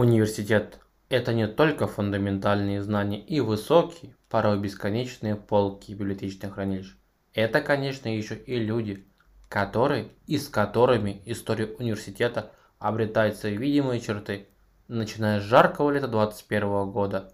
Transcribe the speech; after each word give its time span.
Университет– 0.00 0.78
это 1.08 1.34
не 1.34 1.48
только 1.48 1.88
фундаментальные 1.88 2.82
знания 2.82 3.18
и 3.18 3.40
высокие, 3.40 4.14
порой 4.28 4.56
бесконечные 4.56 5.34
полки 5.34 5.90
библиотечных 5.90 6.54
хранилищ. 6.54 6.94
Это, 7.34 7.60
конечно, 7.60 8.06
еще 8.06 8.36
и 8.36 8.60
люди, 8.60 9.04
которые 9.48 10.10
и 10.28 10.38
с 10.38 10.48
которыми 10.48 11.20
история 11.24 11.66
университета 11.80 12.52
обретает 12.78 13.38
свои 13.38 13.56
видимые 13.56 13.98
черты. 14.00 14.46
Начиная 14.86 15.40
с 15.40 15.42
жаркого 15.42 15.90
лета 15.90 16.06
2021 16.06 16.92
года, 16.92 17.32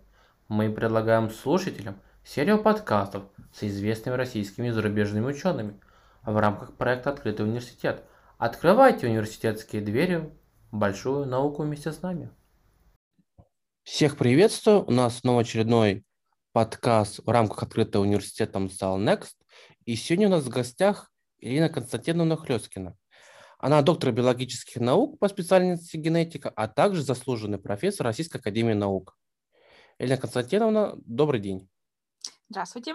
мы 0.48 0.72
предлагаем 0.72 1.28
слушателям 1.28 1.96
серию 2.24 2.62
подкастов 2.62 3.24
с 3.52 3.62
известными 3.62 4.16
российскими 4.16 4.68
и 4.68 4.70
зарубежными 4.70 5.26
учеными 5.26 5.78
в 6.24 6.34
рамках 6.34 6.72
проекта 6.72 7.10
«Открытый 7.10 7.44
университет». 7.44 8.04
Открывайте 8.38 9.06
университетские 9.06 9.82
двери 9.82 10.30
большую 10.72 11.26
науку 11.26 11.62
вместе 11.62 11.92
с 11.92 12.00
нами. 12.00 12.30
Всех 13.84 14.16
приветствую. 14.16 14.82
У 14.86 14.90
нас 14.90 15.18
снова 15.18 15.42
очередной 15.42 16.06
подкаст 16.52 17.18
в 17.18 17.28
рамках 17.28 17.64
открытого 17.64 18.02
университета 18.02 18.58
Мсал 18.58 18.98
Next. 18.98 19.34
И 19.84 19.94
сегодня 19.94 20.28
у 20.28 20.30
нас 20.30 20.44
в 20.44 20.48
гостях 20.48 21.12
Ирина 21.36 21.68
Константиновна 21.68 22.38
Хлескина. 22.38 22.96
Она 23.58 23.82
доктор 23.82 24.10
биологических 24.10 24.80
наук 24.80 25.18
по 25.18 25.28
специальности 25.28 25.98
генетика, 25.98 26.48
а 26.48 26.66
также 26.66 27.02
заслуженный 27.02 27.58
профессор 27.58 28.06
Российской 28.06 28.38
академии 28.38 28.72
наук. 28.72 29.18
Ирина 29.98 30.16
Константиновна, 30.16 30.94
добрый 31.04 31.40
день. 31.40 31.68
Здравствуйте. 32.48 32.94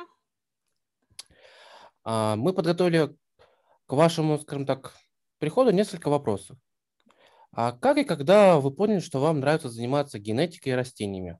А, 2.03 2.35
мы 2.35 2.52
подготовили 2.52 3.16
к 3.85 3.94
вашему, 3.94 4.39
скажем 4.39 4.66
так, 4.66 4.95
приходу 5.38 5.69
несколько 5.69 6.09
вопросов. 6.09 6.58
А 7.52 7.72
как 7.72 7.97
и 7.97 8.03
когда 8.03 8.59
вы 8.59 8.72
поняли, 8.72 9.00
что 9.00 9.19
вам 9.19 9.39
нравится 9.39 9.69
заниматься 9.69 10.19
генетикой 10.19 10.73
и 10.73 10.75
растениями? 10.75 11.39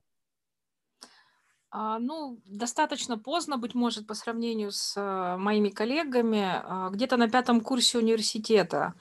А, 1.72 1.98
ну, 2.00 2.40
достаточно 2.46 3.16
поздно, 3.16 3.56
быть 3.56 3.74
может, 3.74 4.06
по 4.06 4.14
сравнению 4.14 4.72
с 4.72 4.94
а, 4.96 5.36
моими 5.36 5.68
коллегами, 5.68 6.44
а, 6.44 6.90
где-то 6.90 7.16
на 7.16 7.30
пятом 7.30 7.60
курсе 7.60 7.98
университета. 7.98 8.94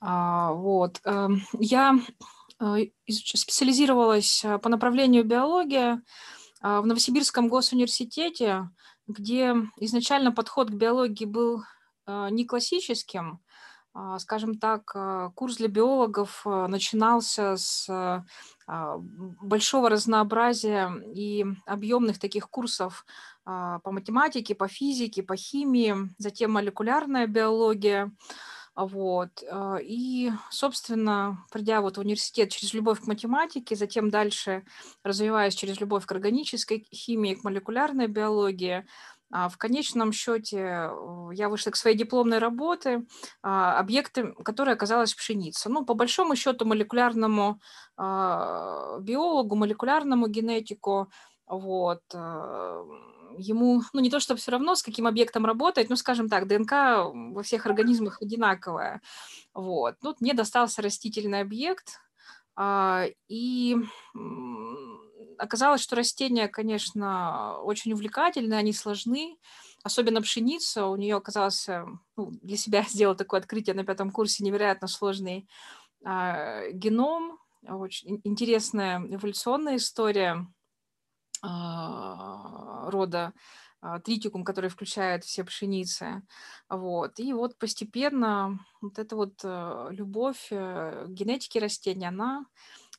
А, 0.00 0.52
вот. 0.52 1.00
А, 1.04 1.28
я 1.58 1.98
а, 2.58 2.76
специализировалась 3.08 4.44
по 4.62 4.68
направлению 4.68 5.24
биология 5.24 6.02
в 6.60 6.84
Новосибирском 6.84 7.48
госуниверситете, 7.48 8.70
где 9.06 9.54
изначально 9.78 10.32
подход 10.32 10.70
к 10.70 10.74
биологии 10.74 11.26
был 11.26 11.62
не 12.06 12.44
классическим, 12.44 13.40
скажем 14.18 14.58
так, 14.58 14.92
а, 14.94 15.30
курс 15.30 15.56
для 15.56 15.68
биологов 15.68 16.42
а, 16.44 16.68
начинался 16.68 17.56
с 17.56 18.24
большого 18.68 19.88
разнообразия 19.88 20.90
и 21.14 21.46
объемных 21.66 22.18
таких 22.18 22.50
курсов 22.50 23.06
по 23.44 23.80
математике, 23.84 24.56
по 24.56 24.66
физике, 24.66 25.22
по 25.22 25.36
химии, 25.36 25.94
затем 26.18 26.50
молекулярная 26.50 27.28
биология. 27.28 28.10
Вот. 28.74 29.30
И, 29.84 30.32
собственно, 30.50 31.46
придя 31.52 31.80
вот 31.80 31.96
в 31.96 32.00
университет 32.00 32.50
через 32.50 32.74
любовь 32.74 33.00
к 33.00 33.06
математике, 33.06 33.76
затем 33.76 34.10
дальше 34.10 34.64
развиваясь 35.04 35.54
через 35.54 35.78
любовь 35.80 36.04
к 36.04 36.10
органической 36.10 36.88
химии, 36.92 37.36
к 37.36 37.44
молекулярной 37.44 38.08
биологии, 38.08 38.78
а, 38.78 38.84
в 39.30 39.56
конечном 39.58 40.12
счете 40.12 40.90
я 41.32 41.48
вышла 41.48 41.70
к 41.70 41.76
своей 41.76 41.96
дипломной 41.96 42.38
работе, 42.38 43.04
а, 43.42 43.78
объекты, 43.78 44.32
которой 44.44 44.74
оказалась 44.74 45.14
пшеница. 45.14 45.68
Ну, 45.68 45.84
по 45.84 45.94
большому 45.94 46.36
счету, 46.36 46.64
молекулярному 46.64 47.60
а, 47.96 48.98
биологу, 49.00 49.56
молекулярному 49.56 50.28
генетику, 50.28 51.10
вот, 51.48 52.02
ему, 52.12 53.82
ну, 53.92 54.00
не 54.00 54.10
то 54.10 54.18
чтобы 54.18 54.40
все 54.40 54.50
равно, 54.50 54.74
с 54.74 54.82
каким 54.82 55.06
объектом 55.06 55.46
работать, 55.46 55.90
ну, 55.90 55.96
скажем 55.96 56.28
так, 56.28 56.48
ДНК 56.48 56.72
во 57.12 57.42
всех 57.42 57.66
организмах 57.66 58.20
одинаковая. 58.22 59.00
Вот. 59.54 59.96
Тут 60.02 60.20
мне 60.20 60.34
достался 60.34 60.82
растительный 60.82 61.40
объект, 61.40 62.00
и 63.28 63.76
оказалось, 65.38 65.82
что 65.82 65.96
растения, 65.96 66.48
конечно, 66.48 67.58
очень 67.60 67.92
увлекательны, 67.92 68.54
они 68.54 68.72
сложны, 68.72 69.38
особенно 69.82 70.22
пшеница. 70.22 70.86
У 70.86 70.96
нее 70.96 71.16
оказалось, 71.16 71.68
ну, 72.16 72.30
для 72.42 72.56
себя 72.56 72.82
сделала 72.88 73.16
такое 73.16 73.40
открытие 73.40 73.74
на 73.74 73.84
пятом 73.84 74.10
курсе, 74.10 74.44
невероятно 74.44 74.88
сложный 74.88 75.48
э, 76.04 76.70
геном, 76.72 77.38
очень 77.62 78.20
интересная 78.24 79.00
эволюционная 79.00 79.76
история 79.76 80.46
э, 81.42 81.46
рода 81.46 83.32
тритикум, 84.04 84.44
который 84.44 84.70
включает 84.70 85.24
все 85.24 85.44
пшеницы. 85.44 86.22
Вот. 86.68 87.18
И 87.18 87.32
вот 87.32 87.58
постепенно 87.58 88.58
вот 88.80 88.98
эта 88.98 89.16
вот 89.16 89.34
э, 89.44 89.88
любовь 89.90 90.48
э, 90.50 91.06
к 91.06 91.10
генетике 91.10 91.60
растений, 91.60 92.06
она 92.06 92.46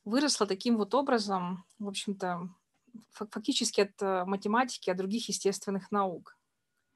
выросла 0.07 0.47
таким 0.47 0.77
вот 0.77 0.95
образом, 0.95 1.65
в 1.79 1.87
общем-то, 1.87 2.49
фактически 3.11 3.81
от 3.81 4.01
э, 4.01 4.23
математики, 4.25 4.89
от 4.89 4.97
других 4.97 5.27
естественных 5.27 5.91
наук. 5.91 6.37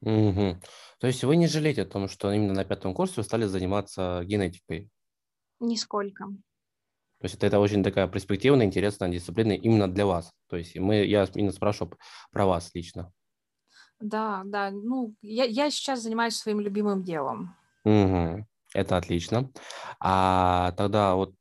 Угу. 0.00 0.60
То 0.98 1.06
есть 1.06 1.22
вы 1.22 1.36
не 1.36 1.46
жалеете 1.46 1.82
о 1.82 1.86
том, 1.86 2.08
что 2.08 2.32
именно 2.32 2.54
на 2.54 2.64
пятом 2.64 2.94
курсе 2.94 3.14
вы 3.18 3.22
стали 3.22 3.44
заниматься 3.44 4.22
генетикой? 4.24 4.90
Нисколько. 5.60 6.26
То 7.20 7.26
есть 7.26 7.36
это, 7.36 7.46
это 7.46 7.60
очень 7.60 7.84
такая 7.84 8.08
перспективная, 8.08 8.66
интересная 8.66 9.10
дисциплина 9.10 9.52
именно 9.52 9.86
для 9.86 10.06
вас. 10.06 10.32
То 10.48 10.56
есть 10.56 10.76
мы, 10.76 11.04
я 11.04 11.28
именно 11.34 11.52
спрашиваю 11.52 11.96
про 12.32 12.46
вас 12.46 12.70
лично. 12.74 13.12
Да, 14.00 14.42
да. 14.44 14.70
Ну, 14.70 15.14
я, 15.20 15.44
я 15.44 15.70
сейчас 15.70 16.02
занимаюсь 16.02 16.34
своим 16.34 16.58
любимым 16.58 17.04
делом. 17.04 17.54
Угу. 17.84 18.46
Это 18.74 18.96
отлично. 18.96 19.52
А 20.00 20.72
тогда 20.72 21.14
вот 21.14 21.34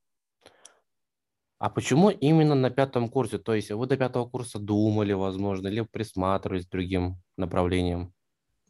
а 1.62 1.70
почему 1.70 2.10
именно 2.10 2.56
на 2.56 2.72
пятом 2.72 3.08
курсе? 3.08 3.38
То 3.38 3.54
есть 3.54 3.70
вы 3.70 3.86
до 3.86 3.96
пятого 3.96 4.26
курса 4.26 4.58
думали, 4.58 5.14
возможно, 5.14 5.68
или 5.68 5.82
присматривались 5.82 6.66
другим 6.66 7.22
направлениям? 7.38 8.12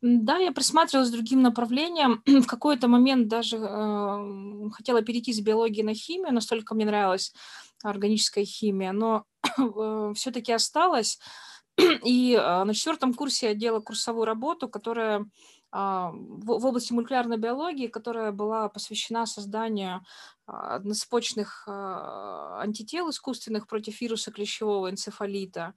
Да, 0.01 0.37
я 0.37 0.51
присматривалась 0.51 1.09
другим 1.09 1.41
направлениям. 1.41 2.21
В 2.25 2.45
какой-то 2.45 2.89
момент 2.89 3.29
даже 3.29 3.55
э, 3.55 4.69
хотела 4.73 5.01
перейти 5.03 5.31
с 5.31 5.39
биологии 5.39 5.83
на 5.83 5.93
химию, 5.93 6.33
настолько 6.33 6.75
мне 6.75 6.85
нравилась 6.85 7.33
органическая 7.81 8.43
химия, 8.43 8.91
но 8.91 9.23
э, 9.57 10.11
все-таки 10.13 10.51
осталась. 10.51 11.17
И 12.03 12.33
э, 12.33 12.63
на 12.65 12.73
четвертом 12.73 13.13
курсе 13.13 13.47
я 13.47 13.53
делала 13.53 13.79
курсовую 13.79 14.25
работу, 14.25 14.67
которая 14.67 15.25
в 15.71 16.65
области 16.65 16.91
молекулярной 16.91 17.37
биологии, 17.37 17.87
которая 17.87 18.31
была 18.31 18.67
посвящена 18.67 19.25
созданию 19.25 20.05
а, 20.45 20.75
одноцепочных 20.75 21.63
а, 21.67 22.59
антител 22.61 23.09
искусственных 23.09 23.67
против 23.67 24.01
вируса 24.01 24.31
клещевого 24.31 24.89
энцефалита. 24.89 25.73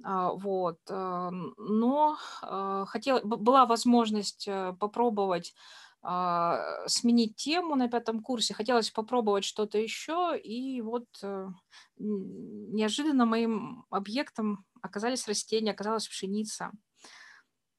Вот. 0.00 0.78
Но 0.88 2.16
хотела, 2.86 3.20
была 3.20 3.66
возможность 3.66 4.46
э, 4.46 4.72
попробовать 4.78 5.56
сменить 6.86 7.34
тему 7.34 7.74
на 7.74 7.88
пятом 7.88 8.22
курсе, 8.22 8.54
хотелось 8.54 8.92
попробовать 8.92 9.42
что-то 9.42 9.78
еще, 9.78 10.38
и 10.38 10.80
вот 10.80 11.06
э, 11.24 11.48
неожиданно 11.96 13.26
моим 13.26 13.84
объектом 13.90 14.64
оказались 14.80 15.26
растения, 15.26 15.72
оказалась 15.72 16.06
пшеница. 16.06 16.70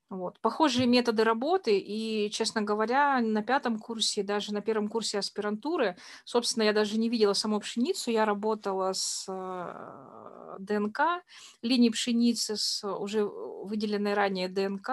Вот. 0.10 0.40
Похожие 0.40 0.88
методы 0.88 1.24
работы, 1.24 1.78
и, 1.78 2.32
честно 2.32 2.64
говоря, 2.64 3.22
на 3.22 3.44
пятом 3.44 3.78
курсе, 3.78 4.24
даже 4.24 4.54
на 4.54 4.62
первом 4.62 4.88
курсе 4.88 5.20
аспирантуры, 5.20 5.98
собственно, 6.26 6.64
я 6.64 6.74
даже 6.74 6.98
не 6.98 7.10
видела 7.10 7.34
саму 7.34 7.60
пшеницу, 7.60 8.10
я 8.10 8.26
работала 8.26 8.94
с 8.94 9.26
э, 9.28 10.56
ДНК, 10.58 11.24
линии 11.62 11.90
пшеницы 11.90 12.58
с 12.58 12.84
уже 12.84 13.24
выделенной 13.24 14.16
ранее 14.16 14.50
ДНК, 14.50 14.90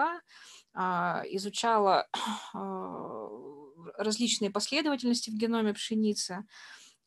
а, 0.75 1.23
изучала 1.31 2.07
а, 2.53 3.29
различные 3.97 4.51
последовательности 4.51 5.31
в 5.31 5.33
геноме 5.33 5.73
пшеницы, 5.73 6.45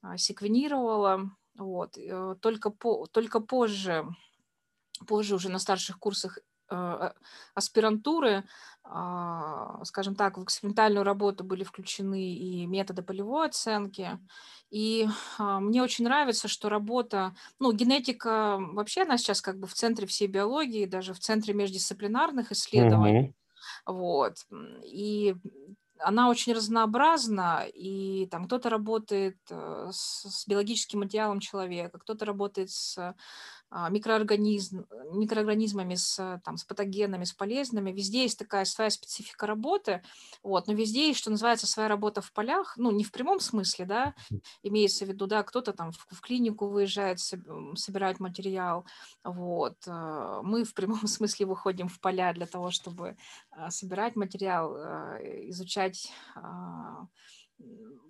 а, 0.03 0.19
секвенировала. 0.19 1.31
Вот. 1.57 1.97
Э, 1.97 2.35
только, 2.41 2.71
по, 2.71 3.07
только 3.07 3.39
позже, 3.39 4.05
позже 5.07 5.37
уже 5.37 5.49
на 5.49 5.61
старших 5.61 6.01
курсах 6.01 6.39
Э, 6.39 6.50
аспирантуры, 7.55 8.45
а, 8.85 9.85
скажем 9.85 10.15
так, 10.15 10.37
в 10.37 10.45
экспериментальную 10.45 11.05
работу 11.05 11.45
были 11.45 11.65
включены 11.65 12.35
и 12.35 12.67
методы 12.67 13.03
полевой 13.03 13.49
оценки. 13.49 14.19
И 14.71 15.07
а, 15.39 15.61
мне 15.61 15.83
очень 15.83 16.05
нравится, 16.05 16.49
что 16.49 16.69
работа, 16.69 17.35
ну, 17.59 17.73
генетика 17.73 18.59
вообще 18.59 19.03
она 19.03 19.19
сейчас 19.19 19.43
как 19.43 19.59
бы 19.59 19.67
в 19.67 19.75
центре 19.75 20.07
всей 20.07 20.29
биологии, 20.29 20.87
даже 20.87 21.15
в 21.15 21.21
центре 21.21 21.55
междисциплинарных 21.55 22.53
исследований. 22.53 23.29
Mm-hmm. 23.29 23.93
Вот. 23.93 24.37
И 24.85 25.37
она 26.03 26.31
очень 26.31 26.55
разнообразна, 26.55 27.67
и 27.73 28.27
там 28.31 28.47
кто-то 28.47 28.71
работает 28.71 29.37
э, 29.51 29.89
с, 29.93 30.23
с 30.29 30.47
биологическим 30.49 31.01
материалом 31.01 31.41
человека, 31.41 31.99
кто-то 31.99 32.25
работает 32.25 32.71
с 32.71 32.97
а, 32.99 33.15
микроорганизм, 33.73 34.87
микроорганизмами, 35.13 35.95
с, 35.95 36.41
там, 36.45 36.57
с 36.57 36.65
патогенами, 36.65 37.25
с 37.25 37.33
полезными. 37.33 37.93
Везде 37.93 38.23
есть 38.23 38.39
такая 38.39 38.65
своя 38.65 38.91
специфика 38.91 39.47
работы, 39.47 40.03
вот, 40.43 40.67
но 40.67 40.73
везде 40.73 41.09
есть, 41.09 41.21
что 41.21 41.31
называется, 41.31 41.67
своя 41.67 41.89
работа 41.89 42.21
в 42.21 42.33
полях, 42.33 42.77
ну, 42.77 42.91
не 42.91 43.05
в 43.05 43.13
прямом 43.13 43.41
смысле, 43.41 43.85
да, 43.85 44.15
имеется 44.63 45.05
в 45.05 45.09
виду, 45.09 45.27
да, 45.27 45.43
кто-то 45.43 45.73
там 45.73 45.93
в, 45.93 46.07
в 46.11 46.21
клинику 46.21 46.67
выезжает, 46.67 47.21
собирать 47.21 48.21
материал, 48.21 48.85
вот. 49.25 49.77
Э, 49.87 50.41
мы 50.43 50.65
в 50.65 50.75
прямом 50.75 51.07
смысле 51.07 51.47
выходим 51.47 51.89
в 51.89 52.01
поля 52.01 52.33
для 52.33 52.47
того, 52.47 52.71
чтобы 52.71 53.17
а, 53.51 53.71
собирать 53.71 54.17
материал, 54.17 54.77
э, 54.77 55.49
изучать 55.51 56.13
а, 56.35 57.07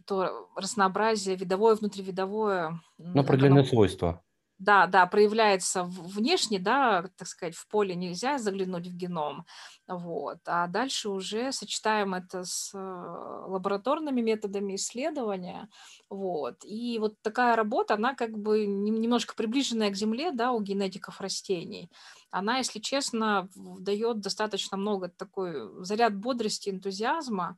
то 0.07 0.49
разнообразие 0.57 1.37
видовое, 1.37 1.75
внутривидовое. 1.75 2.81
Ну, 2.99 3.21
определенные 3.21 3.65
свойства 3.65 4.23
да, 4.61 4.87
да, 4.87 5.07
проявляется 5.07 5.85
внешне, 5.85 6.59
да, 6.59 7.05
так 7.17 7.27
сказать, 7.27 7.55
в 7.57 7.67
поле 7.67 7.95
нельзя 7.95 8.39
заглянуть 8.39 8.89
в 8.89 8.95
геном, 8.95 9.47
вот, 9.89 10.39
а 10.47 10.67
дальше 10.67 11.09
уже 11.09 11.51
сочетаем 11.51 12.15
это 12.15 12.45
с 12.45 12.73
э, 12.75 12.79
лабораторными 12.79 14.21
методами 14.21 14.75
исследования, 14.77 15.71
вот, 16.11 16.57
и 16.63 16.99
вот 16.99 17.15
такая 17.23 17.57
работа, 17.57 17.95
она 17.95 18.15
как 18.15 18.37
бы 18.39 18.67
немножко 18.67 19.35
приближенная 19.35 19.91
к 19.91 19.97
Земле, 19.97 20.31
да, 20.31 20.53
у 20.53 20.61
генетиков 20.61 21.23
растений, 21.23 21.91
она, 22.31 22.59
если 22.59 22.81
честно, 22.81 23.49
дает 23.57 24.21
достаточно 24.21 24.77
много 24.77 25.09
такой 25.09 25.83
заряд 25.85 26.15
бодрости, 26.15 26.69
энтузиазма, 26.69 27.57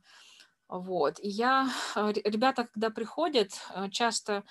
вот, 0.69 1.19
и 1.19 1.27
я, 1.27 1.69
ребята, 1.95 2.67
когда 2.73 2.89
приходят, 2.89 3.51
э, 3.75 3.89
часто 3.89 4.43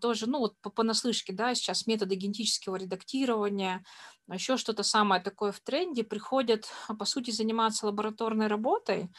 тоже, 0.00 0.26
ну 0.28 0.38
вот 0.40 0.54
по 0.62 0.70
понаслышке, 0.70 1.32
да, 1.32 1.54
сейчас 1.54 1.86
методы 1.86 2.14
генетического 2.16 2.76
редактирования, 2.76 3.84
еще 4.30 4.56
что-то 4.56 4.82
самое 4.82 5.22
такое 5.22 5.52
в 5.52 5.60
тренде, 5.60 6.04
приходят, 6.04 6.66
а, 6.88 6.94
по 6.94 7.04
сути, 7.04 7.30
заниматься 7.30 7.86
лабораторной 7.86 8.46
работой, 8.48 9.10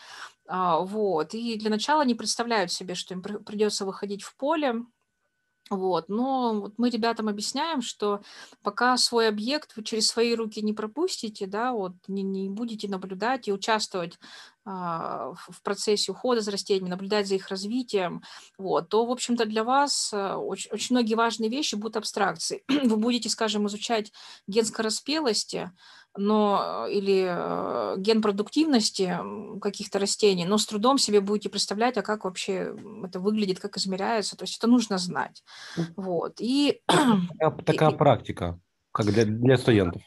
а, 0.48 0.80
вот, 0.82 1.34
и 1.36 1.58
для 1.58 1.70
начала 1.72 2.04
не 2.06 2.16
представляют 2.16 2.72
себе, 2.72 2.96
что 2.96 3.14
им 3.16 3.22
придется 3.24 3.86
выходить 3.86 4.24
в 4.24 4.36
поле, 4.38 4.76
вот. 5.70 6.10
Но 6.10 6.62
вот 6.62 6.74
мы 6.78 6.90
ребятам 6.90 7.28
объясняем, 7.28 7.82
что 7.82 8.22
пока 8.64 8.98
свой 8.98 9.28
объект 9.28 9.76
вы 9.76 9.84
через 9.84 10.08
свои 10.08 10.34
руки 10.34 10.62
не 10.62 10.74
пропустите, 10.74 11.46
да, 11.46 11.74
вот 11.74 11.94
не, 12.08 12.24
не 12.24 12.50
будете 12.50 12.88
наблюдать 12.88 13.48
и 13.48 13.54
участвовать 13.54 14.18
а, 14.66 15.34
в 15.36 15.62
процессе 15.64 16.12
ухода 16.12 16.42
за 16.42 16.52
растениями, 16.52 16.90
наблюдать 16.90 17.28
за 17.28 17.36
их 17.36 17.48
развитием, 17.50 18.24
вот, 18.58 18.90
то, 18.90 19.06
в 19.06 19.12
общем-то, 19.12 19.46
для 19.46 19.64
вас 19.64 20.12
а, 20.14 20.38
очень, 20.38 20.72
очень 20.72 20.96
многие 20.96 21.16
важные 21.16 21.50
вещи 21.50 21.76
будут 21.76 21.98
абстракцией. 21.98 22.64
Вы 22.68 22.98
будете, 22.98 23.30
скажем, 23.30 23.68
изучать 23.68 24.12
ген 24.48 24.66
скороспелости, 24.66 25.72
но 26.18 26.88
или 26.90 27.26
э, 27.28 27.96
ген 27.98 28.22
продуктивности 28.22 29.18
каких-то 29.62 30.00
растений, 30.00 30.46
но 30.46 30.58
с 30.58 30.66
трудом 30.66 30.98
себе 30.98 31.22
будете 31.22 31.50
представлять, 31.50 31.98
а 31.98 32.02
как 32.02 32.26
вообще 32.26 32.76
это 33.04 33.20
выглядит, 33.20 33.60
как 33.60 33.78
измеряется. 33.78 34.36
То 34.36 34.44
есть 34.44 34.58
это 34.58 34.68
нужно 34.68 34.98
знать. 34.98 35.44
Вот. 35.96 36.36
И, 36.40 36.82
такая, 36.88 37.52
такая 37.64 37.92
и, 37.92 37.98
практика, 37.98 38.60
как 38.92 39.08
для, 39.08 39.26
для 39.26 39.58
студентов. 39.58 40.02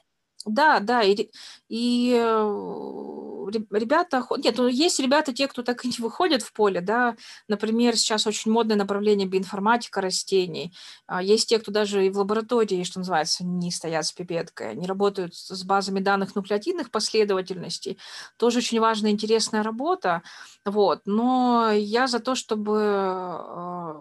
Да, 0.44 0.80
да, 0.80 1.02
и, 1.02 1.30
и 1.68 2.16
э, 2.18 3.31
ребята, 3.48 4.26
нет, 4.38 4.56
ну, 4.58 4.66
есть 4.66 5.00
ребята, 5.00 5.32
те, 5.32 5.48
кто 5.48 5.62
так 5.62 5.84
и 5.84 5.88
не 5.88 5.96
выходят 5.98 6.42
в 6.42 6.52
поле, 6.52 6.80
да, 6.80 7.16
например, 7.48 7.96
сейчас 7.96 8.26
очень 8.26 8.50
модное 8.50 8.76
направление 8.76 9.26
биоинформатика 9.28 10.00
растений, 10.00 10.74
а 11.06 11.22
есть 11.22 11.48
те, 11.48 11.58
кто 11.58 11.72
даже 11.72 12.06
и 12.06 12.10
в 12.10 12.18
лаборатории, 12.18 12.84
что 12.84 13.00
называется, 13.00 13.44
не 13.44 13.70
стоят 13.70 14.06
с 14.06 14.12
пипеткой, 14.12 14.74
не 14.74 14.86
работают 14.86 15.34
с 15.34 15.64
базами 15.64 16.00
данных 16.00 16.34
нуклеотидных 16.34 16.90
последовательностей, 16.90 17.98
тоже 18.36 18.58
очень 18.58 18.80
важная, 18.80 19.10
интересная 19.10 19.62
работа, 19.62 20.22
вот, 20.64 21.02
но 21.06 21.70
я 21.72 22.06
за 22.06 22.20
то, 22.20 22.34
чтобы 22.34 22.78
э, 22.78 23.94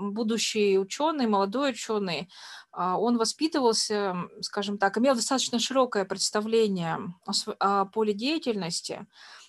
будущий 0.00 0.78
ученый, 0.78 1.26
молодой 1.26 1.70
ученый, 1.70 2.28
а, 2.72 2.98
он 2.98 3.16
воспитывался, 3.16 4.16
скажем 4.40 4.78
так, 4.78 4.98
имел 4.98 5.14
достаточно 5.14 5.58
широкое 5.58 6.04
представление 6.04 6.98
о, 7.26 7.32
о 7.58 7.84
поле 7.86 8.12
деятельности. 8.12 9.06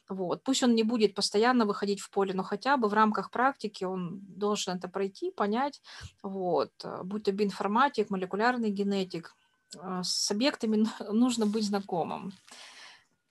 Вот. 0.08 0.44
Пусть 0.44 0.62
он 0.62 0.76
не 0.76 0.84
будет 0.84 1.16
постоянно 1.16 1.66
выходить 1.66 2.00
в 2.00 2.10
поле, 2.12 2.34
но 2.34 2.44
хотя 2.44 2.78
бы 2.78 2.88
в 2.88 2.94
рамках 2.94 3.32
практики 3.32 3.84
он 3.84 4.20
должен 4.22 4.78
это 4.78 4.88
пройти, 4.88 5.32
понять, 5.32 5.82
вот. 6.22 6.72
будь 7.04 7.24
то 7.24 7.32
биоинформатик, 7.32 8.10
молекулярный 8.10 8.70
генетик, 8.70 9.36
а, 9.80 10.04
с 10.04 10.30
объектами 10.32 10.86
нужно 11.12 11.46
быть 11.46 11.66
знакомым. 11.66 12.34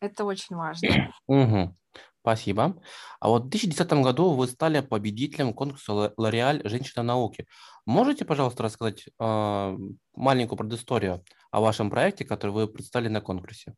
Это 0.01 0.25
очень 0.25 0.57
важно. 0.57 1.15
Угу. 1.27 1.75
Спасибо. 2.25 2.75
А 3.21 3.29
вот 3.29 3.43
в 3.45 3.49
2010 3.51 3.93
году 4.03 4.31
вы 4.31 4.47
стали 4.47 4.81
победителем 4.81 5.53
конкурса 5.53 6.15
«Лореаль. 6.17 6.63
Женщина 6.65 7.03
науки». 7.03 7.47
Можете, 7.85 8.25
пожалуйста, 8.25 8.63
рассказать 8.63 9.05
э, 9.07 9.77
маленькую 10.15 10.57
предысторию 10.57 11.23
о 11.51 11.61
вашем 11.61 11.91
проекте, 11.91 12.25
который 12.25 12.53
вы 12.53 12.67
представили 12.67 13.09
на 13.09 13.21
конкурсе? 13.21 13.75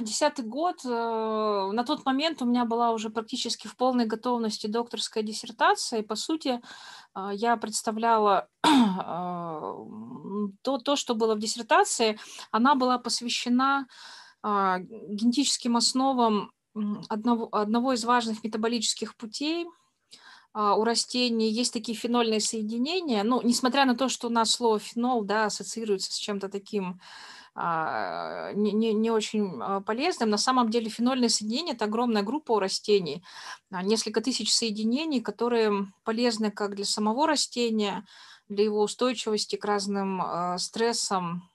Десятый 0.00 0.44
год, 0.44 0.84
э, 0.84 0.88
на 0.88 1.84
тот 1.84 2.04
момент 2.04 2.42
у 2.42 2.44
меня 2.44 2.64
была 2.64 2.90
уже 2.90 3.08
практически 3.08 3.68
в 3.68 3.76
полной 3.76 4.06
готовности 4.06 4.66
докторская 4.66 5.22
диссертация, 5.22 6.00
и, 6.00 6.02
по 6.02 6.16
сути, 6.16 6.60
а, 7.14 7.32
я 7.32 7.56
представляла 7.56 8.48
а, 8.64 9.74
то, 10.62 10.78
то, 10.78 10.96
что 10.96 11.14
было 11.14 11.36
в 11.36 11.38
диссертации, 11.38 12.18
она 12.50 12.74
была 12.74 12.98
посвящена 12.98 13.86
генетическим 14.42 15.76
основам 15.76 16.52
одного, 17.08 17.48
одного 17.52 17.92
из 17.92 18.04
важных 18.04 18.42
метаболических 18.44 19.16
путей 19.16 19.66
а, 20.52 20.74
у 20.76 20.84
растений. 20.84 21.50
Есть 21.50 21.72
такие 21.72 21.96
фенольные 21.96 22.40
соединения. 22.40 23.22
Ну, 23.22 23.40
несмотря 23.42 23.84
на 23.84 23.96
то, 23.96 24.08
что 24.08 24.28
у 24.28 24.30
нас 24.30 24.50
слово 24.50 24.78
фенол 24.78 25.22
да, 25.22 25.46
ассоциируется 25.46 26.12
с 26.12 26.16
чем-то 26.16 26.48
таким 26.48 27.00
а, 27.54 28.52
не, 28.52 28.72
не, 28.72 28.92
не 28.92 29.10
очень 29.10 29.60
полезным. 29.84 30.30
На 30.30 30.38
самом 30.38 30.70
деле 30.70 30.88
фенольные 30.88 31.28
соединения– 31.28 31.72
это 31.74 31.86
огромная 31.86 32.22
группа 32.22 32.52
у 32.52 32.58
растений, 32.60 33.24
несколько 33.70 34.20
тысяч 34.20 34.52
соединений, 34.54 35.20
которые 35.20 35.92
полезны 36.04 36.50
как 36.50 36.76
для 36.76 36.84
самого 36.84 37.26
растения, 37.26 38.06
для 38.48 38.64
его 38.64 38.80
устойчивости 38.82 39.56
к 39.56 39.64
разным 39.64 40.22
стрессам, 40.58 41.50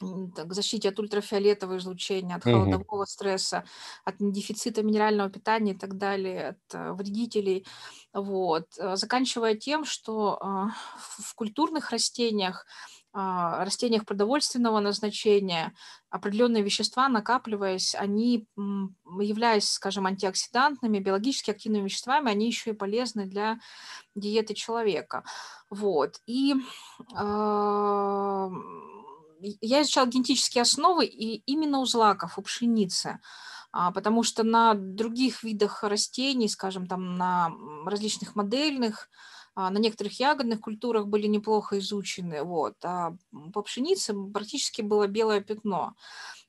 к 0.00 0.52
защите 0.54 0.88
от 0.88 0.98
ультрафиолетового 0.98 1.78
излучения, 1.78 2.36
от 2.36 2.44
холодового 2.44 3.04
стресса, 3.04 3.64
от 4.04 4.16
дефицита 4.18 4.82
минерального 4.82 5.30
питания 5.30 5.72
и 5.72 5.78
так 5.78 5.98
далее, 5.98 6.48
от 6.48 6.74
э, 6.74 6.92
вредителей. 6.92 7.66
Вот. 8.12 8.66
Э, 8.78 8.96
заканчивая 8.96 9.54
тем, 9.54 9.84
что 9.84 10.38
а, 10.40 10.70
в 10.96 11.34
культурных 11.34 11.90
растениях, 11.90 12.66
а, 13.12 13.64
растениях 13.64 14.06
продовольственного 14.06 14.80
назначения 14.80 15.74
определенные 16.10 16.62
вещества, 16.62 17.08
накапливаясь, 17.08 17.94
они, 17.94 18.46
являясь, 18.56 19.68
скажем, 19.68 20.06
антиоксидантными, 20.06 20.98
биологически 20.98 21.50
активными 21.50 21.84
веществами, 21.84 22.30
они 22.30 22.46
еще 22.46 22.70
и 22.70 22.74
полезны 22.74 23.26
для 23.26 23.58
диеты 24.14 24.54
человека. 24.54 25.24
Вот. 25.70 26.20
И 26.26 26.54
э, 26.54 28.50
я 29.60 29.82
изучала 29.82 30.06
генетические 30.06 30.62
основы 30.62 31.06
и 31.06 31.42
именно 31.46 31.78
у 31.80 31.86
злаков, 31.86 32.38
у 32.38 32.42
пшеницы, 32.42 33.20
а, 33.72 33.92
потому 33.92 34.22
что 34.22 34.42
на 34.42 34.74
других 34.74 35.42
видах 35.42 35.84
растений, 35.84 36.48
скажем, 36.48 36.86
там 36.86 37.16
на 37.16 37.52
различных 37.86 38.34
модельных, 38.36 39.08
а, 39.54 39.70
на 39.70 39.78
некоторых 39.78 40.18
ягодных 40.20 40.60
культурах 40.60 41.06
были 41.06 41.26
неплохо 41.26 41.78
изучены, 41.78 42.42
вот, 42.42 42.74
а 42.84 43.16
по 43.52 43.62
пшенице 43.62 44.14
практически 44.32 44.82
было 44.82 45.06
белое 45.06 45.40
пятно, 45.40 45.94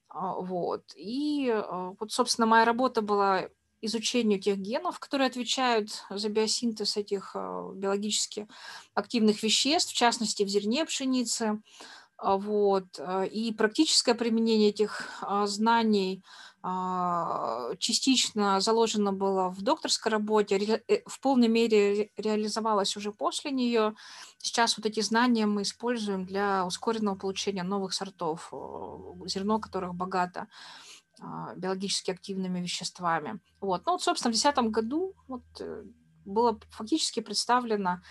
а, 0.09 0.33
вот, 0.35 0.83
и 0.95 1.53
вот, 1.99 2.11
собственно, 2.11 2.47
моя 2.47 2.65
работа 2.65 3.01
была 3.01 3.49
изучению 3.83 4.39
тех 4.39 4.57
генов, 4.57 4.99
которые 4.99 5.27
отвечают 5.27 5.89
за 6.11 6.29
биосинтез 6.29 6.97
этих 6.97 7.35
биологически 7.35 8.47
активных 8.93 9.41
веществ, 9.41 9.91
в 9.91 9.95
частности, 9.95 10.43
в 10.43 10.47
зерне 10.47 10.85
пшеницы, 10.85 11.61
вот. 12.21 12.99
А, 12.99 13.23
и 13.23 13.51
практическое 13.53 14.15
применение 14.15 14.69
этих 14.69 15.09
а, 15.21 15.47
знаний 15.47 16.23
частично 17.79 18.59
заложено 18.61 19.11
было 19.11 19.49
в 19.49 19.63
докторской 19.63 20.11
работе, 20.11 20.83
э, 20.87 21.01
в 21.07 21.19
полной 21.19 21.47
мере 21.47 22.11
реализовалось 22.17 22.95
уже 22.95 23.11
после 23.11 23.49
нее. 23.49 23.95
Сейчас 24.37 24.77
вот 24.77 24.85
эти 24.85 24.99
знания 24.99 25.47
мы 25.47 25.63
используем 25.63 26.23
для 26.23 26.63
ускоренного 26.67 27.15
получения 27.15 27.63
новых 27.63 27.93
сортов, 27.93 28.53
зерно 29.25 29.59
которых 29.59 29.95
богато 29.95 30.49
а, 31.23 31.53
биологически 31.55 32.11
активными 32.11 32.59
веществами. 32.59 33.39
Вот. 33.59 33.85
Ну, 33.85 33.91
вот, 33.93 34.01
собственно, 34.01 34.33
в 34.33 34.37
2010 34.37 34.71
году 34.71 35.13
вот, 35.27 35.43
э, 35.59 35.83
было 36.25 36.59
фактически 36.71 37.19
представлено 37.19 38.01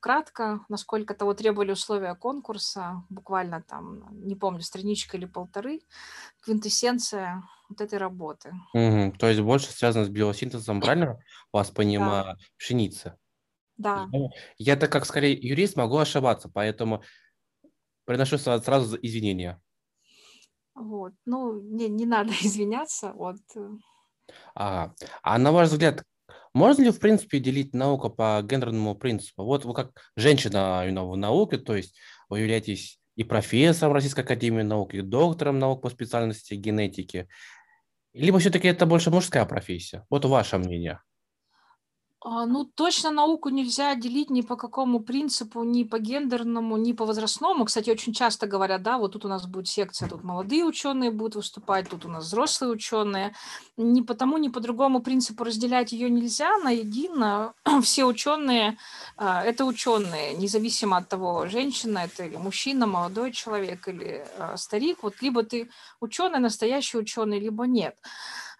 вкратко, 0.00 0.64
насколько 0.70 1.14
того 1.14 1.34
требовали 1.34 1.72
условия 1.72 2.14
конкурса, 2.14 3.04
буквально 3.10 3.62
там, 3.62 4.08
не 4.26 4.34
помню, 4.34 4.62
страничка 4.62 5.18
или 5.18 5.26
полторы, 5.26 5.82
квинтэссенция 6.42 7.42
вот 7.68 7.82
этой 7.82 7.98
работы. 7.98 8.50
Угу. 8.72 9.12
То 9.18 9.28
есть 9.28 9.40
больше 9.42 9.70
связано 9.70 10.06
с 10.06 10.08
биосинтезом, 10.08 10.80
правильно 10.80 11.18
вас 11.52 11.70
понимаю, 11.70 12.24
Да, 12.24 12.36
пшеницы? 12.56 13.18
да. 13.76 14.06
Ну, 14.10 14.30
Я 14.56 14.76
так 14.76 14.90
как 14.90 15.04
скорее 15.04 15.34
юрист 15.34 15.76
могу 15.76 15.98
ошибаться, 15.98 16.48
поэтому 16.48 17.02
приношу 18.06 18.36
сра- 18.36 18.62
сразу 18.62 18.98
извинения. 19.02 19.60
Вот. 20.74 21.12
Ну, 21.26 21.60
не, 21.60 21.88
не 21.90 22.06
надо 22.06 22.30
извиняться. 22.40 23.12
Вот. 23.12 23.36
Ага. 24.54 24.94
А 25.22 25.38
на 25.38 25.52
ваш 25.52 25.68
взгляд, 25.68 26.04
можно 26.54 26.82
ли 26.82 26.90
в 26.90 26.98
принципе 26.98 27.38
делить 27.38 27.74
науку 27.74 28.10
по 28.10 28.40
гендерному 28.42 28.94
принципу? 28.94 29.44
Вот 29.44 29.64
вы 29.64 29.74
как 29.74 29.90
женщина 30.16 30.82
именно 30.84 31.04
в 31.04 31.16
науке, 31.16 31.58
то 31.58 31.76
есть 31.76 31.96
вы 32.28 32.40
являетесь 32.40 33.00
и 33.16 33.24
профессором 33.24 33.92
Российской 33.92 34.20
Академии 34.20 34.62
Наук, 34.62 34.94
и 34.94 35.02
доктором 35.02 35.58
наук 35.58 35.82
по 35.82 35.90
специальности 35.90 36.54
генетики. 36.54 37.28
Либо 38.12 38.38
все-таки 38.38 38.68
это 38.68 38.86
больше 38.86 39.10
мужская 39.10 39.44
профессия? 39.44 40.04
Вот 40.10 40.24
ваше 40.24 40.58
мнение. 40.58 41.00
А, 42.22 42.44
Ну, 42.44 42.64
точно 42.64 43.10
науку 43.10 43.48
нельзя 43.48 43.94
делить 43.94 44.28
ни 44.30 44.42
по 44.42 44.56
какому 44.56 45.00
принципу, 45.00 45.64
ни 45.64 45.84
по 45.84 45.98
гендерному, 45.98 46.76
ни 46.76 46.92
по 46.92 47.06
возрастному. 47.06 47.64
Кстати, 47.64 47.88
очень 47.90 48.12
часто 48.12 48.46
говорят, 48.46 48.82
да, 48.82 48.98
вот 48.98 49.12
тут 49.12 49.24
у 49.24 49.28
нас 49.28 49.46
будет 49.46 49.68
секция, 49.68 50.06
тут 50.08 50.22
молодые 50.22 50.64
ученые 50.64 51.10
будут 51.10 51.36
выступать, 51.36 51.88
тут 51.88 52.04
у 52.04 52.08
нас 52.08 52.24
взрослые 52.26 52.72
ученые. 52.72 53.34
Ни 53.78 54.02
по 54.02 54.14
тому, 54.14 54.36
ни 54.36 54.48
по 54.48 54.60
другому 54.60 55.00
принципу 55.00 55.44
разделять 55.44 55.92
ее 55.92 56.10
нельзя, 56.10 56.58
на 56.58 56.70
едино. 56.70 57.54
Все 57.82 58.04
ученые 58.04 58.76
а,– 59.16 59.42
это 59.44 59.64
ученые, 59.64 60.34
независимо 60.34 60.98
от 60.98 61.08
того, 61.08 61.46
женщина 61.46 62.00
это 62.00 62.24
или 62.24 62.36
мужчина, 62.36 62.86
молодой 62.86 63.32
человек 63.32 63.88
или 63.88 64.26
а, 64.38 64.58
старик. 64.58 64.98
Вот 65.02 65.22
либо 65.22 65.42
ты 65.42 65.70
ученый, 66.00 66.38
настоящий 66.38 66.98
ученый, 66.98 67.40
либо 67.40 67.66
нет. 67.66 67.96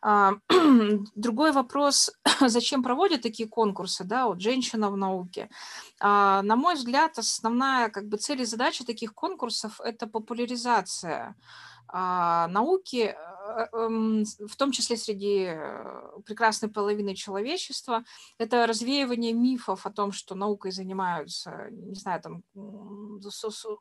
Другой 1.14 1.52
вопрос, 1.52 2.10
зачем 2.40 2.82
проводят 2.82 3.22
такие 3.22 3.48
конкурсы, 3.48 4.04
да, 4.04 4.26
вот 4.26 4.40
женщина 4.40 4.90
в 4.90 4.96
науке. 4.96 5.48
А, 6.00 6.42
На 6.42 6.56
мой 6.56 6.74
взгляд, 6.74 7.18
основная 7.18 7.88
как 7.90 8.08
бы 8.08 8.16
цель 8.16 8.40
и 8.40 8.46
задача 8.46 8.84
таких 8.84 9.14
конкурсов– 9.14 9.80
это 9.80 10.06
популяризация 10.06 11.18
а, 11.26 11.34
науки, 11.92 13.14
э, 13.16 13.66
эм, 13.72 14.24
в 14.24 14.56
том 14.56 14.72
числе 14.72 14.96
среди 14.96 15.46
э, 15.48 16.20
прекрасной 16.24 16.68
половины 16.68 17.14
человечества, 17.14 18.04
это 18.38 18.66
развеивание 18.66 19.32
мифов 19.32 19.86
о 19.86 19.90
том, 19.90 20.12
что 20.12 20.34
наукой 20.34 20.70
занимаются, 20.72 21.68
не 21.70 21.94
знаю, 21.94 22.20
там 22.22 22.42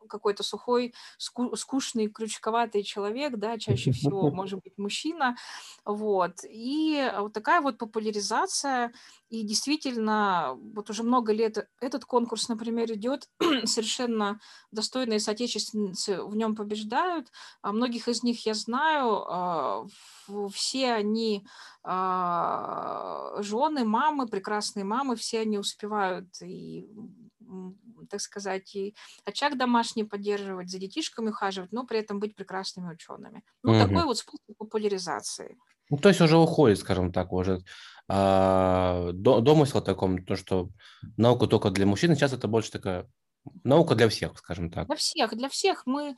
какой-то 0.08 0.44
сухой, 0.44 0.94
ску- 1.18 1.56
скучный, 1.56 2.08
крючковатый 2.10 2.84
человек, 2.84 3.38
да, 3.38 3.58
чаще 3.58 3.92
всего, 3.92 4.32
может 4.32 4.60
быть, 4.64 4.78
мужчина, 4.78 5.36
вот. 5.86 6.44
И 6.50 6.96
э, 6.96 7.20
вот 7.22 7.34
такая 7.34 7.62
вот 7.62 7.78
популяризация, 7.78 8.94
и 9.30 9.44
действительно, 9.44 10.56
вот 10.56 10.90
уже 10.90 11.04
много 11.04 11.32
лет 11.34 11.70
этот 11.82 12.06
конкурс, 12.06 12.50
например, 12.50 12.92
идет, 12.94 13.30
совершенно 13.66 14.40
достойные 14.72 15.20
соотечественницы 15.20 16.24
в 16.24 16.36
нем 16.36 16.56
побеждают, 16.56 17.32
а 17.62 17.72
многих 17.72 18.08
из 18.08 18.24
них 18.24 18.46
я 18.46 18.54
знаю, 18.54 19.26
а, 19.28 19.86
все 20.52 20.94
они 20.94 21.46
жены, 23.42 23.86
мамы, 23.86 24.28
прекрасные 24.28 24.84
мамы, 24.84 25.16
все 25.16 25.40
они 25.42 25.58
успевают 25.58 26.28
и 26.42 26.88
так 28.10 28.22
сказать, 28.22 28.76
и 28.76 28.96
очаг 29.26 29.58
домашний 29.58 30.04
поддерживать, 30.04 30.70
за 30.70 30.80
детишками 30.80 31.30
ухаживать, 31.30 31.72
но 31.72 31.86
при 31.86 32.00
этом 32.00 32.20
быть 32.20 32.36
прекрасными 32.36 32.92
учеными. 32.94 33.44
Ну, 33.64 33.76
Мгм. 33.76 33.76
такой 33.76 34.06
вот 34.06 34.18
способ 34.18 34.58
популяризации. 34.58 35.58
Ну, 35.90 35.98
то 35.98 36.10
есть 36.10 36.22
уже 36.22 36.38
уходит, 36.38 36.80
скажем 36.80 37.12
так, 37.12 37.32
уже 37.34 37.62
а, 38.08 39.12
до- 39.14 39.42
домысел 39.42 39.82
таком, 39.82 40.24
то, 40.26 40.36
что 40.36 40.70
наука 41.18 41.48
только 41.48 41.70
для 41.70 41.86
мужчин, 41.86 42.16
сейчас 42.16 42.34
это 42.34 42.48
больше 42.48 42.72
такая 42.72 43.08
наука 43.64 43.96
для 43.96 44.10
всех, 44.10 44.38
скажем 44.38 44.72
так. 44.72 44.88
Для 44.88 44.96
всех, 44.96 45.36
для 45.36 45.50
всех 45.50 45.86
мы, 45.86 46.16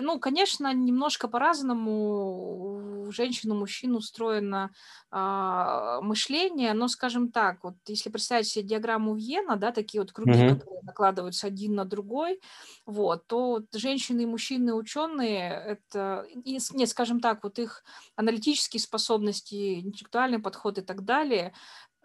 ну, 0.00 0.18
конечно, 0.20 0.72
немножко 0.72 1.28
по-разному 1.28 3.06
у 3.08 3.10
женщин 3.12 3.52
и 3.52 3.54
мужчин 3.54 3.94
устроено 3.94 4.72
а, 5.10 6.00
мышление, 6.00 6.72
но, 6.74 6.88
скажем 6.88 7.30
так, 7.30 7.62
вот 7.64 7.74
если 7.86 8.10
представить 8.10 8.46
себе 8.48 8.64
диаграмму 8.64 9.14
Вьена, 9.16 9.56
да, 9.56 9.72
такие 9.72 10.00
вот 10.00 10.12
круги, 10.12 10.42
Мгм. 10.42 10.62
которые 10.62 10.80
накладываются 10.82 11.46
один 11.46 11.74
на 11.74 11.84
другой, 11.84 12.40
вот, 12.86 13.26
то 13.26 13.50
вот 13.50 13.66
женщины 13.74 14.22
и 14.22 14.26
мужчины 14.26 14.74
ученые, 14.74 15.50
это, 15.50 16.26
и 16.28 16.58
нет, 16.72 16.88
скажем 16.88 17.20
так, 17.20 17.44
вот 17.44 17.58
их 17.58 17.84
аналитические 18.16 18.80
способности, 18.80 19.80
интеллектуальный 19.80 20.38
подход 20.38 20.78
и 20.78 20.82
так 20.82 21.04
далее, 21.04 21.54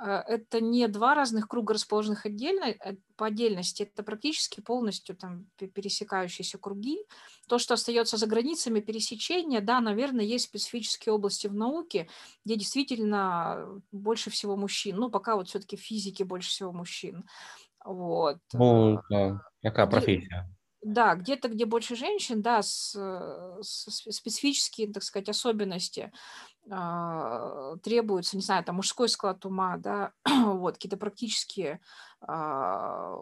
это 0.05 0.61
не 0.61 0.87
два 0.87 1.15
разных 1.15 1.47
круга, 1.47 1.73
расположенных 1.73 2.25
отдельно, 2.25 2.65
э, 2.65 2.95
по 3.15 3.25
отдельности, 3.27 3.83
это 3.83 4.03
практически 4.03 4.61
полностью 4.61 5.15
там 5.15 5.47
пе- 5.57 5.67
пересекающиеся 5.67 6.57
круги. 6.59 6.99
То, 7.47 7.57
что 7.57 7.73
остается 7.73 8.17
за 8.17 8.27
границами 8.27 8.79
пересечения, 8.79 9.59
да, 9.61 9.81
наверное, 9.81 10.23
есть 10.25 10.45
специфические 10.45 11.13
области 11.13 11.47
в 11.47 11.53
науке, 11.55 12.07
где 12.45 12.55
действительно 12.55 13.81
больше 13.91 14.29
всего 14.29 14.55
мужчин. 14.55 14.97
Ну, 14.97 15.09
пока 15.09 15.35
вот 15.35 15.47
все-таки 15.49 15.77
в 15.77 15.81
физике 15.81 16.25
больше 16.25 16.49
всего 16.49 16.71
мужчин. 16.71 17.25
Вот. 17.83 18.37
Ну, 18.53 18.97
а, 18.97 19.03
да, 19.09 19.41
такая 19.61 19.85
Где- 19.87 19.95
профессия. 19.95 20.49
да, 20.83 21.15
где-то, 21.15 21.47
где 21.49 21.65
больше 21.65 21.95
женщин, 21.95 22.41
да, 22.41 22.61
с, 22.61 22.93
э, 22.95 23.61
с 23.63 23.87
спе- 23.87 24.11
специфические, 24.11 24.91
так 24.93 25.03
сказать, 25.03 25.29
особенности 25.29 26.11
а, 26.69 27.75
требуются, 27.77 28.35
не 28.37 28.43
знаю, 28.43 28.63
там 28.63 28.75
мужской 28.77 29.09
склад 29.09 29.45
ума, 29.45 29.77
да, 29.77 30.11
вот, 30.25 30.75
какие-то 30.75 30.97
практические 30.97 31.79
а, 32.21 33.13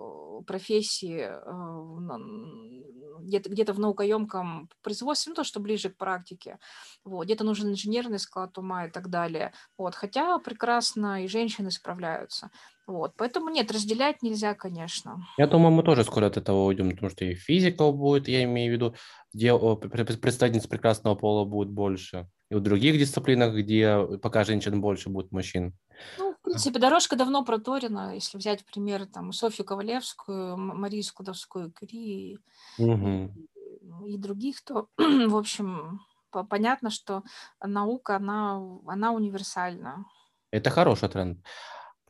профессии 0.47 1.21
н- 1.21 2.83
где-то 3.23 3.49
где 3.49 3.65
в 3.65 3.79
наукоемком 3.79 4.69
производстве, 4.81 5.31
ну, 5.31 5.35
то, 5.35 5.43
что 5.43 5.59
ближе 5.59 5.89
к 5.89 5.97
практике, 5.97 6.59
вот, 7.03 7.25
где-то 7.25 7.43
нужен 7.43 7.69
инженерный 7.71 8.19
склад 8.19 8.57
ума 8.57 8.85
и 8.85 8.91
так 8.91 9.09
далее, 9.09 9.53
вот, 9.77 9.95
хотя 9.95 10.37
прекрасно 10.39 11.23
и 11.23 11.27
женщины 11.27 11.71
справляются, 11.71 12.51
вот, 12.87 13.13
поэтому 13.17 13.49
нет, 13.49 13.71
разделять 13.71 14.21
нельзя, 14.21 14.53
конечно. 14.53 15.25
Я 15.37 15.47
думаю, 15.47 15.71
мы 15.71 15.83
тоже 15.83 16.03
скоро 16.03 16.27
от 16.27 16.37
этого 16.37 16.65
уйдем, 16.65 16.91
потому 16.91 17.09
что 17.09 17.25
и 17.25 17.35
физика 17.35 17.91
будет, 17.91 18.27
я 18.27 18.43
имею 18.43 18.71
в 18.71 18.75
виду, 18.75 18.95
где 19.33 19.57
представительниц 19.57 20.67
прекрасного 20.67 21.15
пола 21.15 21.45
будет 21.45 21.69
больше, 21.69 22.29
и 22.49 22.55
в 22.55 22.59
других 22.61 22.97
дисциплинах, 22.97 23.53
где 23.55 24.17
пока 24.21 24.43
женщин 24.43 24.81
больше 24.81 25.09
будет 25.09 25.31
мужчин. 25.31 25.73
Ну, 26.17 26.33
в 26.33 26.41
принципе, 26.41 26.79
дорожка 26.79 27.15
давно 27.15 27.43
проторена. 27.43 28.13
Если 28.13 28.37
взять 28.37 28.65
пример 28.65 29.05
там 29.05 29.31
Софью 29.33 29.65
Ковалевскую, 29.65 30.57
Марию 30.57 31.03
Скудовскую, 31.03 31.71
Кюри 31.71 32.37
Мгм. 32.77 33.31
и, 33.35 34.13
и 34.13 34.17
других, 34.17 34.61
то, 34.63 34.87
в 34.97 35.35
общем, 35.35 35.99
по- 36.31 36.43
понятно, 36.43 36.89
что 36.89 37.23
наука, 37.63 38.17
она, 38.17 38.61
она 38.87 39.11
универсальна. 39.11 40.05
Это 40.51 40.69
хороший 40.69 41.09
тренд. 41.09 41.39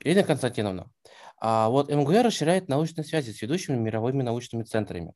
Ирина 0.03 0.23
Константиновна, 0.23 0.91
а 1.39 1.69
вот 1.69 1.89
МГУ 1.89 2.21
расширяет 2.21 2.67
научные 2.67 3.05
связи 3.05 3.31
с 3.31 3.41
ведущими 3.41 3.77
мировыми 3.77 4.21
научными 4.21 4.63
центрами. 4.63 5.13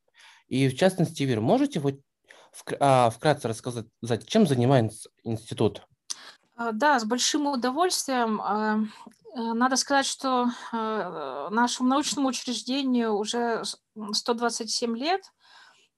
И 0.48 0.68
в 0.68 0.76
частности, 0.76 1.24
ВИР, 1.24 1.42
можете 1.42 1.80
а, 1.80 1.92
вкратце 2.52 3.48
рассказать, 3.48 3.86
чем 4.28 4.48
занимается 4.48 5.10
институт? 5.24 5.84
А, 6.56 6.72
Да, 6.72 7.00
с 7.00 7.06
большим 7.06 7.48
удовольствием. 7.48 8.42
А, 8.42 8.80
э, 9.36 9.54
Надо 9.54 9.76
сказать, 9.76 10.06
что 10.06 10.48
э, 10.74 11.48
нашему 11.52 11.90
научному 11.90 12.28
учреждению 12.30 13.14
уже 13.14 13.64
с- 13.64 13.78
м, 13.96 14.14
127 14.14 14.98
лет. 14.98 15.22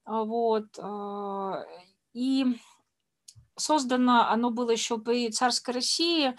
А, 0.04 0.24
Вот. 0.24 0.66
а, 0.78 1.64
И 2.14 2.44
создано 3.56 4.28
оно 4.30 4.50
было 4.50 4.70
еще 4.70 4.98
при 4.98 5.30
царской 5.30 5.74
России, 5.74 6.34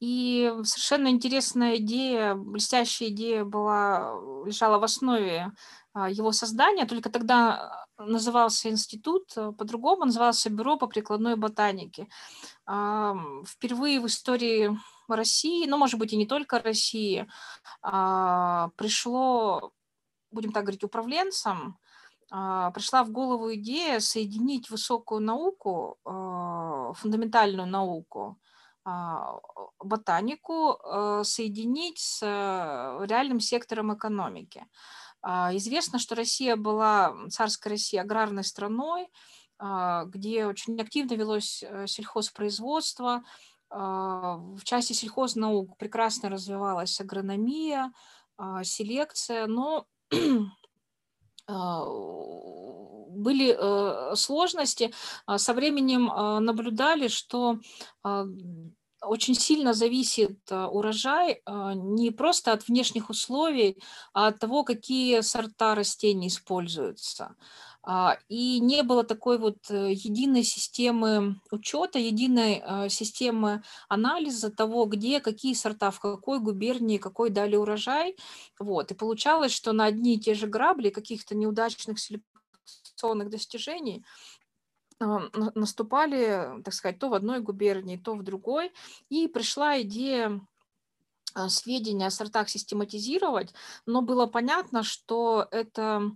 и 0.00 0.52
совершенно 0.64 1.08
интересная 1.08 1.76
идея, 1.76 2.34
блестящая 2.34 3.08
идея 3.08 3.44
была, 3.44 4.12
э, 4.14 4.46
лежала 4.46 4.78
в 4.78 4.84
основе 4.84 5.40
а, 5.40 5.52
его 5.94 6.32
создания, 6.32 6.86
только 6.86 7.10
тогда 7.10 7.86
э, 7.98 8.02
назывался 8.04 8.70
институт, 8.70 9.32
э, 9.36 9.52
по-другому 9.52 10.04
назывался 10.04 10.50
Бюро 10.50 10.76
по 10.76 10.86
прикладной 10.86 11.36
ботанике. 11.36 12.08
Ам, 12.66 13.44
Впервые 13.46 14.00
в 14.00 14.06
истории 14.06 14.76
России, 15.08 15.66
ну, 15.66 15.78
может 15.78 15.98
быть, 15.98 16.12
и 16.12 16.16
не 16.16 16.26
только 16.26 16.60
России, 16.60 17.26
а, 17.82 18.68
пришло, 18.76 19.72
будем 20.30 20.52
так 20.52 20.64
говорить, 20.64 20.84
управленцам 20.84 21.78
а, 22.30 22.70
пришла 22.72 23.04
в 23.04 23.10
голову 23.10 23.54
идея 23.54 24.00
соединить 24.00 24.70
высокую 24.70 25.22
науку, 25.22 25.98
а, 26.04 26.92
фундаментальную 26.94 27.66
науку, 27.66 28.38
а, 28.84 29.38
ботанику, 29.78 30.78
соединить 31.24 31.98
с 31.98 32.22
реальным 32.22 33.40
сектором 33.40 33.94
экономики. 33.94 34.66
Известно, 35.24 35.98
что 35.98 36.14
Россия 36.14 36.56
была, 36.56 37.14
царская 37.30 37.72
Россия, 37.72 38.02
аграрной 38.02 38.44
страной, 38.44 39.08
где 39.58 40.46
очень 40.46 40.80
активно 40.80 41.14
велось 41.14 41.64
э, 41.64 41.88
сельхозпроизводство. 41.88 43.24
В 43.70 44.60
части 44.62 44.92
сельхознаук 44.92 45.76
прекрасно 45.76 46.30
развивалась 46.30 47.00
агрономия, 47.00 47.92
селекция, 48.62 49.46
но 49.46 49.84
а, 51.46 51.84
были 53.18 53.56
э, 53.58 54.16
сложности. 54.16 54.92
А, 55.26 55.38
со 55.38 55.52
временем 55.54 56.10
а, 56.10 56.40
наблюдали, 56.40 57.08
что 57.08 57.58
очень 59.02 59.34
сильно 59.34 59.74
зависит 59.74 60.38
урожай 60.50 61.42
не 61.74 62.10
просто 62.10 62.52
от 62.52 62.66
внешних 62.68 63.10
условий, 63.10 63.78
а 64.12 64.28
от 64.28 64.38
того, 64.38 64.64
какие 64.64 65.20
сорта 65.20 65.74
растений 65.74 66.28
используются. 66.28 67.36
А, 67.90 68.18
и 68.28 68.60
не 68.60 68.82
было 68.82 69.02
такой 69.02 69.38
вот 69.38 69.70
э, 69.70 69.92
единой 69.92 70.42
системы 70.42 71.40
учета, 71.50 71.98
единой 71.98 72.60
а, 72.62 72.88
системы 72.90 73.62
анализа 73.88 74.50
того, 74.50 74.84
где 74.84 75.20
какие 75.20 75.54
сорта, 75.54 75.90
в 75.90 75.98
какой 75.98 76.38
губернии, 76.38 76.98
какой 76.98 77.30
дали 77.30 77.56
урожай. 77.56 78.14
Вот. 78.58 78.90
И 78.90 78.94
получалось, 78.94 79.52
что 79.52 79.72
на 79.72 79.86
одни 79.86 80.16
и 80.16 80.20
те 80.20 80.34
же 80.34 80.46
грабли 80.48 80.90
каких-то 80.90 81.34
неудачных 81.34 81.98
селекционных 81.98 83.30
достижений 83.30 84.04
а, 84.04 84.37
наступали, 85.00 86.62
так 86.62 86.74
сказать, 86.74 86.98
то 86.98 87.08
в 87.08 87.14
одной 87.14 87.40
губернии, 87.40 87.96
то 87.96 88.14
в 88.14 88.22
другой. 88.22 88.72
И 89.08 89.28
пришла 89.28 89.80
идея 89.82 90.40
сведения 91.48 92.06
о 92.06 92.10
сортах 92.10 92.48
систематизировать, 92.48 93.54
но 93.86 94.02
было 94.02 94.26
понятно, 94.26 94.82
что 94.82 95.46
это 95.50 96.10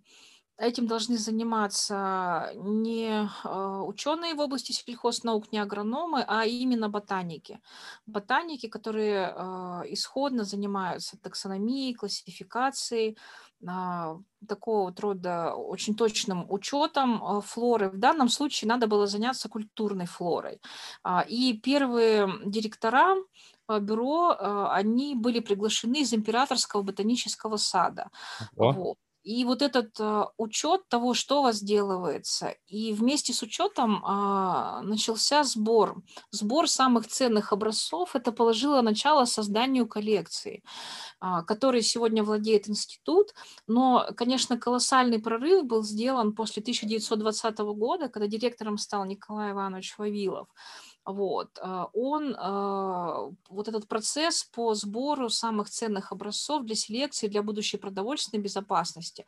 Этим 0.59 0.87
должны 0.87 1.17
заниматься 1.19 2.53
не 2.55 3.29
а, 3.43 3.83
ученые 3.83 4.35
в 4.35 4.39
области 4.39 4.71
сельхознаук, 4.71 5.51
не 5.51 5.59
агрономы, 5.59 6.25
а 6.29 6.45
именно 6.45 6.89
ботаники. 6.89 7.59
Ботаники, 8.07 8.69
которые 8.69 9.33
а, 9.35 9.83
исходно 9.87 10.45
занимаются 10.45 11.19
таксономией, 11.19 11.95
классификацией, 11.95 13.17
а, 13.17 13.52
такого 13.65 14.85
вот 14.87 15.01
рода 15.01 15.55
очень 15.55 15.95
точным 15.95 16.47
учетом 16.51 17.41
флоры. 17.43 17.91
В 17.91 17.99
данном 17.99 18.29
случае 18.29 18.69
надо 18.69 18.87
было 18.87 19.07
заняться 19.07 19.49
культурной 19.49 20.07
флорой. 20.07 20.61
И 21.29 21.61
первые 21.63 22.29
директора 22.45 23.15
бюро, 23.69 24.37
они 24.71 25.15
были 25.15 25.41
приглашены 25.41 26.01
из 26.01 26.13
императорского 26.13 26.83
ботанического 26.83 27.57
сада. 27.57 28.11
Вот. 28.57 28.97
И 29.23 29.45
вот 29.45 29.63
этот 29.63 30.01
э, 30.01 30.25
учет 30.37 30.89
того, 30.89 31.15
что 31.15 31.43
возделывается, 31.43 32.55
и 32.67 32.93
вместе 32.93 33.33
с 33.33 33.43
учетом 33.43 34.03
а, 34.05 34.83
начался 34.83 35.45
сбор. 35.45 36.03
Сбор 36.31 36.69
самых 36.69 37.07
ценных 37.07 37.53
образцов, 37.53 38.17
это 38.17 38.33
положило 38.33 38.83
начало 38.83 39.25
созданию 39.25 39.87
коллекции, 39.87 40.65
а, 41.21 41.43
которой 41.43 41.83
сегодня 41.83 42.25
владеет 42.25 42.69
институт. 42.69 43.29
Но, 43.69 44.09
конечно, 44.17 44.59
колоссальный 44.59 45.21
прорыв 45.21 45.65
был 45.67 45.85
сделан 45.85 46.33
после 46.33 46.61
1920 46.61 47.59
года, 47.59 48.09
когда 48.09 48.27
директором 48.27 48.77
стал 48.77 49.05
Николай 49.05 49.53
Иванович 49.53 49.99
Вавилов. 49.99 50.49
Вот. 51.05 51.59
А, 51.61 51.89
он, 51.95 52.37
а, 52.39 53.29
вот 53.49 53.69
этот 53.69 53.89
процесс 53.89 54.45
по 54.45 54.75
сбору 54.75 55.31
самых 55.31 55.69
ценных 55.69 56.13
образцов 56.13 56.65
для 56.65 56.77
селекции, 56.77 57.27
для 57.27 57.43
будущей 57.43 57.77
продовольственной 57.77 58.41
безопасности, 58.41 59.27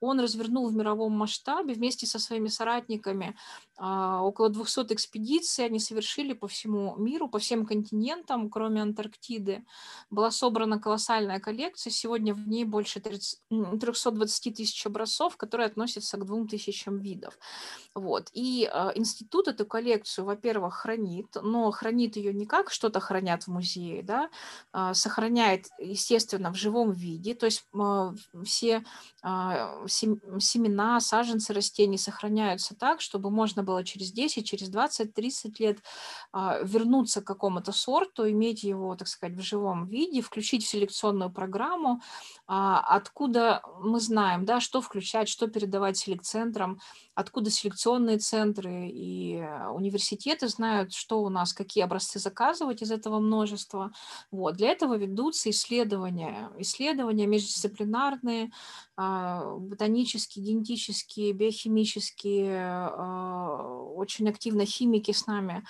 он 0.00 0.20
развернул 0.20 0.68
в 0.68 0.74
мировом 0.74 1.12
масштабе 1.12 1.74
вместе 1.74 2.06
со 2.06 2.18
своими 2.18 2.48
соратниками 2.48 3.36
а, 3.76 4.22
около 4.22 4.50
200 4.50 4.92
экспедиций 4.92 5.64
они 5.64 5.78
совершили 5.78 6.34
по 6.34 6.46
всему 6.46 6.94
миру, 6.96 7.28
по 7.28 7.38
всем 7.38 7.64
континентам, 7.64 8.50
кроме 8.50 8.82
Антарктиды. 8.82 9.64
Была 10.10 10.30
собрана 10.30 10.78
колоссальная 10.78 11.40
коллекция, 11.40 11.90
сегодня 11.90 12.34
в 12.34 12.46
ней 12.46 12.64
больше 12.64 13.00
30, 13.00 13.40
320 13.80 14.54
тысяч 14.56 14.86
образцов, 14.86 15.38
которые 15.38 15.66
относятся 15.66 16.18
к 16.18 16.26
2000 16.26 16.90
видов. 17.00 17.38
Вот. 17.94 18.28
И 18.34 18.64
институт 18.94 19.48
эту 19.48 19.64
коллекцию, 19.64 20.26
во-первых, 20.26 20.74
хранит, 20.74 21.13
хранит, 21.14 21.36
но 21.42 21.70
хранит 21.70 22.16
ее 22.16 22.32
не 22.32 22.46
как 22.46 22.70
что-то 22.70 23.00
хранят 23.00 23.44
в 23.44 23.48
музее, 23.48 24.02
да, 24.02 24.30
а, 24.72 24.94
сохраняет, 24.94 25.66
естественно, 25.78 26.52
в 26.52 26.56
живом 26.56 26.92
виде, 26.92 27.34
то 27.34 27.46
есть 27.46 27.64
а, 27.74 28.12
все 28.44 28.84
а, 29.22 29.86
семена, 29.86 31.00
саженцы 31.00 31.52
растений 31.52 31.98
сохраняются 31.98 32.74
так, 32.74 33.00
чтобы 33.00 33.30
можно 33.30 33.62
было 33.62 33.84
через 33.84 34.12
10, 34.12 34.46
через 34.46 34.68
20, 34.68 35.14
30 35.14 35.60
лет 35.60 35.78
вернуться 36.32 37.20
к 37.20 37.26
какому-то 37.26 37.72
сорту, 37.72 38.28
иметь 38.28 38.64
его, 38.64 38.96
так 38.96 39.08
сказать, 39.08 39.36
в 39.36 39.42
живом 39.42 39.86
виде, 39.86 40.20
включить 40.20 40.64
в 40.64 40.68
селекционную 40.68 41.30
программу, 41.30 42.00
откуда 42.46 43.62
мы 43.80 44.00
знаем, 44.00 44.44
да, 44.44 44.60
что 44.60 44.80
включать, 44.80 45.28
что 45.28 45.46
передавать 45.46 45.96
селекцентрам, 45.96 46.80
откуда 47.14 47.50
селекционные 47.50 48.18
центры 48.18 48.88
и 48.88 49.42
университеты 49.72 50.48
знают, 50.48 50.92
что 51.04 51.22
у 51.22 51.28
нас, 51.28 51.52
какие 51.52 51.84
образцы 51.84 52.18
заказывать 52.18 52.80
из 52.80 52.90
этого 52.90 53.18
множества. 53.18 53.92
Вот. 54.30 54.56
Для 54.56 54.70
этого 54.70 54.96
ведутся 54.96 55.50
исследования, 55.50 56.50
исследования 56.58 57.26
междисциплинарные, 57.26 58.50
а, 58.96 59.54
ботанические, 59.56 60.46
генетические, 60.46 61.34
биохимические, 61.34 62.88
а, 62.90 63.84
очень 63.94 64.26
активно 64.30 64.64
химики 64.64 65.12
с 65.12 65.26
нами 65.26 65.62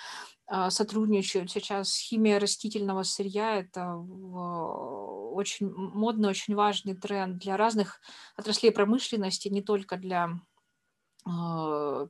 а, 0.47 0.69
сотрудничают 0.69 1.51
сейчас. 1.51 1.97
Химия 1.97 2.39
растительного 2.39 3.03
сырья– 3.03 3.55
это 3.59 3.97
очень 3.97 5.69
модный, 5.69 6.29
очень 6.29 6.55
важный 6.55 6.95
тренд 6.95 7.39
для 7.39 7.57
разных 7.57 7.99
отраслей 8.37 8.71
промышленности, 8.71 9.49
не 9.49 9.61
только 9.61 9.97
для 9.97 10.29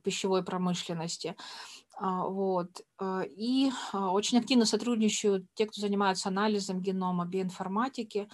пищевой 0.04 0.44
промышленности. 0.44 1.36
А, 1.98 2.26
вот. 2.26 2.82
Э, 3.00 3.22
и 3.26 3.70
а, 3.92 4.12
очень 4.12 4.38
активно 4.38 4.66
сотрудничают 4.66 5.46
те, 5.54 5.64
кто 5.64 5.80
занимается 5.80 6.28
анализом 6.28 6.82
генома, 6.82 7.24
биоинформатики. 7.24 8.28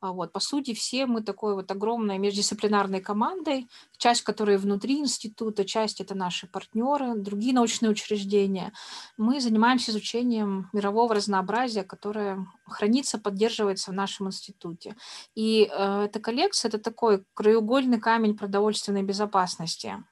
А, 0.00 0.12
вот. 0.12 0.32
По 0.32 0.38
сути, 0.38 0.74
все 0.74 1.06
мы 1.06 1.20
такой 1.22 1.54
вот 1.54 1.68
огромной 1.72 2.18
междисциплинарной 2.18 3.00
командой, 3.00 3.68
часть 3.98 4.22
которой 4.22 4.58
внутри 4.58 5.00
института, 5.00 5.64
часть 5.64 6.00
это 6.00 6.14
наши 6.14 6.46
партнеры, 6.46 7.16
другие 7.16 7.52
научные 7.52 7.90
учреждения. 7.90 8.72
Мы 9.16 9.40
занимаемся 9.40 9.90
изучением 9.90 10.68
мирового 10.72 11.16
разнообразия, 11.16 11.82
которое 11.82 12.46
хранится, 12.68 13.18
поддерживается 13.18 13.90
в 13.90 13.94
нашем 13.94 14.28
институте. 14.28 14.94
И 15.34 15.68
э, 15.68 16.02
эта 16.04 16.20
коллекция– 16.20 16.68
это 16.70 16.78
такой 16.78 17.24
краеугольный 17.34 17.98
камень 17.98 18.36
продовольственной 18.36 19.02
безопасности 19.02 20.04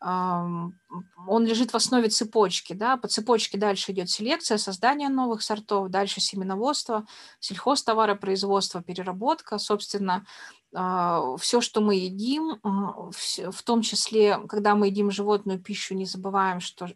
он 0.00 1.46
лежит 1.46 1.72
в 1.72 1.76
основе 1.76 2.08
цепочки. 2.08 2.74
Да? 2.74 2.96
По 2.96 3.08
цепочке 3.08 3.58
дальше 3.58 3.92
идет 3.92 4.10
селекция, 4.10 4.58
создание 4.58 5.08
новых 5.08 5.42
сортов, 5.42 5.88
дальше 5.88 6.20
семеноводство, 6.20 7.06
сельхозтоваропроизводство, 7.40 8.82
переработка. 8.82 9.58
Собственно, 9.58 10.26
а, 10.74 11.36
все, 11.38 11.60
что 11.60 11.80
мы 11.80 11.94
едим, 11.94 12.60
в 12.62 13.62
том 13.64 13.82
числе, 13.82 14.38
когда 14.48 14.74
мы 14.74 14.88
едим 14.88 15.10
животную 15.10 15.60
пищу, 15.60 15.94
не 15.94 16.04
забываем, 16.04 16.60
что 16.60 16.88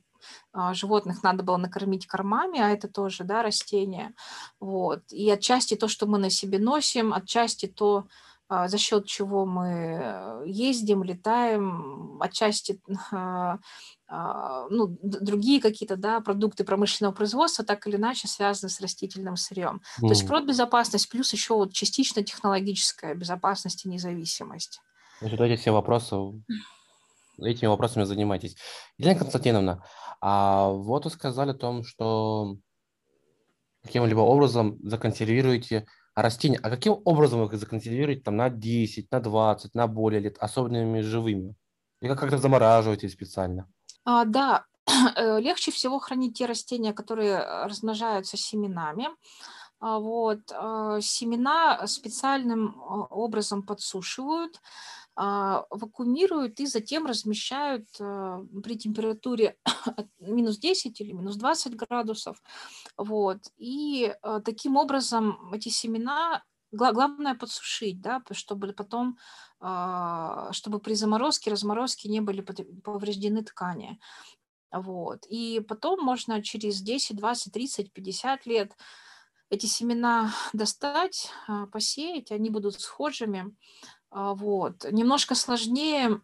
а, 0.52 0.74
животных 0.74 1.22
надо 1.22 1.42
было 1.42 1.56
накормить 1.56 2.06
кормами, 2.06 2.60
а 2.60 2.70
это 2.70 2.88
тоже 2.88 3.24
да, 3.24 3.42
растения. 3.42 4.14
Вот. 4.60 5.02
И 5.10 5.30
отчасти 5.30 5.76
то, 5.76 5.88
что 5.88 6.06
мы 6.06 6.18
на 6.18 6.30
себе 6.30 6.58
носим, 6.58 7.14
отчасти 7.14 7.66
то, 7.66 8.06
за 8.48 8.78
счет 8.78 9.06
чего 9.06 9.44
мы 9.44 10.00
э, 10.00 10.42
ездим, 10.46 11.02
летаем, 11.02 12.18
отчасти 12.20 12.80
а, 13.12 13.58
а, 14.06 14.66
ну, 14.70 14.98
другие 15.02 15.60
какие-то 15.60 15.96
да, 15.96 16.20
продукты 16.20 16.64
промышленного 16.64 17.14
производства 17.14 17.64
так 17.64 17.86
или 17.86 17.96
иначе 17.96 18.26
связаны 18.26 18.70
с 18.70 18.80
растительным 18.80 19.36
сырьем. 19.36 19.82
Mm. 19.98 20.00
То 20.00 20.08
есть 20.08 20.26
продбезопасность 20.26 21.10
плюс 21.10 21.32
еще 21.32 21.54
вот 21.54 21.74
частично 21.74 22.22
технологическая 22.22 23.14
безопасность 23.14 23.84
и 23.84 23.88
независимость. 23.88 24.80
Значит, 25.20 25.40
эти 25.40 25.60
все 25.60 25.70
вопросы, 25.72 26.16
этими 27.38 27.66
вопросами 27.66 28.04
занимайтесь. 28.04 28.56
Елена 28.96 29.18
Константиновна, 29.18 29.84
а 30.22 30.70
вот 30.70 31.04
вы 31.04 31.10
сказали 31.10 31.50
о 31.50 31.54
том, 31.54 31.84
что 31.84 32.56
каким-либо 33.82 34.20
образом 34.20 34.78
законсервируете 34.82 35.86
растения, 36.22 36.58
а 36.62 36.70
каким 36.70 37.00
образом 37.04 37.44
их 37.44 37.52
законсервировать 37.58 38.24
там 38.24 38.36
на 38.36 38.50
10, 38.50 39.10
на 39.10 39.20
20, 39.20 39.74
на 39.74 39.86
более 39.86 40.20
лет, 40.20 40.36
особенными 40.38 41.00
живыми? 41.00 41.54
И 42.00 42.08
как- 42.08 42.18
как-то 42.20 42.38
замораживаете 42.38 43.08
специально? 43.08 43.66
А, 44.04 44.24
да, 44.24 44.64
э, 45.16 45.40
легче 45.40 45.70
всего 45.70 45.98
хранить 45.98 46.38
те 46.38 46.46
растения, 46.46 46.92
которые 46.92 47.32
э, 47.32 47.64
размножаются 47.66 48.36
семенами. 48.36 49.08
А, 49.80 49.98
Вот, 49.98 50.40
а, 50.52 51.00
семена 51.00 51.86
специальным 51.86 52.80
образом 53.10 53.62
подсушивают, 53.62 54.60
вакуумируют 55.18 56.60
и 56.60 56.66
затем 56.66 57.06
размещают 57.06 57.88
а, 58.00 58.40
при 58.62 58.78
температуре 58.78 59.56
минус 60.20 60.58
10 60.58 61.00
или 61.00 61.12
минус 61.12 61.36
20 61.36 61.74
градусов. 61.74 62.40
Вот. 62.96 63.38
И 63.56 64.14
а, 64.22 64.40
таким 64.40 64.76
образом 64.76 65.52
эти 65.52 65.70
семена, 65.70 66.44
гла- 66.70 66.92
главное 66.92 67.34
подсушить, 67.34 68.00
да, 68.00 68.22
чтобы 68.30 68.72
потом, 68.72 69.18
а, 69.58 70.52
чтобы 70.52 70.78
при 70.78 70.94
заморозке, 70.94 71.50
разморозке 71.50 72.08
не 72.08 72.20
были 72.20 72.40
повреждены 72.40 73.42
ткани. 73.42 73.98
Вот. 74.70 75.26
И 75.28 75.60
потом 75.60 76.04
можно 76.04 76.42
через 76.42 76.80
10, 76.80 77.16
20, 77.16 77.52
30, 77.52 77.92
50 77.92 78.46
лет 78.46 78.72
эти 79.50 79.66
семена 79.66 80.32
достать, 80.52 81.30
а, 81.46 81.66
посеять, 81.66 82.30
они 82.30 82.50
будут 82.50 82.80
схожими. 82.80 83.56
А, 84.10 84.34
Вот. 84.34 84.84
Немножко 84.90 85.34
сложнее 85.34 86.20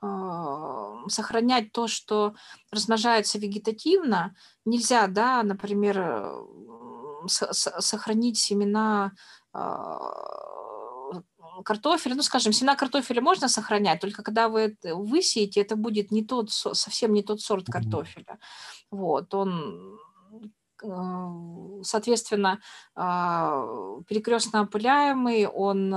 а, 0.00 1.08
сохранять 1.08 1.72
то, 1.72 1.86
что 1.86 2.34
размножается 2.70 3.38
вегетативно. 3.38 4.34
Нельзя, 4.64 5.06
да, 5.06 5.42
например, 5.42 5.98
э, 5.98 6.44
сохранить 7.28 8.36
семена 8.38 9.12
а, 9.52 10.00
картофеля, 11.64 12.16
ну, 12.16 12.22
скажем, 12.22 12.52
семена 12.52 12.74
картофеля 12.74 13.22
можно 13.22 13.48
сохранять, 13.48 14.00
только 14.00 14.22
когда 14.22 14.48
вы 14.48 14.76
высеете, 14.82 15.60
это 15.60 15.76
будет 15.76 16.10
не 16.10 16.24
тот, 16.24 16.50
со- 16.50 16.74
совсем 16.74 17.12
не 17.12 17.22
тот 17.22 17.40
сорт 17.40 17.66
картофеля. 17.66 18.38
Вот, 18.90 19.32
он, 19.34 19.98
соответственно, 21.84 22.60
перекрестно 22.94 24.62
опыляемый, 24.62 25.46
он 25.46 25.94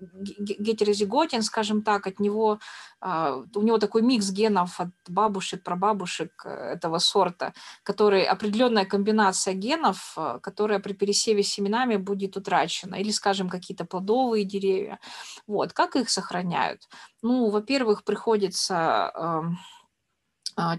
ге- 0.00 0.56
гетерозиготен, 0.58 1.42
скажем 1.42 1.82
так, 1.82 2.06
от 2.06 2.20
него, 2.20 2.58
у 3.02 3.62
него 3.62 3.78
такой 3.78 4.02
микс 4.02 4.30
генов 4.30 4.80
от 4.80 4.90
бабушек, 5.08 5.62
прабабушек 5.62 6.30
э, 6.44 6.48
этого 6.48 6.98
сорта, 6.98 7.52
который 7.82 8.24
определенная 8.24 8.84
комбинация 8.84 9.54
генов, 9.54 10.16
которая 10.42 10.80
при 10.80 10.92
пересеве 10.92 11.42
семенами 11.42 11.96
будет 11.96 12.36
утрачена, 12.36 12.96
или, 12.96 13.10
скажем, 13.10 13.48
какие-то 13.48 13.84
плодовые 13.84 14.44
деревья. 14.44 14.98
Вот, 15.46 15.72
как 15.72 15.96
их 15.96 16.10
сохраняют? 16.10 16.88
Ну, 17.22 17.50
во-первых, 17.50 18.04
приходится 18.04 19.12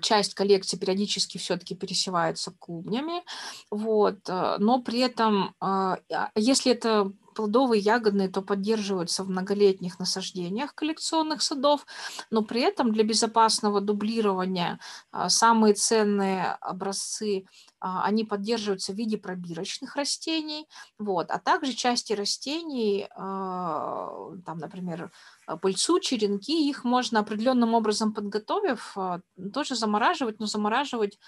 часть 0.02 0.34
коллекции 0.34 0.78
периодически 0.78 1.38
все-таки 1.38 1.76
пересевается 1.76 2.52
клубнями, 2.60 3.24
вот, 3.70 4.18
а, 4.30 4.58
но 4.60 4.82
при 4.82 5.00
этом, 5.00 5.56
а, 5.60 5.98
а 6.12 6.32
если 6.36 6.72
это 6.72 7.12
плодовые, 7.34 7.80
ягодные, 7.82 8.30
то 8.30 8.42
поддерживаются 8.42 9.24
в 9.24 9.30
многолетних 9.30 10.00
насаждениях 10.00 10.76
коллекционных 10.76 11.42
садов, 11.42 11.86
но 12.30 12.44
при 12.44 12.62
этом 12.62 12.92
для 12.92 13.04
безопасного 13.04 13.82
дублирования 13.82 14.80
а, 15.12 15.30
самые 15.30 15.74
ценные 15.74 16.58
образцы, 16.62 17.46
а, 17.46 17.71
они 17.82 18.24
поддерживаются 18.26 18.94
в 18.94 18.96
виде 18.96 19.18
пробирочных 19.18 19.96
растений, 19.96 20.68
вот, 21.00 21.32
а 21.32 21.40
также 21.40 21.74
части 21.74 22.14
растений, 22.14 23.08
а, 23.16 24.32
там, 24.46 24.60
например, 24.60 25.12
а, 25.48 25.58
пыльцу, 25.58 26.00
черенки, 26.00 26.70
их 26.70 26.84
можно 26.84 27.20
определенным 27.20 27.74
образом 27.74 28.14
подготовив, 28.14 28.94
а, 28.96 29.22
тоже 29.54 29.76
замораживать, 29.76 30.40
но 30.40 30.46
замораживать 30.46 31.20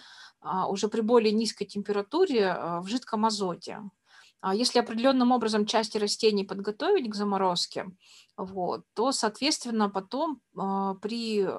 а, 0.41 0.67
уже 0.67 0.87
при 0.89 1.01
более 1.01 1.31
низкой 1.33 1.65
температуре 1.65 2.47
а, 2.49 2.81
в 2.81 2.87
жидком 2.87 3.25
азоте. 3.25 3.79
А 4.43 4.53
если 4.53 4.79
определенным 4.79 5.31
образом 5.31 5.65
части 5.65 5.97
растений 5.97 6.43
подготовить 6.43 7.09
к 7.09 7.15
заморозке, 7.15 7.85
вот, 8.35 8.83
то, 8.93 9.13
соответственно, 9.13 9.89
потом 9.89 10.41
а, 10.57 10.95
при 10.95 11.41
а, 11.41 11.51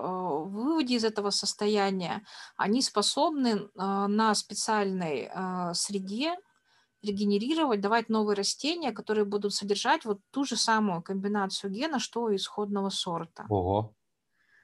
выводе 0.45 0.97
из 0.97 1.05
этого 1.05 1.31
состояния 1.31 2.27
они 2.59 2.83
способны 2.83 3.71
а, 3.75 4.07
на 4.07 4.35
специальной 4.35 5.31
среде 5.75 6.37
регенерировать, 7.03 7.81
давать 7.81 8.11
новые 8.11 8.37
растения, 8.37 8.93
которые 8.93 9.25
будут 9.25 9.55
содержать 9.55 10.05
вот 10.05 10.21
ту 10.31 10.45
же 10.45 10.57
самую 10.57 11.03
комбинацию 11.03 11.71
гена, 11.71 11.99
что 11.99 12.29
и 12.29 12.37
исходного 12.37 12.91
сорта. 12.91 13.47
Ого, 13.49 13.95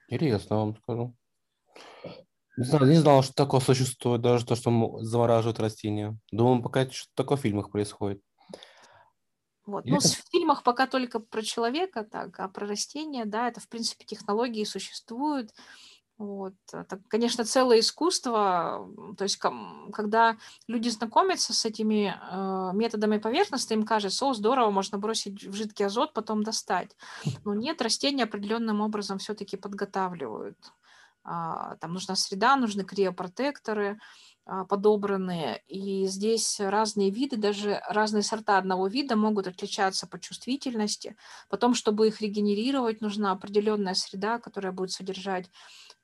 интересно 0.09 0.57
вам 0.57 0.77
скажу. 0.77 1.17
Не 2.61 2.67
знал, 2.67 2.85
не 2.85 2.97
знал, 2.97 3.23
что 3.23 3.33
такое 3.33 3.61
существует, 3.61 4.21
даже 4.21 4.45
то, 4.45 4.55
что 4.55 4.99
замораживают 5.01 5.59
растения. 5.61 6.19
Думаю, 6.31 6.63
пока 6.63 6.83
это 6.83 6.93
что-то 6.93 7.13
такое 7.15 7.39
в 7.39 7.41
фильмах 7.41 7.71
происходит. 7.71 8.21
Вот. 9.65 9.87
Ну, 9.87 9.99
с- 9.99 10.17
в 10.17 10.29
фильмах 10.31 10.63
пока 10.63 10.87
только 10.87 11.21
про 11.21 11.41
человека, 11.41 12.05
так, 12.05 12.39
а 12.39 12.49
про 12.49 12.67
растения, 12.67 13.25
да, 13.25 13.49
это, 13.49 13.61
в 13.61 13.69
принципе, 13.69 14.05
технологии 14.05 14.65
существуют. 14.65 15.55
Вот. 16.19 16.53
Это, 16.71 17.01
конечно, 17.09 17.47
целое 17.47 17.81
искусство. 17.81 18.87
То 19.17 19.25
есть, 19.25 19.41
когда 19.91 20.37
люди 20.67 20.91
знакомятся 20.91 21.55
с 21.55 21.65
этими 21.65 22.15
э, 22.15 22.77
методами 22.77 23.17
поверхностно, 23.17 23.73
им 23.73 23.85
кажется, 23.87 24.27
о, 24.27 24.35
здорово, 24.35 24.71
можно 24.71 24.99
бросить 24.99 25.45
в 25.45 25.55
жидкий 25.55 25.87
азот, 25.87 26.13
потом 26.13 26.43
достать. 26.43 26.95
Но 27.47 27.55
нет, 27.55 27.81
растения 27.81 28.25
определенным 28.25 28.83
образом 28.83 29.17
все-таки 29.17 29.57
подготавливают. 29.57 30.59
А, 31.23 31.77
Там 31.77 31.93
нужна 31.93 32.17
среда, 32.17 32.57
нужны 32.57 32.85
криопротекторы 32.85 33.99
а, 34.47 34.65
подобранные. 34.65 35.63
И 35.69 36.07
здесь 36.07 36.61
разные 36.61 37.11
виды, 37.11 37.37
даже 37.37 37.81
разные 37.89 38.23
сорта 38.23 38.59
одного 38.59 38.89
вида 38.89 39.17
могут 39.17 39.47
отличаться 39.47 40.07
по 40.07 40.19
чувствительности. 40.19 41.17
Потом, 41.49 41.75
чтобы 41.75 42.09
их 42.09 42.21
регенерировать, 42.21 43.01
нужна 43.01 43.33
определенная 43.33 43.95
среда, 43.95 44.39
которая 44.39 44.73
будет 44.73 44.93
содержать 44.93 45.51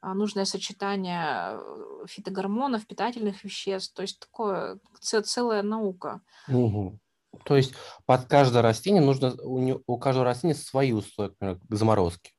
а, 0.01 0.15
нужное 0.15 0.45
сочетание 0.45 1.59
э, 1.59 2.07
фитогормонов, 2.07 2.87
питательных 2.87 3.43
веществ. 3.43 3.95
То 3.95 4.03
есть 4.03 4.21
такое 4.21 4.79
целая 5.01 5.63
наука. 5.63 6.21
Мгм. 6.47 7.01
То 7.45 7.57
есть 7.57 7.75
под 8.05 8.27
каждое 8.27 8.63
растение 8.63 9.03
нужно, 9.03 9.35
у, 9.43 9.83
у 9.87 9.99
каждого 9.99 10.25
растения 10.25 10.55
свои 10.55 10.93
условия, 10.93 11.31
например, 11.31 11.59
к 11.69 11.75
заморозке. 11.75 12.33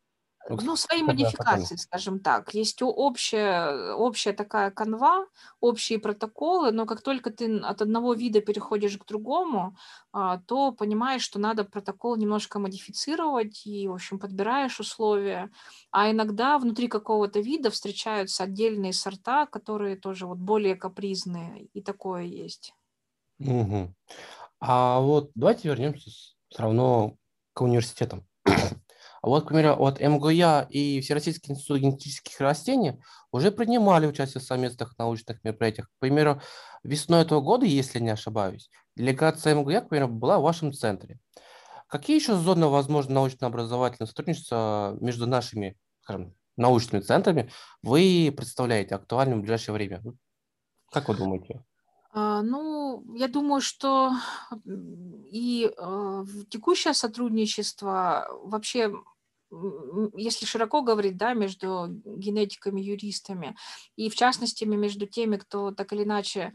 Ну, 0.49 0.57
к- 0.57 0.63
Ну, 0.63 0.75
свои 0.75 1.01
модификации, 1.03 1.75
скажем 1.75 2.19
так. 2.19 2.53
Есть 2.53 2.81
общая, 2.81 3.93
общая 3.95 4.33
такая 4.33 4.71
канва, 4.71 5.27
общие 5.59 5.99
протоколы, 5.99 6.71
но 6.71 6.85
как 6.85 7.01
только 7.01 7.31
ты 7.31 7.59
от 7.59 7.81
одного 7.81 8.13
вида 8.13 8.41
переходишь 8.41 8.97
к 8.97 9.05
другому, 9.05 9.75
а, 10.13 10.37
то 10.39 10.71
понимаешь, 10.71 11.21
что 11.21 11.39
надо 11.39 11.63
протокол 11.65 12.15
немножко 12.15 12.59
модифицировать 12.59 13.65
и, 13.65 13.87
в 13.87 13.93
общем, 13.93 14.19
подбираешь 14.19 14.79
условия. 14.79 15.51
А 15.91 16.09
иногда 16.11 16.57
внутри 16.59 16.87
какого-то 16.87 17.39
вида 17.39 17.69
встречаются 17.69 18.43
отдельные 18.43 18.93
сорта, 18.93 19.45
которые 19.47 19.97
тоже 19.97 20.25
вот 20.27 20.37
более 20.37 20.75
капризные, 20.75 21.65
и 21.73 21.81
такое 21.81 22.23
есть. 22.23 22.73
Мгм. 23.39 23.95
А 24.61 24.99
вот 25.01 25.31
давайте 25.35 25.69
вернемся 25.69 26.09
все 26.49 26.63
равно 26.63 27.17
к 27.53 27.61
университетам. 27.61 28.27
Вот, 29.27 29.43
к 29.43 29.47
примеру, 29.49 29.75
от 29.83 29.99
МГУЯ 29.99 30.67
и 30.69 31.01
Всероссийский 31.01 31.51
институт 31.51 31.79
генетических 31.79 32.39
растений 32.39 32.93
уже 33.33 33.51
принимали 33.51 34.07
участие 34.07 34.39
в 34.41 34.45
совместных 34.45 34.97
научных 34.97 35.43
мероприятиях. 35.43 35.89
К 35.89 35.99
примеру, 35.99 36.41
весной 36.83 37.23
этого 37.23 37.41
года, 37.41 37.65
если 37.65 37.99
не 37.99 38.09
ошибаюсь, 38.09 38.69
делегация 38.95 39.53
МГУЯ, 39.53 39.81
к 39.81 39.89
примеру, 39.89 40.07
была 40.07 40.39
в 40.39 40.43
вашем 40.43 40.71
центре. 40.71 41.19
Какие 41.89 42.15
еще 42.15 42.35
зоны 42.37 42.67
возможно 42.67 43.15
научно-образовательного 43.15 44.07
сотрудничества 44.07 44.95
между 45.01 45.27
нашими, 45.27 45.77
скажем, 46.03 46.33
научными 46.55 47.01
центрами 47.01 47.51
вы 47.83 48.33
представляете 48.35 48.95
актуальным 48.95 49.39
в 49.39 49.41
ближайшее 49.41 49.73
время? 49.73 50.01
Как 50.89 51.09
вы 51.09 51.15
думаете? 51.17 51.65
А, 52.11 52.41
Ну, 52.41 53.03
я 53.15 53.27
думаю, 53.27 53.59
что 53.59 54.11
и 54.65 55.69
э, 55.69 56.23
текущее 56.49 56.93
сотрудничество 56.93 58.27
вообще, 58.43 58.91
если 60.15 60.45
широко 60.45 60.81
говорить, 60.81 61.17
да, 61.17 61.33
между 61.33 61.87
генетиками, 61.89 62.81
юристами, 62.81 63.55
и 63.95 64.09
в 64.09 64.15
частности 64.15 64.65
между 64.65 65.07
теми, 65.07 65.37
кто 65.37 65.71
так 65.71 65.93
или 65.93 66.03
иначе 66.03 66.53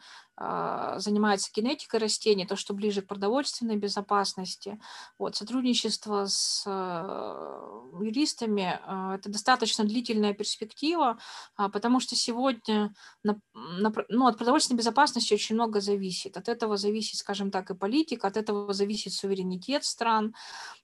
занимается 0.96 1.50
генетикой 1.55 2.00
растений, 2.00 2.46
то, 2.46 2.57
что 2.57 2.74
ближе 2.74 3.02
к 3.02 3.07
продовольственной 3.07 3.76
безопасности. 3.76 4.81
Вот, 5.18 5.37
сотрудничество 5.37 6.26
с 6.26 6.64
э, 6.66 8.05
юристами– 8.05 8.81
это 9.14 9.28
достаточно 9.31 9.85
длительная 9.85 10.35
перспектива, 10.35 11.18
потому 11.57 12.00
что 12.00 12.16
сегодня 12.16 12.94
на, 13.22 13.40
на, 13.55 13.92
ну, 14.09 14.26
от 14.26 14.38
продовольственной 14.38 14.78
безопасности 14.78 15.35
очень 15.35 15.55
много 15.55 15.81
зависит. 15.81 16.37
От 16.37 16.48
этого 16.48 16.76
зависит, 16.76 17.18
скажем 17.18 17.50
так, 17.50 17.70
и 17.70 17.74
политика, 17.74 18.26
от 18.26 18.37
этого 18.37 18.72
зависит 18.72 19.12
суверенитет 19.12 19.85
стран. 19.85 20.35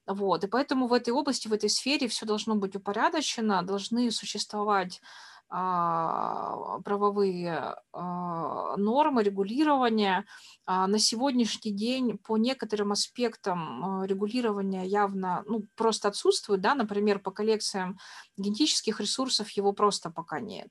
Вот. 0.06 0.44
И 0.44 0.46
поэтому 0.46 0.86
в 0.86 0.92
этой 0.92 1.10
области, 1.10 1.48
в 1.48 1.52
этой 1.52 1.70
сфере 1.70 2.08
все 2.08 2.26
должно 2.26 2.54
быть 2.54 2.76
упорядочено, 2.76 3.62
должны 3.62 4.10
существовать 4.10 5.00
а, 5.00 5.27
правовые 5.48 7.76
а, 7.92 8.76
нормы 8.76 9.22
регулирования. 9.22 10.26
А, 10.66 10.86
на 10.86 10.98
сегодняшний 10.98 11.72
день 11.72 12.18
по 12.18 12.36
некоторым 12.36 12.92
аспектам 12.92 14.04
регулирования 14.04 14.84
явно 14.84 15.44
ну, 15.46 15.64
просто 15.74 16.08
отсутствует. 16.08 16.60
Да? 16.60 16.74
Например, 16.74 17.18
по 17.18 17.30
коллекциям 17.30 17.98
генетических 18.36 19.00
ресурсов 19.00 19.48
его 19.50 19.72
просто 19.72 20.10
пока 20.10 20.40
нет. 20.40 20.68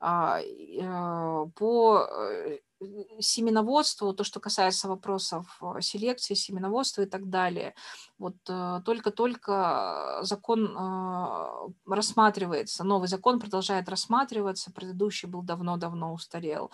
Э, 0.00 0.42
по 1.56 2.06
э, 2.08 2.58
семеноводству, 3.20 4.14
то, 4.14 4.24
что 4.24 4.40
касается 4.40 4.88
вопросов 4.88 5.58
э, 5.62 5.80
селекции, 5.80 6.34
семеноводства 6.34 7.02
и 7.02 7.06
так 7.06 7.28
далее. 7.28 7.74
Вот 8.18 8.36
э, 8.48 8.80
только-только 8.84 10.20
закон 10.22 10.76
э, 10.76 11.92
рассматривается, 11.92 12.84
новый 12.84 13.08
закон 13.08 13.38
продолжает 13.38 13.88
рассматриваться, 13.88 14.72
предыдущий 14.72 15.28
был 15.28 15.42
давно-давно 15.42 16.12
устарел. 16.12 16.70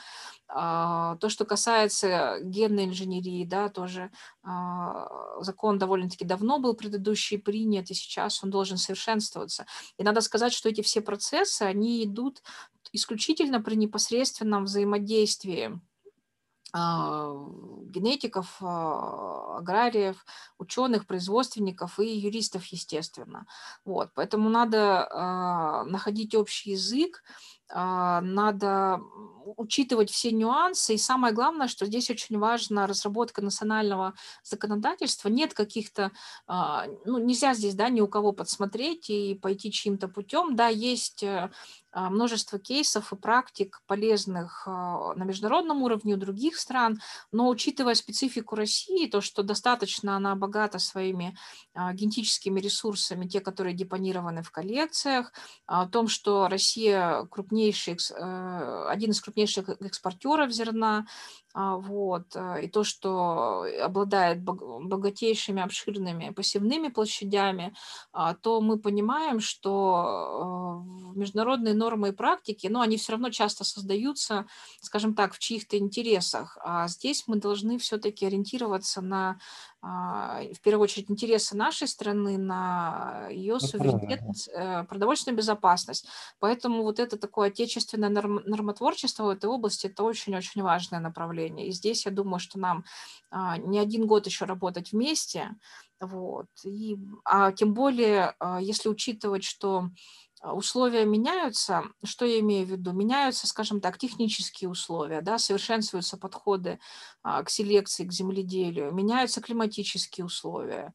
А, 0.48 1.16
то, 1.16 1.28
что 1.28 1.44
касается 1.44 2.38
генной 2.40 2.84
инженерии, 2.84 3.44
да, 3.44 3.68
тоже 3.68 4.10
а, 4.44 5.08
закон 5.40 5.78
довольно-таки 5.78 6.24
давно 6.24 6.58
был 6.58 6.74
предыдущий 6.74 7.38
принят, 7.38 7.90
и 7.90 7.94
сейчас 7.94 8.44
он 8.44 8.50
должен 8.50 8.76
совершенствоваться. 8.76 9.66
И 9.98 10.04
надо 10.04 10.20
сказать, 10.20 10.52
что 10.52 10.68
эти 10.68 10.82
все 10.82 11.00
процессы, 11.00 11.62
они 11.62 12.04
идут 12.04 12.42
исключительно 12.92 13.60
при 13.60 13.74
непосредственном 13.74 14.64
взаимодействии 14.64 15.80
генетиков, 17.86 18.56
а, 18.60 19.58
аграриев, 19.58 20.24
ученых, 20.58 21.06
производственников 21.06 21.98
и 21.98 22.06
юристов, 22.06 22.66
естественно. 22.66 23.46
Вот, 23.84 24.10
поэтому 24.14 24.48
надо 24.50 25.08
а, 25.10 25.84
находить 25.84 26.34
общий 26.34 26.72
язык, 26.72 27.22
надо 27.68 29.00
учитывать 29.56 30.10
все 30.10 30.30
нюансы. 30.30 30.94
И 30.94 30.98
самое 30.98 31.32
главное, 31.32 31.68
что 31.68 31.86
здесь 31.86 32.10
очень 32.10 32.38
важна 32.38 32.86
разработка 32.86 33.42
национального 33.42 34.14
законодательства. 34.42 35.28
Нет 35.28 35.54
каких-то, 35.54 36.12
ну, 36.48 37.18
нельзя 37.18 37.54
здесь, 37.54 37.74
да, 37.74 37.88
ни 37.88 38.00
у 38.00 38.08
кого 38.08 38.32
подсмотреть 38.32 39.10
и 39.10 39.34
пойти 39.34 39.70
чьим-то 39.70 40.08
путем. 40.08 40.56
Да, 40.56 40.68
есть 40.68 41.22
э, 41.22 41.50
а, 41.96 42.10
множество 42.10 42.58
кейсов 42.58 43.10
и 43.14 43.16
практик 43.16 43.80
полезных 43.86 44.64
а, 44.66 45.14
на 45.14 45.24
международном 45.24 45.82
уровне 45.82 46.12
у 46.12 46.18
других 46.18 46.58
стран, 46.58 47.00
но 47.32 47.48
учитывая 47.48 47.94
специфику 47.94 48.54
России, 48.54 49.06
то, 49.06 49.22
что 49.22 49.42
достаточно 49.42 50.14
она 50.14 50.34
богата 50.34 50.78
своими 50.78 51.34
а, 51.72 51.94
генетическими 51.94 52.60
ресурсами, 52.60 53.26
те, 53.26 53.40
которые 53.40 53.74
депонированы 53.74 54.42
в 54.42 54.50
коллекциях, 54.50 55.32
о 55.64 55.86
том, 55.86 56.08
что 56.08 56.48
Россия 56.48 57.24
крупнейший, 57.30 57.96
э, 57.96 58.86
один 58.90 59.12
из 59.12 59.22
крупнейших 59.22 59.35
экспортеров 59.36 60.50
зерна, 60.50 61.06
вот, 61.56 62.36
э, 62.36 62.64
и 62.64 62.68
то, 62.68 62.84
что 62.84 63.64
обладает 63.82 64.42
богатейшими 64.42 65.62
обширными 65.62 66.30
посевными 66.30 66.88
площадями, 66.88 67.74
а, 68.12 68.34
то 68.34 68.60
мы 68.60 68.78
понимаем, 68.78 69.40
что 69.40 70.82
э, 71.14 71.18
международные 71.18 71.72
нормы 71.72 72.10
и 72.10 72.12
практики, 72.12 72.66
ну, 72.66 72.80
они 72.80 72.98
все 72.98 73.12
равно 73.12 73.30
часто 73.30 73.64
создаются, 73.64 74.46
скажем 74.82 75.14
так, 75.14 75.32
в 75.32 75.38
чьих-то 75.38 75.78
интересах. 75.78 76.58
А 76.62 76.88
здесь 76.88 77.24
мы 77.26 77.36
должны 77.36 77.78
все-таки 77.78 78.26
ориентироваться 78.26 79.00
на 79.00 79.38
а, 79.88 80.42
в 80.52 80.60
первую 80.62 80.84
очередь 80.84 81.10
интересы 81.10 81.56
нашей 81.56 81.86
страны, 81.86 82.38
на 82.38 83.28
ее 83.30 83.54
ну, 83.54 83.60
суверенитет, 83.60 84.20
э, 84.52 84.82
продовольственную 84.84 85.36
безопасность. 85.36 86.08
Поэтому 86.40 86.82
вот 86.82 86.98
это 86.98 87.16
такое 87.16 87.48
отечественное 87.48 88.08
нормотворчество 88.08 89.24
в 89.24 89.28
этой 89.28 89.48
области– 89.48 89.86
это 89.88 90.02
очень-очень 90.02 90.62
важное 90.62 90.98
направление. 90.98 91.45
И 91.48 91.72
здесь 91.72 92.06
я 92.06 92.12
думаю, 92.12 92.38
что 92.38 92.58
нам 92.58 92.84
а, 93.30 93.56
не 93.58 93.78
один 93.78 94.06
год 94.06 94.26
еще 94.26 94.44
работать 94.44 94.92
вместе, 94.92 95.56
вот. 96.00 96.46
И, 96.64 96.98
а 97.24 97.52
тем 97.52 97.74
более, 97.74 98.34
а, 98.38 98.60
если 98.60 98.88
учитывать, 98.88 99.44
что 99.44 99.90
а, 100.42 100.54
условия 100.54 101.04
меняются. 101.04 101.84
Что 102.04 102.24
я 102.24 102.40
имею 102.40 102.66
в 102.66 102.70
виду? 102.70 102.92
Меняются, 102.92 103.46
скажем 103.46 103.80
так, 103.80 103.98
технические 103.98 104.68
условия, 104.70 105.20
да, 105.20 105.38
совершенствуются 105.38 106.18
подходы 106.18 106.78
а, 107.22 107.42
к 107.42 107.50
селекции, 107.50 108.04
к 108.04 108.12
земледелию, 108.12 108.92
меняются 108.92 109.40
климатические 109.40 110.26
условия, 110.26 110.92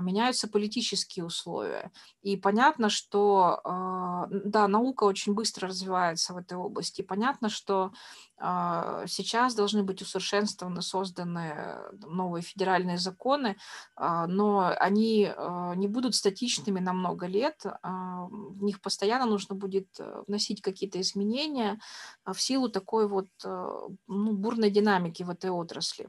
меняются 0.00 0.48
политические 0.48 1.24
условия. 1.24 1.90
И 2.22 2.36
понятно, 2.36 2.88
что, 2.88 3.60
да, 4.30 4.66
наука 4.68 5.04
очень 5.04 5.34
быстро 5.34 5.68
развивается 5.68 6.32
в 6.32 6.38
этой 6.38 6.56
области. 6.56 7.02
И 7.02 7.04
понятно, 7.04 7.48
что 7.48 7.92
сейчас 8.38 9.54
должны 9.54 9.82
быть 9.82 10.02
усовершенствованы, 10.02 10.82
созданы 10.82 11.54
новые 12.06 12.42
федеральные 12.42 12.98
законы, 12.98 13.56
но 13.96 14.74
они 14.78 15.32
не 15.76 15.88
будут 15.88 16.14
статичными 16.14 16.80
на 16.80 16.92
много 16.92 17.26
лет, 17.26 17.64
в 17.82 18.62
них 18.62 18.80
постоянно 18.80 19.26
нужно 19.26 19.54
будет 19.54 19.88
э, 19.98 20.22
вносить 20.26 20.60
какие-то 20.62 21.00
изменения 21.00 21.78
а, 22.24 22.32
в 22.32 22.40
силу 22.40 22.68
такой 22.68 23.08
вот 23.08 23.28
э, 23.44 23.88
ну, 24.06 24.32
бурной 24.32 24.70
динамики 24.70 25.22
в 25.22 25.30
этой 25.30 25.50
отрасли. 25.50 26.08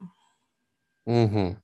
Угу. 1.06 1.58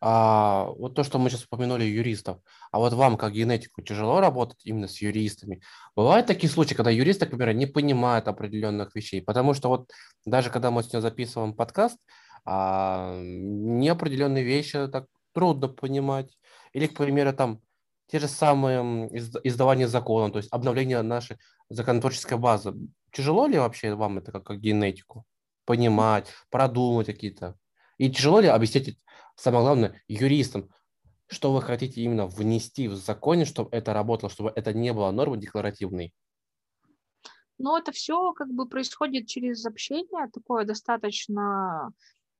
А 0.00 0.66
вот 0.78 0.94
то, 0.94 1.02
что 1.02 1.18
мы 1.18 1.28
сейчас 1.28 1.44
упомянули 1.44 1.84
юристов, 1.84 2.38
а 2.70 2.78
вот 2.78 2.92
вам, 2.92 3.16
как 3.16 3.32
генетику, 3.32 3.82
тяжело 3.82 4.20
работать 4.20 4.60
именно 4.64 4.86
с 4.86 5.00
юристами? 5.00 5.60
Бывают 5.96 6.26
такие 6.26 6.48
случаи, 6.48 6.74
когда 6.74 6.90
юристы, 6.90 7.26
например, 7.26 7.54
не 7.54 7.66
понимают 7.66 8.28
определенных 8.28 8.94
вещей? 8.94 9.20
Потому 9.20 9.54
что 9.54 9.68
вот 9.68 9.90
даже 10.24 10.50
когда 10.50 10.70
мы 10.70 10.82
с 10.82 10.92
ним 10.92 11.02
записываем 11.02 11.52
подкаст, 11.52 11.98
а, 12.44 13.18
неопределенные 13.20 14.44
вещи 14.44 14.86
так 14.88 15.06
трудно 15.32 15.68
понимать. 15.68 16.36
Или, 16.72 16.86
к 16.86 16.96
примеру, 16.96 17.32
там 17.32 17.60
те 18.06 18.18
же 18.18 18.28
самые 18.28 19.08
издавание 19.44 19.86
закона, 19.86 20.32
то 20.32 20.38
есть 20.38 20.48
обновление 20.50 21.02
нашей 21.02 21.36
законотворческой 21.68 22.38
базы. 22.38 22.74
Тяжело 23.12 23.46
ли 23.46 23.58
вообще 23.58 23.94
вам 23.94 24.18
это 24.18 24.32
как, 24.32 24.44
как 24.44 24.60
генетику? 24.60 25.24
Понимать, 25.64 26.28
продумать 26.50 27.06
какие-то? 27.06 27.56
И 27.98 28.10
тяжело 28.10 28.40
ли 28.40 28.48
объяснить, 28.48 28.98
самое 29.38 29.62
главное, 29.62 30.02
юристам, 30.08 30.68
что 31.26 31.52
вы 31.52 31.62
хотите 31.62 32.00
именно 32.02 32.26
внести 32.26 32.88
в 32.88 32.94
законе, 32.94 33.44
чтобы 33.44 33.70
это 33.72 33.92
работало, 33.92 34.30
чтобы 34.30 34.52
это 34.54 34.72
не 34.72 34.92
было 34.92 35.10
нормой 35.10 35.38
декларативной? 35.38 36.12
Но 37.58 37.76
это 37.76 37.92
все 37.92 38.32
как 38.32 38.48
бы 38.48 38.68
происходит 38.68 39.26
через 39.26 39.64
общение, 39.66 40.28
такое 40.32 40.64
достаточно 40.64 41.92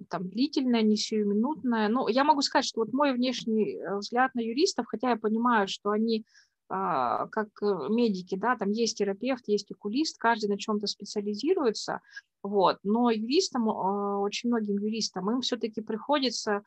там 0.08 0.28
длительное, 0.28 0.82
не 0.82 0.96
сиюминутное. 0.96 1.88
Ну, 1.88 2.06
я 2.06 2.22
могу 2.22 2.40
сказать, 2.42 2.64
что 2.64 2.80
вот 2.80 2.92
мой 2.92 3.12
внешний 3.12 3.74
э, 3.74 3.96
взгляд 3.96 4.32
на 4.36 4.40
юристов, 4.40 4.86
хотя 4.86 5.10
я 5.10 5.16
понимаю, 5.16 5.66
что 5.66 5.90
они 5.90 6.24
а, 6.70 7.26
как 7.28 7.48
э, 7.62 7.88
медики, 7.88 8.36
да, 8.36 8.54
там 8.54 8.70
есть 8.70 8.98
терапевт, 8.98 9.48
есть 9.48 9.70
окулист, 9.70 10.18
каждый 10.18 10.50
на 10.50 10.58
чем-то 10.58 10.86
специализируется, 10.86 12.00
вот, 12.42 12.78
но 12.82 13.10
юристам, 13.10 13.70
а, 13.70 14.18
очень 14.18 14.50
многим 14.50 14.76
юристам, 14.78 15.30
им 15.30 15.40
все-таки 15.40 15.80
приходится 15.80 16.62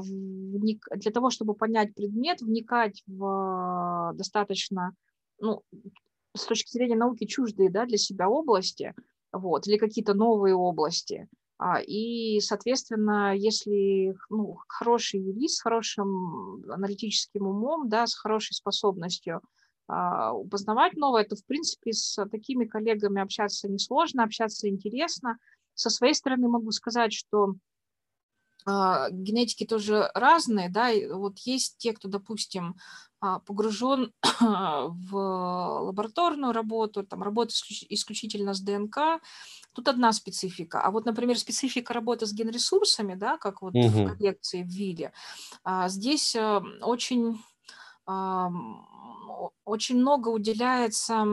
вник... 0.00 0.86
для 0.94 1.10
того, 1.10 1.30
чтобы 1.30 1.54
понять 1.54 1.94
предмет, 1.94 2.40
вникать 2.40 3.02
в 3.06 4.12
достаточно, 4.14 4.94
ну, 5.40 5.62
с 6.36 6.44
точки 6.44 6.70
зрения 6.70 6.96
науки 6.96 7.24
чуждые, 7.24 7.70
да, 7.70 7.86
для 7.86 7.98
себя 7.98 8.28
области, 8.28 8.94
вот, 9.32 9.66
или 9.66 9.78
какие-то 9.78 10.14
новые 10.14 10.54
области– 10.54 11.28
а, 11.62 11.78
и, 11.78 12.40
соответственно, 12.40 13.36
если 13.36 14.16
ну, 14.30 14.56
хороший 14.66 15.20
юрист 15.20 15.58
с 15.58 15.60
хорошим 15.60 16.64
аналитическим 16.70 17.46
умом, 17.46 17.90
да, 17.90 18.06
с 18.06 18.14
хорошей 18.14 18.54
способностью 18.54 19.42
а, 19.86 20.32
познавать 20.50 20.94
новое, 20.94 21.24
то, 21.24 21.36
в 21.36 21.44
принципе, 21.44 21.92
с 21.92 22.16
такими 22.30 22.64
коллегами 22.64 23.20
общаться 23.20 23.68
несложно, 23.68 24.24
общаться 24.24 24.70
интересно. 24.70 25.36
Со 25.74 25.90
своей 25.90 26.14
стороны 26.14 26.48
могу 26.48 26.70
сказать, 26.70 27.12
что 27.12 27.48
а, 27.48 27.52
генетики 28.66 29.64
тоже 29.64 30.10
разные, 30.14 30.68
да, 30.68 30.90
и 30.90 31.08
вот 31.08 31.38
есть 31.40 31.78
те, 31.78 31.92
кто, 31.92 32.08
допустим, 32.08 32.76
погружен 33.20 34.12
в 34.40 35.16
лабораторную 35.82 36.52
работу, 36.52 37.04
там, 37.04 37.22
работа 37.22 37.52
исключительно 37.88 38.54
с 38.54 38.60
ДНК, 38.60 39.20
Тут 39.72 39.86
одна 39.86 40.12
специфика. 40.12 40.82
А 40.82 40.90
вот, 40.90 41.04
например, 41.04 41.38
специфика 41.38 41.94
работы 41.94 42.26
с 42.26 42.32
генресурсами, 42.32 43.14
да, 43.14 43.38
как 43.38 43.62
вот 43.62 43.74
угу. 43.74 43.88
в 43.88 44.14
коллекции 44.14 44.62
в 44.64 44.66
Вилле, 44.66 45.12
а, 45.62 45.88
здесь 45.88 46.34
э, 46.34 46.60
очень, 46.82 47.40
очень 49.64 49.96
много 49.96 50.28
уделяется 50.28 51.24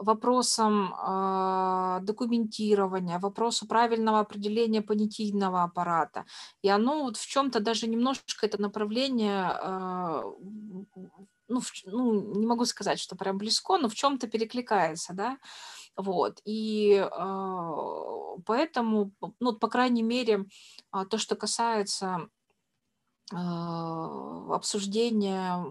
вопросам 0.00 0.94
э, 0.94 1.98
документирования, 2.02 3.18
вопросу 3.18 3.66
правильного 3.66 4.20
определения 4.20 4.82
понятийного 4.82 5.62
аппарата. 5.62 6.24
И 6.62 6.68
оно 6.68 7.02
вот 7.02 7.16
в 7.16 7.26
чем-то 7.26 7.60
даже 7.60 7.86
немножечко 7.86 8.46
это 8.46 8.60
направление, 8.60 9.58
э, 9.62 10.22
ну, 11.48 11.60
в, 11.60 11.72
ну, 11.84 12.34
не 12.34 12.46
могу 12.46 12.64
сказать, 12.64 12.98
что 12.98 13.16
прям 13.16 13.38
близко, 13.38 13.78
но 13.78 13.88
в 13.88 13.94
чем-то 13.94 14.26
перекликается, 14.26 15.12
да. 15.12 15.38
Вот. 15.96 16.40
И 16.44 16.94
э, 16.94 17.08
поэтому, 18.46 19.12
ну, 19.38 19.52
по 19.52 19.68
крайней 19.68 20.02
мере, 20.02 20.46
то, 21.10 21.18
что 21.18 21.36
касается 21.36 22.28
обсуждения 23.32 25.64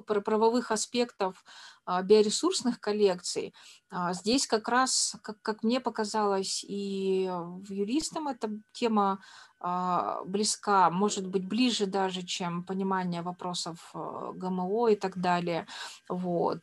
правовых 0.00 0.70
аспектов 0.70 1.44
а, 1.86 2.02
биоресурсных 2.02 2.80
коллекций. 2.80 3.54
А, 3.90 4.14
здесь 4.14 4.46
как 4.46 4.68
раз, 4.68 5.16
как, 5.22 5.40
как 5.42 5.62
мне 5.62 5.80
показалось, 5.80 6.64
и 6.66 7.30
юристам 7.68 8.28
эта 8.28 8.50
тема 8.72 9.20
а, 9.60 10.22
близка, 10.24 10.90
может 10.90 11.26
быть, 11.26 11.46
ближе 11.46 11.86
даже, 11.86 12.22
чем 12.22 12.64
понимание 12.64 13.22
вопросов 13.22 13.92
ГМО 13.94 14.88
и 14.88 14.96
так 14.96 15.18
далее. 15.18 15.66
Вот. 16.08 16.62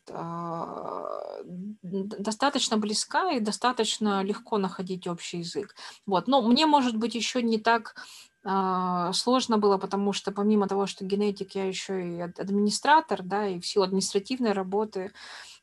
Достаточно 1.84 2.78
близка 2.78 3.32
и 3.32 3.40
достаточно 3.40 4.24
легко 4.24 4.58
находить 4.58 5.08
общий 5.08 5.40
язык. 5.40 5.76
Вот. 6.06 6.28
Но 6.28 6.42
мне, 6.42 6.66
может 6.66 6.98
быть, 6.98 7.16
еще 7.16 7.42
не 7.44 7.60
так 7.60 7.96
сложно 8.44 9.58
было, 9.58 9.78
потому 9.78 10.14
что 10.14 10.32
помимо 10.32 10.68
того, 10.68 10.88
что 10.88 11.06
генетик, 11.06 11.56
я 11.56 11.66
еще 11.66 12.18
и 12.18 12.22
администратор, 12.22 13.22
да, 13.22 13.48
и 13.48 13.60
в 13.60 13.68
силу 13.68 13.86
административной 13.86 14.54
работы. 14.54 15.12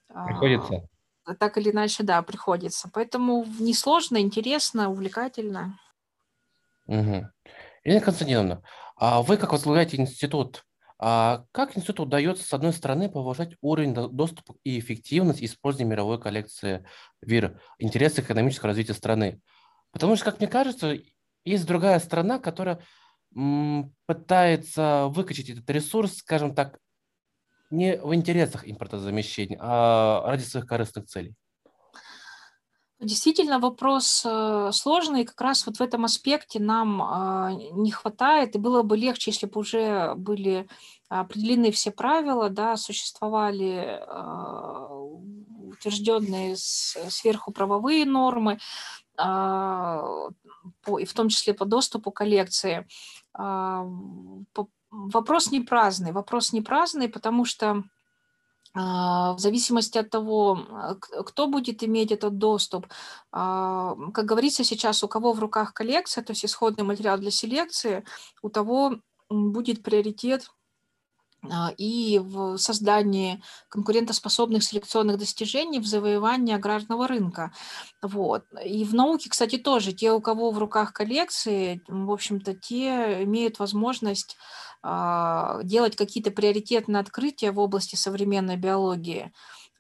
А, 0.08 0.26
приходится. 0.26 0.88
Так 1.38 1.58
или 1.58 1.70
иначе, 1.70 2.04
да, 2.04 2.22
приходится. 2.22 2.88
Поэтому 2.92 3.44
несложно, 3.58 4.18
интересно, 4.18 4.90
увлекательно. 4.90 5.78
Угу. 6.86 7.26
Ирина 7.84 8.00
Константиновна, 8.00 8.62
а 8.96 9.22
вы 9.22 9.36
как 9.36 9.52
возглавляете 9.52 9.96
институт, 9.98 10.64
а 10.98 11.44
как 11.52 11.76
институту 11.76 12.04
удается, 12.04 12.44
с 12.44 12.52
одной 12.52 12.72
стороны, 12.72 13.08
повышать 13.08 13.54
уровень 13.60 13.94
доступа 13.94 14.54
и 14.64 14.78
эффективность 14.78 15.42
использования 15.42 15.90
мировой 15.90 16.20
коллекции 16.20 16.86
ВИР, 17.22 17.60
интересы 17.78 18.20
экономического 18.20 18.68
развития 18.68 18.94
страны? 18.94 19.40
Потому 19.92 20.16
что, 20.16 20.24
как 20.24 20.40
мне 20.40 20.48
кажется, 20.48 20.98
есть 21.48 21.66
другая 21.66 21.98
страна, 21.98 22.38
которая 22.38 22.80
пытается 24.06 25.06
выкачать 25.08 25.50
этот 25.50 25.68
ресурс, 25.70 26.16
скажем 26.18 26.54
так, 26.54 26.78
не 27.70 27.96
в 27.96 28.14
интересах 28.14 28.68
импортозамещения, 28.68 29.58
а 29.60 30.22
ради 30.26 30.42
своих 30.42 30.66
корыстных 30.66 31.06
целей. 31.06 31.34
Действительно, 33.00 33.60
вопрос 33.60 34.24
э, 34.26 34.70
сложный, 34.72 35.24
как 35.24 35.40
раз 35.40 35.64
вот 35.66 35.76
в 35.76 35.80
этом 35.80 36.04
аспекте 36.04 36.58
нам 36.58 37.00
а, 37.00 37.52
не 37.52 37.92
хватает, 37.92 38.56
и 38.56 38.58
было 38.58 38.82
бы 38.82 38.96
легче, 38.96 39.30
если 39.30 39.46
бы 39.46 39.60
уже 39.60 40.14
были 40.16 40.66
определены 41.08 41.70
все 41.70 41.92
правила, 41.92 42.50
да, 42.50 42.76
существовали 42.76 44.00
а, 44.04 44.88
утвержденные 45.68 46.56
сверху 46.56 47.52
правовые 47.52 48.04
нормы, 48.04 48.58
по, 49.18 50.98
и 50.98 51.04
в 51.04 51.12
том 51.12 51.28
числе 51.28 51.54
по 51.54 51.64
доступу 51.64 52.10
коллекции. 52.12 52.86
А, 53.34 53.84
вопрос 54.90 55.50
не 55.50 55.60
праздный. 55.60 56.12
Вопрос 56.12 56.52
не 56.52 56.62
праздный, 56.62 57.08
потому 57.08 57.44
что 57.44 57.82
а, 58.74 59.32
в 59.32 59.38
зависимости 59.40 59.98
от 59.98 60.10
того, 60.10 60.96
кто 61.26 61.48
будет 61.48 61.82
иметь 61.82 62.12
этот 62.12 62.38
доступ, 62.38 62.86
как 63.32 64.24
говорится 64.24 64.62
сейчас, 64.62 65.02
у 65.02 65.08
кого 65.08 65.32
в 65.32 65.40
руках 65.40 65.74
коллекция, 65.74 66.22
то 66.22 66.32
есть 66.32 66.44
исходный 66.44 66.84
материал 66.84 67.18
для 67.18 67.30
селекции, 67.30 68.04
у 68.42 68.50
того 68.50 69.00
будет 69.28 69.82
приоритет 69.82 70.48
а, 70.48 70.57
и 71.76 72.20
в 72.22 72.56
создании 72.56 73.42
конкурентоспособных 73.68 74.62
селекционных 74.62 75.18
достижений 75.18 75.78
в 75.78 75.86
завоевании 75.86 76.54
аграрного 76.54 77.06
рынка. 77.06 77.52
Вот. 78.02 78.44
И 78.64 78.84
в 78.84 78.94
науке, 78.94 79.30
кстати, 79.30 79.56
тоже 79.56 79.92
те, 79.92 80.12
у 80.12 80.20
кого 80.20 80.50
в 80.50 80.58
руках 80.58 80.92
коллекции, 80.92 81.82
в 81.86 82.10
общем-то, 82.10 82.54
те 82.54 83.22
имеют 83.22 83.58
возможность 83.58 84.36
а, 84.82 85.60
делать 85.62 85.96
какие-то 85.96 86.30
приоритетные 86.30 87.00
открытия 87.00 87.52
в 87.52 87.58
области 87.58 87.96
современной 87.96 88.56
биологии. 88.56 89.32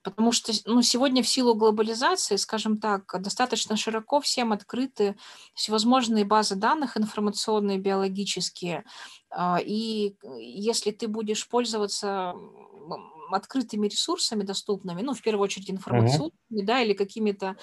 Потому 0.02 0.32
что 0.32 0.52
ну, 0.64 0.82
сегодня 0.82 1.22
в 1.22 1.28
силу 1.28 1.54
глобализации, 1.54 2.36
скажем 2.36 2.78
так, 2.78 3.20
достаточно 3.20 3.76
широко 3.76 4.20
всем 4.20 4.52
открыты 4.52 5.16
всевозможные 5.54 6.24
базы 6.24 6.54
данных 6.54 6.96
информационные, 6.96 7.78
биологические. 7.78 8.84
А, 9.30 9.58
и 9.62 10.14
если 10.38 10.92
ты 10.92 11.08
будешь 11.08 11.48
пользоваться 11.48 12.34
открытыми 13.34 13.88
ресурсами 13.88 14.42
доступными, 14.42 15.02
ну, 15.02 15.14
в 15.14 15.22
первую 15.22 15.44
очередь 15.44 15.70
информационными, 15.70 16.32
uh-huh. 16.52 16.64
да, 16.64 16.80
или 16.80 16.92
какими-то 16.92 17.56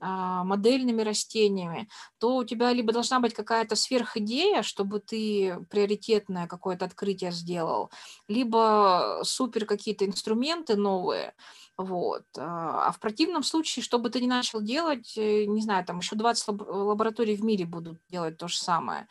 а, 0.00 0.44
модельными 0.44 1.02
растениями, 1.02 1.88
то 2.18 2.36
у 2.36 2.44
тебя 2.44 2.72
либо 2.72 2.92
должна 2.92 3.20
быть 3.20 3.34
какая-то 3.34 3.76
сверхидея, 3.76 4.62
чтобы 4.62 5.00
ты 5.00 5.58
приоритетное 5.70 6.46
какое-то 6.46 6.84
открытие 6.84 7.32
сделал, 7.32 7.90
либо 8.28 9.20
супер 9.24 9.66
какие-то 9.66 10.06
инструменты 10.06 10.76
новые, 10.76 11.34
вот. 11.78 12.24
А, 12.38 12.88
а 12.88 12.92
в 12.92 13.00
противном 13.00 13.42
случае, 13.42 13.82
что 13.82 13.98
бы 13.98 14.10
ты 14.10 14.20
ни 14.20 14.26
начал 14.26 14.60
делать, 14.60 15.14
э, 15.16 15.44
не 15.46 15.62
знаю, 15.62 15.84
там 15.84 15.98
еще 15.98 16.16
20 16.16 16.48
лабораторий 16.48 17.34
в 17.34 17.44
мире 17.44 17.64
будут 17.64 17.98
делать 18.08 18.36
то 18.36 18.48
же 18.48 18.56
самое. 18.56 19.08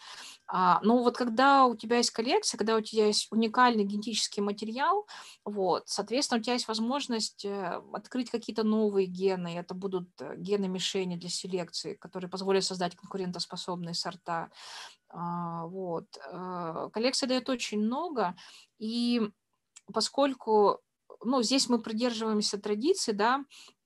А, 0.54 0.82
но 0.84 1.02
вот 1.02 1.16
когда 1.16 1.66
у 1.66 1.76
тебя 1.76 1.98
есть 1.98 2.12
коллекция, 2.12 2.58
когда 2.58 2.76
у 2.76 2.82
тебя 2.82 3.08
есть 3.08 3.28
уникальный 3.32 3.86
генетический 3.86 4.44
материал, 4.44 5.08
вот, 5.46 5.84
соответственно, 5.88 6.42
у 6.42 6.44
тебя 6.44 6.54
есть 6.54 6.68
возможность 6.68 7.46
э, 7.46 7.82
открыть 7.94 8.30
какие-то 8.30 8.64
новые 8.64 9.08
гены. 9.08 9.58
Это 9.58 9.74
будут 9.74 10.10
э, 10.20 10.36
гены 10.36 10.68
мишени 10.68 11.16
для 11.16 11.30
селекции, 11.30 11.94
которые 11.94 12.30
позволят 12.30 12.66
создать 12.66 12.98
конкурентоспособные 12.98 13.94
сорта. 13.94 14.52
А, 15.08 15.66
вот. 15.68 16.08
Коллекция 16.94 17.28
дает 17.28 17.50
очень 17.50 17.80
много, 17.80 18.36
и 18.78 19.22
поскольку 19.94 20.82
ну, 21.24 21.44
здесь 21.44 21.70
мы 21.70 21.80
придерживаемся 21.80 22.58
традиции, 22.58 23.12
да, 23.12 23.40
э, 23.40 23.81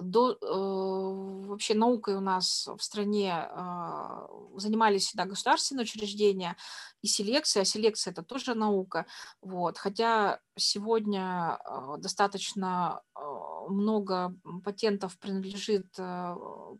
до, 0.00 0.32
э, 0.32 1.46
вообще 1.48 1.74
наукой 1.74 2.14
у 2.14 2.20
нас 2.20 2.68
в 2.76 2.82
стране 2.82 3.48
э, 3.48 4.26
занимались 4.56 5.06
всегда 5.06 5.24
государственные 5.24 5.84
учреждения 5.84 6.56
и 7.02 7.06
селекция, 7.06 7.62
а 7.62 7.64
селекция 7.64 8.12
это 8.12 8.22
тоже 8.22 8.54
наука, 8.54 9.06
вот, 9.42 9.78
хотя 9.78 10.40
сегодня 10.56 11.58
э, 11.64 11.96
достаточно 11.98 13.02
э, 13.14 13.20
много 13.68 14.34
патентов 14.64 15.18
принадлежит 15.18 15.86
э, 15.98 16.36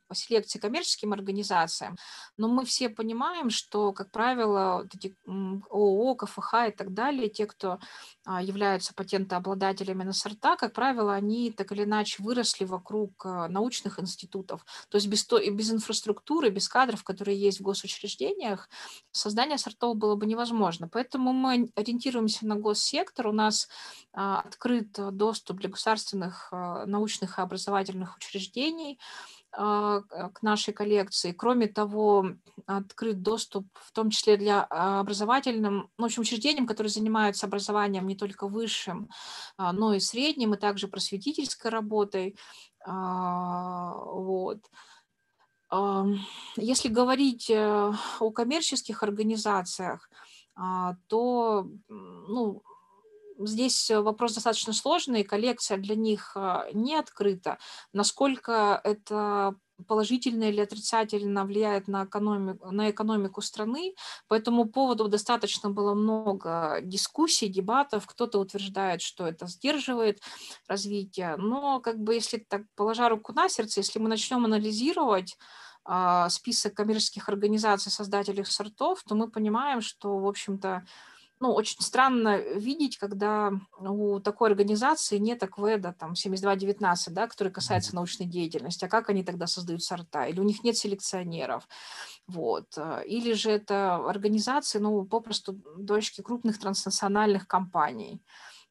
по 0.06 0.14
селекции 0.14 0.58
коммерческим 0.58 1.12
организациям, 1.12 1.96
но 2.36 2.48
мы 2.48 2.64
все 2.64 2.88
понимаем, 2.88 3.50
что, 3.50 3.92
как 3.92 4.10
правило, 4.10 4.82
вот 4.82 4.94
эти 4.94 5.14
ООО, 5.26 6.14
КФХ 6.14 6.54
и 6.68 6.72
так 6.72 6.94
далее, 6.94 7.28
те, 7.28 7.46
кто 7.46 7.78
а, 8.24 8.42
являются 8.42 8.94
патентообладателями 8.94 10.02
на 10.02 10.12
сорта, 10.12 10.56
как 10.56 10.72
правило, 10.72 11.14
они 11.14 11.50
так 11.50 11.72
или 11.72 11.84
иначе 11.84 12.22
выросли 12.22 12.64
вокруг 12.64 13.24
научных 13.24 14.00
институтов. 14.00 14.64
То 14.88 14.96
есть 14.96 15.08
без, 15.08 15.26
без 15.52 15.72
инфраструктуры, 15.72 16.50
без 16.50 16.68
кадров, 16.68 17.04
которые 17.04 17.38
есть 17.38 17.60
в 17.60 17.62
госучреждениях, 17.62 18.68
создание 19.10 19.58
сортов 19.58 19.96
было 19.96 20.16
бы 20.16 20.26
невозможно. 20.26 20.88
Поэтому 20.88 21.32
мы 21.32 21.70
ориентируемся 21.74 22.46
на 22.46 22.56
госсектор. 22.56 23.28
У 23.28 23.32
нас 23.32 23.68
а, 24.12 24.40
открыт 24.40 24.92
доступ 25.12 25.58
для 25.58 25.68
государственных 25.68 26.52
научных 26.86 27.38
и 27.38 27.42
образовательных 27.42 28.16
учреждений 28.16 28.98
а, 29.52 30.00
к 30.00 30.42
нашей 30.42 30.74
коллекции. 30.74 31.32
Кроме 31.32 31.68
того, 31.68 32.26
открыт 32.66 33.22
доступ 33.22 33.66
в 33.74 33.92
том 33.92 34.10
числе 34.10 34.36
для 34.36 34.64
образовательным, 34.64 35.90
ну, 35.96 36.04
в 36.04 36.06
общем, 36.06 36.22
учреждениям, 36.22 36.66
которые 36.66 36.90
занимаются 36.90 37.46
образованием 37.46 38.06
не 38.06 38.16
только 38.16 38.48
высшим, 38.48 39.08
но 39.58 39.94
и 39.94 40.00
средним, 40.00 40.54
и 40.54 40.58
также 40.58 40.88
просветительской 40.88 41.70
работой. 41.70 42.36
Вот. 42.86 44.58
Если 46.56 46.88
говорить 46.88 47.50
э, 47.50 47.92
о 48.20 48.30
коммерческих 48.30 49.02
организациях, 49.02 50.08
то 51.08 51.68
ну, 51.88 52.62
здесь 53.38 53.90
вопрос 53.90 54.34
достаточно 54.34 54.72
сложный, 54.72 55.24
коллекция 55.24 55.78
для 55.78 55.94
них 55.94 56.32
а, 56.36 56.68
не 56.72 56.94
открыта. 56.94 57.58
Насколько 57.92 58.80
это 58.84 59.56
положительно 59.86 60.44
или 60.44 60.60
отрицательно 60.60 61.44
влияет 61.44 61.88
на 61.88 62.04
экономику, 62.04 62.70
на 62.70 62.90
экономику 62.90 63.40
страны. 63.40 63.94
По 64.28 64.34
этому 64.34 64.66
поводу 64.66 65.08
достаточно 65.08 65.70
было 65.70 65.94
много 65.94 66.78
дискуссий, 66.82 67.48
дебатов. 67.48 68.06
Кто-то 68.06 68.38
утверждает, 68.38 69.02
что 69.02 69.26
это 69.26 69.46
сдерживает 69.46 70.20
развитие. 70.68 71.36
Но 71.36 71.80
как 71.80 71.98
бы 71.98 72.14
если 72.14 72.38
так 72.38 72.62
положа 72.76 73.08
руку 73.08 73.32
на 73.32 73.48
сердце, 73.48 73.80
если 73.80 73.98
мы 73.98 74.08
начнем 74.08 74.44
анализировать 74.44 75.36
а, 75.84 76.28
список 76.30 76.74
коммерческих 76.74 77.28
организаций, 77.28 77.92
создателей 77.92 78.44
сортов, 78.44 79.02
то 79.06 79.14
мы 79.14 79.30
понимаем, 79.30 79.80
что, 79.80 80.18
в 80.18 80.26
общем-то, 80.26 80.86
ну, 81.40 81.52
очень 81.52 81.80
странно 81.80 82.38
видеть, 82.38 82.96
когда 82.96 83.52
у 83.78 84.20
такой 84.20 84.50
организации 84.50 85.18
нет 85.18 85.42
АКВЭДа, 85.42 85.94
там, 85.98 86.14
7219, 86.14 87.12
да, 87.12 87.26
который 87.26 87.52
касается 87.52 87.94
научной 87.94 88.26
деятельности, 88.26 88.84
а 88.84 88.88
как 88.88 89.10
они 89.10 89.24
тогда 89.24 89.46
создают 89.46 89.82
сорта? 89.82 90.26
Или 90.26 90.40
у 90.40 90.44
них 90.44 90.62
нет 90.64 90.76
селекционеров? 90.76 91.68
Вот. 92.26 92.66
Э, 92.76 93.02
или 93.06 93.32
же 93.32 93.50
это 93.50 93.96
организации, 93.96 94.78
ну, 94.78 95.04
попросту 95.04 95.60
дочки 95.76 96.22
крупных 96.22 96.58
транснациональных 96.58 97.46
компаний. 97.46 98.22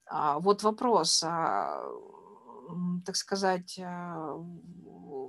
А, 0.06 0.40
вот 0.40 0.64
вопрос, 0.64 1.24
а, 1.26 1.84
так 3.06 3.16
сказать, 3.16 3.80
а, 3.80 4.36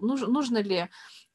нужно 0.00 0.58
ли 0.58 0.88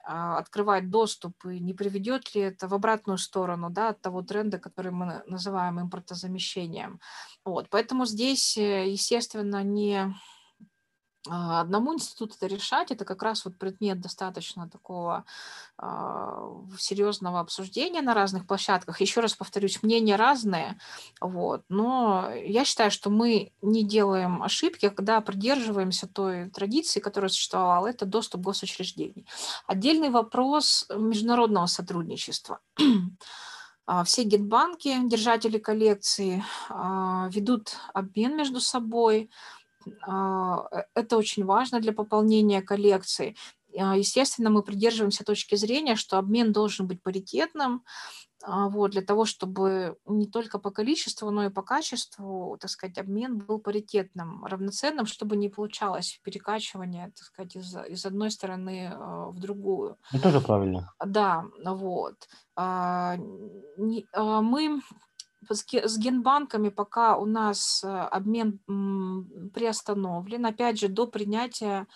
открывать 0.04 0.90
доступ, 0.90 1.46
и 1.46 1.60
не 1.60 1.74
приведет 1.74 2.34
ли 2.34 2.42
это 2.42 2.68
в 2.68 2.74
обратную 2.74 3.18
сторону 3.18 3.70
да, 3.70 3.90
от 3.90 4.02
того 4.02 4.22
тренда, 4.22 4.58
который 4.58 4.92
мы 4.92 5.24
называем 5.28 5.80
импортозамещением. 5.80 7.00
Вот. 7.46 7.70
Поэтому 7.70 8.06
здесь, 8.06 8.58
э, 8.58 8.90
естественно, 8.90 9.64
не 9.64 9.96
а, 9.98 10.14
одному 11.28 11.94
институту 11.94 12.36
это 12.36 12.48
решать, 12.48 12.92
это 12.92 13.04
как 13.04 13.24
раз 13.24 13.44
вот 13.46 13.58
предмет 13.58 14.00
достаточно 14.00 14.70
такого 14.70 15.26
э, 15.78 16.54
серьезного 16.78 17.42
обсуждения 17.42 18.02
на 18.02 18.14
разных 18.14 18.48
площадках. 18.48 19.02
Еще 19.02 19.20
раз 19.20 19.34
повторюсь, 19.34 19.84
мнения 19.84 20.16
разные, 20.16 20.80
вот, 21.20 21.64
но 21.68 22.32
я 22.34 22.64
считаю, 22.64 22.92
что 22.92 23.10
мы 23.10 23.52
не 23.62 23.84
делаем 23.84 24.42
ошибки, 24.42 24.90
когда 24.90 25.20
придерживаемся 25.22 26.08
той 26.08 26.50
традиции, 26.50 27.00
которая 27.00 27.30
существовала, 27.30 27.88
это 27.88 28.06
доступ 28.06 28.42
госучреждений. 28.42 29.28
Отдельный 29.68 30.10
вопрос 30.10 30.88
международного 30.96 31.66
сотрудничества. 31.66 32.60
А, 33.92 34.04
все 34.04 34.22
генбанки, 34.22 34.96
держатели 35.06 35.58
коллекции, 35.58 36.44
ведут 36.70 37.76
обмен 37.92 38.38
между 38.38 38.62
собой, 38.62 39.32
а, 39.32 39.59
это 40.02 41.18
очень 41.18 41.46
важно 41.46 41.80
для 41.80 41.94
пополнения 41.94 42.62
коллекции. 42.62 43.36
А, 43.78 43.96
естественно, 43.96 44.50
мы 44.50 44.64
придерживаемся 44.64 45.24
точки 45.24 45.56
зрения, 45.56 45.96
что 45.96 46.18
обмен 46.18 46.52
должен 46.52 46.88
быть 46.88 47.04
паритетным, 47.04 47.84
а, 48.44 48.68
вот, 48.70 48.92
для 48.92 49.02
того, 49.02 49.26
чтобы 49.26 49.98
не 50.08 50.26
только 50.26 50.60
по 50.60 50.72
количеству, 50.72 51.30
но 51.30 51.46
и 51.46 51.50
по 51.50 51.62
качеству, 51.62 52.58
так 52.60 52.72
сказать, 52.72 52.98
обмен 52.98 53.38
был 53.38 53.60
паритетным, 53.60 54.46
равноценным, 54.46 55.06
чтобы 55.06 55.36
не 55.36 55.50
получалось 55.50 56.20
перекачивание, 56.24 57.12
так 57.16 57.26
сказать, 57.26 57.56
из, 57.56 57.76
из 57.90 58.06
одной 58.06 58.32
стороны 58.32 58.92
в 58.98 59.40
другую. 59.40 59.98
Это 60.14 60.24
тоже 60.24 60.42
правильно. 60.42 60.94
Да, 61.06 61.46
вот. 61.66 62.16
Мы 63.78 64.82
с 65.48 65.98
генбанками 65.98 66.70
пока 66.70 67.18
у 67.18 67.26
нас 67.26 67.84
э, 67.84 67.88
обмен 67.88 68.60
приостановлен, 69.54 70.46
опять 70.46 70.80
же, 70.80 70.88
до 70.88 71.08
принятия 71.08 71.88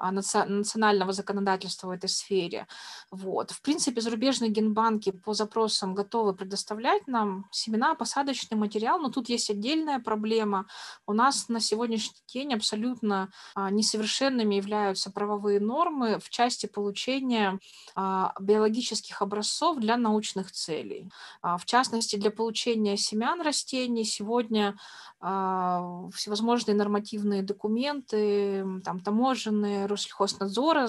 национального 0.00 1.12
законодательства 1.12 1.88
в 1.88 1.90
этой 1.90 2.08
сфере. 2.08 2.66
Вот. 3.10 3.50
В 3.50 3.60
принципе, 3.62 4.00
зарубежные 4.00 4.50
генбанки 4.50 5.12
по 5.12 5.34
запросам 5.34 5.94
готовы 5.94 6.34
предоставлять 6.34 7.06
нам 7.06 7.46
семена, 7.50 7.94
посадочный 7.94 8.56
материал, 8.56 8.98
но 8.98 9.10
тут 9.10 9.28
есть 9.28 9.50
отдельная 9.50 10.00
проблема. 10.00 10.66
У 11.06 11.12
нас 11.12 11.48
на 11.48 11.60
сегодняшний 11.60 12.22
день 12.32 12.54
абсолютно 12.54 13.30
а, 13.54 13.70
несовершенными 13.70 14.54
являются 14.54 15.10
правовые 15.10 15.60
нормы 15.60 16.18
в 16.18 16.30
части 16.30 16.66
получения 16.66 17.58
а, 17.94 18.32
биологических 18.40 19.20
образцов 19.20 19.78
для 19.78 19.96
научных 19.96 20.52
целей. 20.52 21.10
В 21.42 21.64
частности, 21.64 22.16
для 22.16 22.30
получения 22.30 22.96
семян 22.96 23.40
растений 23.40 24.04
сегодня 24.04 24.76
всевозможные 25.20 26.74
нормативные 26.74 27.42
документы, 27.42 28.64
там, 28.84 29.00
таможенные, 29.00 29.86
Россельхознадзора 29.90 30.88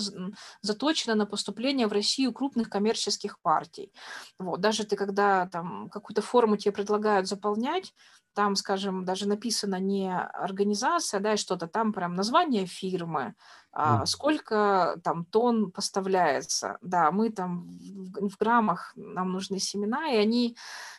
заточена 0.62 1.16
на 1.16 1.26
поступление 1.26 1.88
в 1.88 1.94
Россию 1.94 2.34
крупных 2.34 2.70
коммерческих 2.70 3.40
партий. 3.42 3.92
Вот. 4.40 4.62
Даже 4.62 4.86
ты, 4.86 4.96
когда 4.96 5.48
там 5.48 5.90
какую-то 5.90 6.22
форму 6.22 6.58
тебе 6.58 6.72
предлагают 6.72 7.28
заполнять, 7.28 7.94
там, 8.34 8.56
скажем, 8.56 9.04
даже 9.04 9.28
написано 9.28 9.80
не 9.80 10.14
организация, 10.14 11.20
да, 11.20 11.34
и 11.34 11.38
что-то, 11.38 11.68
там 11.68 11.92
прям 11.92 12.16
название 12.16 12.66
фирмы, 12.66 13.36
а, 13.74 14.06
сколько 14.06 15.00
там 15.04 15.26
тонн 15.26 15.72
поставляется. 15.72 16.78
Да, 16.82 17.12
мы 17.12 17.30
там 17.30 17.78
в, 17.78 18.30
в 18.30 18.38
граммах, 18.38 18.94
нам 18.96 19.32
нужны 19.32 19.60
семена, 19.60 20.12
и 20.12 20.18
они 20.18 20.58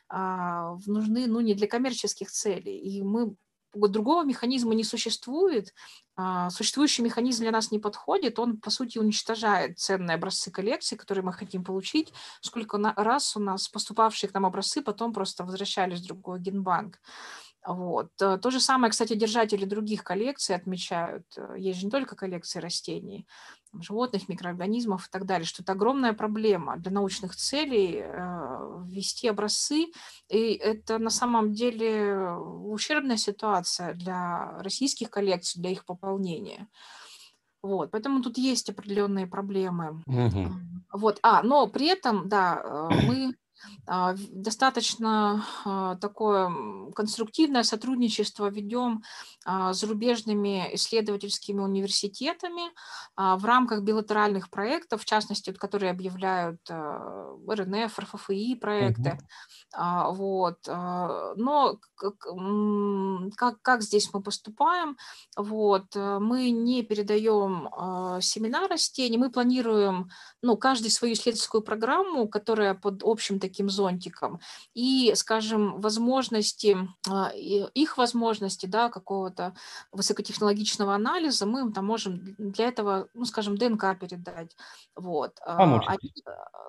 а, 0.08 0.76
нужны, 0.86 1.26
ну, 1.26 1.40
не 1.40 1.54
для 1.54 1.66
коммерческих 1.66 2.30
целей. 2.30 2.78
И 2.78 3.02
мы 3.02 3.34
другого 3.74 4.24
механизма 4.24 4.74
не 4.74 4.84
существует, 4.84 5.74
а, 6.16 6.50
существующий 6.50 7.02
механизм 7.02 7.42
для 7.42 7.50
нас 7.52 7.70
не 7.70 7.78
подходит, 7.78 8.38
он, 8.38 8.58
по 8.58 8.70
сути, 8.70 8.98
уничтожает 8.98 9.78
ценные 9.78 10.16
образцы 10.16 10.50
коллекции, 10.50 10.96
которые 10.96 11.24
мы 11.24 11.32
хотим 11.32 11.64
получить, 11.64 12.12
сколько 12.40 12.78
раз 12.96 13.36
у 13.36 13.40
нас 13.40 13.68
поступавшие 13.68 14.30
к 14.30 14.34
нам 14.34 14.46
образцы 14.46 14.82
потом 14.82 15.12
просто 15.12 15.44
возвращались 15.44 16.00
в 16.00 16.06
другой 16.06 16.40
генбанк. 16.40 16.98
Вот. 17.64 18.10
Э, 18.20 18.38
то 18.38 18.50
же 18.50 18.60
самое, 18.60 18.90
кстати, 18.90 19.14
держатели 19.14 19.64
других 19.64 20.02
коллекций 20.02 20.56
отмечают. 20.56 21.24
Э, 21.36 21.54
есть 21.56 21.78
же 21.78 21.86
не 21.86 21.90
только 21.90 22.16
коллекции 22.16 22.58
растений, 22.58 23.26
животных, 23.72 24.28
микроорганизмов 24.28 25.06
и 25.06 25.10
так 25.10 25.26
далее, 25.26 25.46
что 25.46 25.62
это 25.62 25.72
огромная 25.72 26.12
проблема 26.12 26.76
для 26.76 26.90
научных 26.90 27.36
целей 27.36 28.00
э, 28.02 28.84
ввести 28.86 29.28
образцы. 29.28 29.86
И 30.28 30.54
это 30.54 30.98
на 30.98 31.10
самом 31.10 31.52
деле 31.52 32.32
ущербная 32.32 33.16
ситуация 33.16 33.94
для 33.94 34.58
российских 34.58 35.10
коллекций, 35.10 35.60
для 35.60 35.70
их 35.70 35.84
пополнения. 35.84 36.68
Вот, 37.62 37.92
поэтому 37.92 38.22
тут 38.22 38.38
есть 38.38 38.70
определенные 38.70 39.28
проблемы. 39.28 40.02
Угу. 40.06 40.52
Вот, 40.94 41.20
а, 41.22 41.44
но 41.44 41.68
при 41.68 41.86
этом, 41.86 42.28
да, 42.28 42.88
мы 43.06 43.36
достаточно 43.86 45.44
а, 45.64 45.96
такое 45.96 46.90
конструктивное 46.94 47.62
сотрудничество 47.62 48.48
ведем 48.50 49.02
а, 49.44 49.72
с 49.72 49.80
зарубежными 49.80 50.74
исследовательскими 50.74 51.60
университетами 51.60 52.62
в 53.16 53.44
рамках 53.44 53.82
билатеральных 53.82 54.48
проектов, 54.50 55.02
в 55.02 55.04
частности, 55.04 55.52
которые 55.52 55.90
объявляют 55.90 56.60
РНФ, 56.68 57.98
РФФИ 57.98 58.56
проекты. 58.56 59.18
А, 59.74 60.10
вот. 60.10 60.58
А, 60.68 61.34
но 61.36 61.78
как, 63.36 63.62
как 63.62 63.82
здесь 63.82 64.12
мы 64.12 64.22
поступаем? 64.22 64.96
Вот. 65.36 65.96
Э, 65.96 66.18
мы 66.18 66.50
не 66.50 66.82
передаем 66.82 67.68
а, 67.72 68.20
семена 68.20 68.68
растений, 68.68 69.18
мы 69.18 69.30
планируем 69.30 70.10
ну, 70.42 70.56
каждый 70.56 70.90
свою 70.90 71.14
исследовательскую 71.14 71.62
программу, 71.62 72.28
которая 72.28 72.74
под 72.74 73.02
общим 73.02 73.38
таким 73.38 73.51
зонтиком, 73.60 74.40
и, 74.74 75.12
скажем, 75.14 75.80
возможности, 75.80 76.76
их 77.74 77.98
возможности, 77.98 78.66
да, 78.66 78.88
какого-то 78.88 79.54
высокотехнологичного 79.92 80.94
анализа, 80.94 81.46
мы 81.46 81.72
там 81.72 81.86
можем 81.86 82.34
для 82.38 82.68
этого, 82.68 83.08
ну, 83.14 83.24
скажем, 83.24 83.56
ДНК 83.56 83.98
передать. 83.98 84.56
Вот. 84.96 85.38
Помочь. 85.44 85.84
Они, 85.86 86.12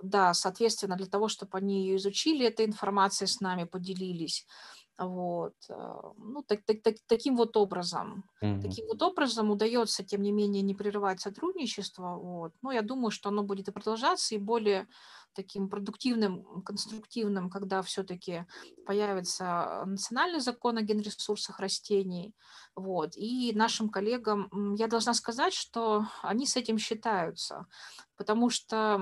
да, 0.02 0.34
соответственно, 0.34 0.96
для 0.96 1.08
того, 1.08 1.28
чтобы 1.28 1.58
они 1.58 1.86
ее 1.86 1.98
изучили, 1.98 2.46
информация 2.46 2.66
информацией 2.66 3.28
с 3.28 3.40
нами 3.42 3.64
поделились. 3.64 4.46
Вот. 4.98 5.54
Э, 5.70 6.12
ну, 6.18 6.44
так, 6.44 6.64
так, 6.66 6.82
так, 6.84 6.96
таким 7.08 7.36
вот 7.36 7.58
образом. 7.58 8.24
Mm-hmm. 8.44 8.62
Таким 8.62 8.88
вот 8.88 9.02
образом 9.02 9.50
удается, 9.50 10.04
тем 10.04 10.22
не 10.22 10.32
менее, 10.32 10.62
не 10.62 10.76
прерывать 10.76 11.20
сотрудничество. 11.20 12.16
Вот. 12.16 12.54
Но 12.62 12.72
я 12.72 12.82
думаю, 12.82 13.12
что 13.12 13.30
оно 13.30 13.44
будет 13.44 13.68
и 13.68 13.72
продолжаться, 13.72 14.36
и 14.36 14.38
более 14.38 14.88
таким 15.34 15.68
продуктивным, 15.68 16.62
конструктивным, 16.62 17.50
когда 17.50 17.82
все-таки 17.82 18.46
появится 18.86 19.84
национальный 19.86 20.39
закон 20.39 20.78
о 20.78 20.82
генресурсах 20.82 21.60
растений. 21.60 22.34
Вот. 22.76 23.16
И 23.16 23.52
нашим 23.56 23.89
коллегам, 23.89 24.76
я 24.76 24.88
должна 24.88 25.14
сказать, 25.14 25.54
что 25.54 26.06
они 26.22 26.46
с 26.46 26.56
этим 26.56 26.78
считаются, 26.78 27.66
потому 28.16 28.50
что 28.50 29.02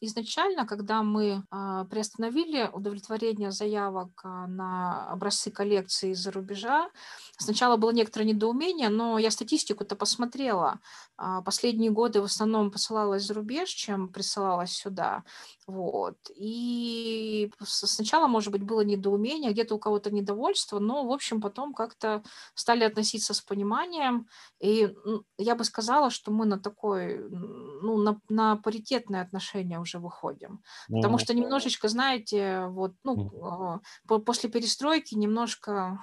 изначально, 0.00 0.66
когда 0.66 1.02
мы 1.02 1.44
а, 1.50 1.84
приостановили 1.84 2.68
удовлетворение 2.72 3.50
заявок 3.50 4.20
а, 4.22 4.46
на 4.46 5.06
образцы 5.10 5.50
коллекции 5.50 6.10
из-за 6.10 6.30
рубежа, 6.30 6.90
сначала 7.38 7.76
было 7.76 7.90
некоторое 7.90 8.26
недоумение, 8.26 8.88
но 8.88 9.18
я 9.18 9.30
статистику-то 9.30 9.96
посмотрела. 9.96 10.80
А, 11.16 11.42
последние 11.42 11.90
годы 11.90 12.20
в 12.20 12.24
основном 12.24 12.70
посылалась 12.70 13.24
за 13.24 13.34
рубеж, 13.34 13.68
чем 13.70 14.08
присылалась 14.08 14.72
сюда. 14.72 15.24
Вот. 15.66 16.16
И 16.36 17.50
сначала, 17.62 18.26
может 18.26 18.52
быть, 18.52 18.62
было 18.62 18.82
недоумение, 18.82 19.52
где-то 19.52 19.76
у 19.76 19.78
кого-то 19.78 20.10
недовольство, 20.10 20.78
но, 20.78 21.06
в 21.06 21.12
общем, 21.12 21.40
потом 21.40 21.72
как-то 21.72 22.22
стали 22.54 22.84
относиться 22.84 23.32
с 23.32 23.40
пониманием. 23.40 24.28
И 24.60 24.94
я 25.38 25.54
бы 25.54 25.64
сказала, 25.64 26.10
что 26.10 26.30
мы 26.30 26.44
на 26.44 26.58
такой, 26.58 27.18
ну, 27.30 27.96
на, 27.96 28.20
на 28.28 28.56
паритетное 28.56 29.22
отношение 29.22 29.80
уже 29.80 29.98
выходим. 29.98 30.62
Потому 30.88 31.18
что 31.18 31.34
немножечко, 31.34 31.88
знаете, 31.88 32.66
вот, 32.68 32.92
ну, 33.02 33.80
а, 34.08 34.18
после 34.20 34.50
перестройки 34.50 35.14
немножко 35.14 35.98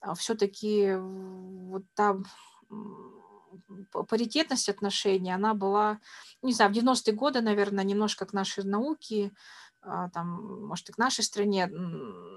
а, 0.00 0.14
все-таки 0.14 0.94
вот 0.96 1.82
там 1.94 2.24
паритетность 4.08 4.68
отношений, 4.68 5.32
она 5.32 5.54
была, 5.54 5.98
не 6.42 6.52
знаю, 6.52 6.72
в 6.72 6.76
90-е 6.76 7.14
годы, 7.14 7.40
наверное, 7.40 7.84
немножко 7.84 8.26
к 8.26 8.32
нашей 8.32 8.64
науке, 8.64 9.32
а, 9.86 10.08
там, 10.10 10.66
может, 10.66 10.88
и 10.88 10.92
к 10.92 10.98
нашей 10.98 11.24
стране 11.24 11.70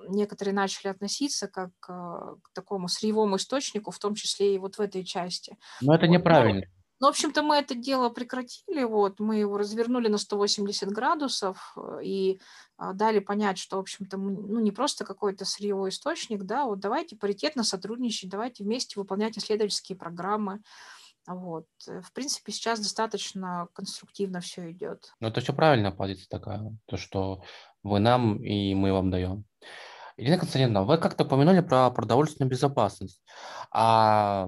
некоторые 0.10 0.54
начали 0.54 0.90
относиться 0.90 1.48
как 1.48 1.72
а, 1.88 2.36
к 2.42 2.50
такому 2.54 2.88
сырьевому 2.88 3.38
источнику, 3.38 3.92
в 3.92 4.00
том 4.00 4.16
числе 4.16 4.56
и 4.56 4.58
вот 4.58 4.78
в 4.78 4.82
этой 4.82 5.04
части. 5.04 5.58
Но 5.82 5.96
это 5.96 6.08
вот. 6.08 6.14
неправильно. 6.14 6.66
Ну, 7.00 7.08
в 7.08 7.10
общем-то, 7.12 7.44
мы 7.44 7.58
это 7.58 7.76
дело 7.76 8.10
прекратили, 8.10 8.84
вот, 8.84 9.20
мы 9.20 9.38
его 9.38 9.58
развернули 9.60 10.08
на 10.08 10.18
180 10.18 10.90
градусов 10.90 11.74
э, 11.78 12.00
и 12.04 12.42
а, 12.76 12.94
дали 12.94 13.20
понять, 13.20 13.60
что, 13.60 13.78
в 13.78 13.82
общем-то, 13.82 14.18
ну, 14.18 14.60
не 14.60 14.72
просто 14.72 15.06
какой-то 15.06 15.46
сырьевой 15.46 15.90
источник, 15.90 16.44
да, 16.44 16.66
вот 16.66 16.80
давайте 16.80 17.16
паритетно 17.16 17.64
сотрудничать, 17.64 18.32
давайте 18.32 18.64
вместе 18.64 19.00
выполнять 19.00 19.38
исследовательские 19.38 19.96
программы, 19.96 20.64
вот. 21.36 21.66
Э, 21.88 22.02
в 22.02 22.12
принципе, 22.14 22.52
сейчас 22.52 22.80
достаточно 22.80 23.68
конструктивно 23.74 24.40
все 24.40 24.72
идет. 24.72 25.14
Ну, 25.20 25.28
это 25.28 25.42
все 25.42 25.54
правильная 25.54 25.92
позиция 25.92 26.28
такая, 26.30 26.76
то, 26.86 26.98
что 26.98 27.44
вы 27.84 28.00
нам 28.00 28.44
и 28.44 28.74
мы 28.74 28.94
вам 28.94 29.12
даем. 29.12 29.46
Ирина 30.20 30.40
Константиновна, 30.40 30.84
вы 30.84 30.98
как-то 30.98 31.26
упомянули 31.26 31.60
про 31.60 31.92
продовольственную 31.92 32.50
безопасность. 32.50 33.22
А 33.72 34.48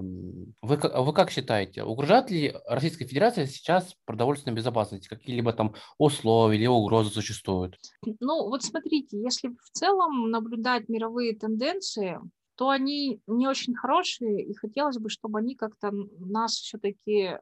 вы, 0.62 0.76
вы 0.76 1.12
как 1.12 1.30
считаете, 1.30 1.84
угрожает 1.84 2.28
ли 2.28 2.56
Российская 2.66 3.06
Федерация 3.06 3.46
сейчас 3.46 3.94
продовольственной 4.04 4.56
безопасности? 4.56 5.06
Какие-либо 5.06 5.52
там 5.52 5.76
условия 5.96 6.58
или 6.58 6.66
угрозы 6.66 7.10
существуют? 7.10 7.78
Ну, 8.02 8.48
вот 8.48 8.64
смотрите, 8.64 9.16
если 9.16 9.48
в 9.48 9.70
целом 9.72 10.30
наблюдать 10.30 10.88
мировые 10.88 11.36
тенденции, 11.36 12.18
то 12.60 12.68
они 12.68 13.22
не 13.26 13.48
очень 13.48 13.74
хорошие, 13.74 14.44
и 14.44 14.52
хотелось 14.52 14.98
бы, 14.98 15.08
чтобы 15.08 15.38
они 15.38 15.54
как-то 15.54 15.92
нас 16.18 16.52
все-таки 16.52 17.22
э, 17.22 17.38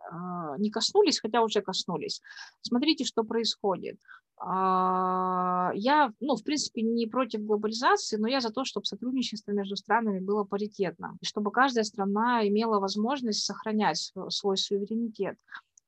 не 0.58 0.70
коснулись, 0.70 1.18
хотя 1.18 1.42
уже 1.42 1.60
коснулись. 1.60 2.22
Смотрите, 2.60 3.04
что 3.04 3.24
происходит. 3.24 3.96
Э, 4.40 5.70
я, 5.74 6.12
ну, 6.20 6.36
в 6.36 6.44
принципе, 6.44 6.82
не 6.82 7.08
против 7.08 7.40
глобализации, 7.40 8.16
но 8.16 8.28
я 8.28 8.40
за 8.40 8.50
то, 8.50 8.64
чтобы 8.64 8.86
сотрудничество 8.86 9.50
между 9.50 9.74
странами 9.74 10.20
было 10.20 10.44
паритетно, 10.44 11.18
и 11.20 11.26
чтобы 11.26 11.50
каждая 11.50 11.82
страна 11.82 12.46
имела 12.46 12.78
возможность 12.78 13.44
сохранять 13.44 14.12
свой 14.28 14.56
суверенитет. 14.56 15.36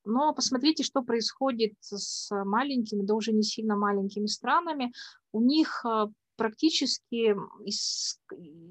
Но 0.04 0.34
посмотрите, 0.34 0.82
что 0.82 1.02
происходит 1.02 1.74
с 1.80 2.30
маленькими, 2.44 3.02
да 3.02 3.14
уже 3.14 3.30
не 3.30 3.44
сильно 3.44 3.76
маленькими 3.76 4.26
странами. 4.26 4.92
У 5.30 5.40
них 5.40 5.84
а, 5.84 6.08
практически 6.40 7.36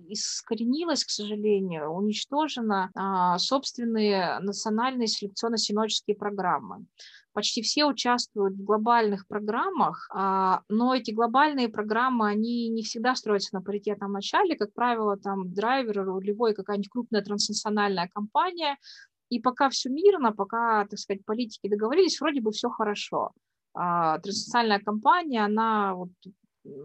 искоренилась, 0.10 1.06
к 1.06 1.12
сожалению, 1.12 1.92
уничтожена 1.92 2.90
а, 2.96 3.38
собственные 3.38 4.40
национальные 4.40 5.06
селекционно-синоческие 5.06 6.16
программы. 6.16 6.88
Почти 7.32 7.62
все 7.62 7.86
участвуют 7.86 8.56
в 8.56 8.64
глобальных 8.64 9.28
программах, 9.28 10.10
а, 10.12 10.64
но 10.68 10.96
эти 10.96 11.12
глобальные 11.12 11.70
программы, 11.70 12.28
они 12.28 12.70
не 12.70 12.82
всегда 12.82 13.14
строятся 13.14 13.54
на 13.54 13.62
паритетном 13.62 14.14
начале. 14.14 14.56
Как 14.56 14.74
правило, 14.74 15.16
там 15.16 15.54
драйвер, 15.54 16.06
рулевой, 16.06 16.56
какая-нибудь 16.56 16.90
крупная 16.90 17.22
транснациональная 17.22 18.10
компания. 18.12 18.80
И 19.30 19.40
пока 19.40 19.70
все 19.70 19.90
мирно, 19.90 20.32
пока, 20.32 20.88
так 20.88 20.98
сказать, 20.98 21.24
политики 21.24 21.70
договорились, 21.70 22.20
вроде 22.20 22.42
бы 22.42 22.52
все 22.52 22.68
хорошо. 22.72 23.32
А, 23.76 24.18
транснациональная 24.18 24.80
компания, 24.80 25.46
она 25.46 25.94
вот 25.94 26.10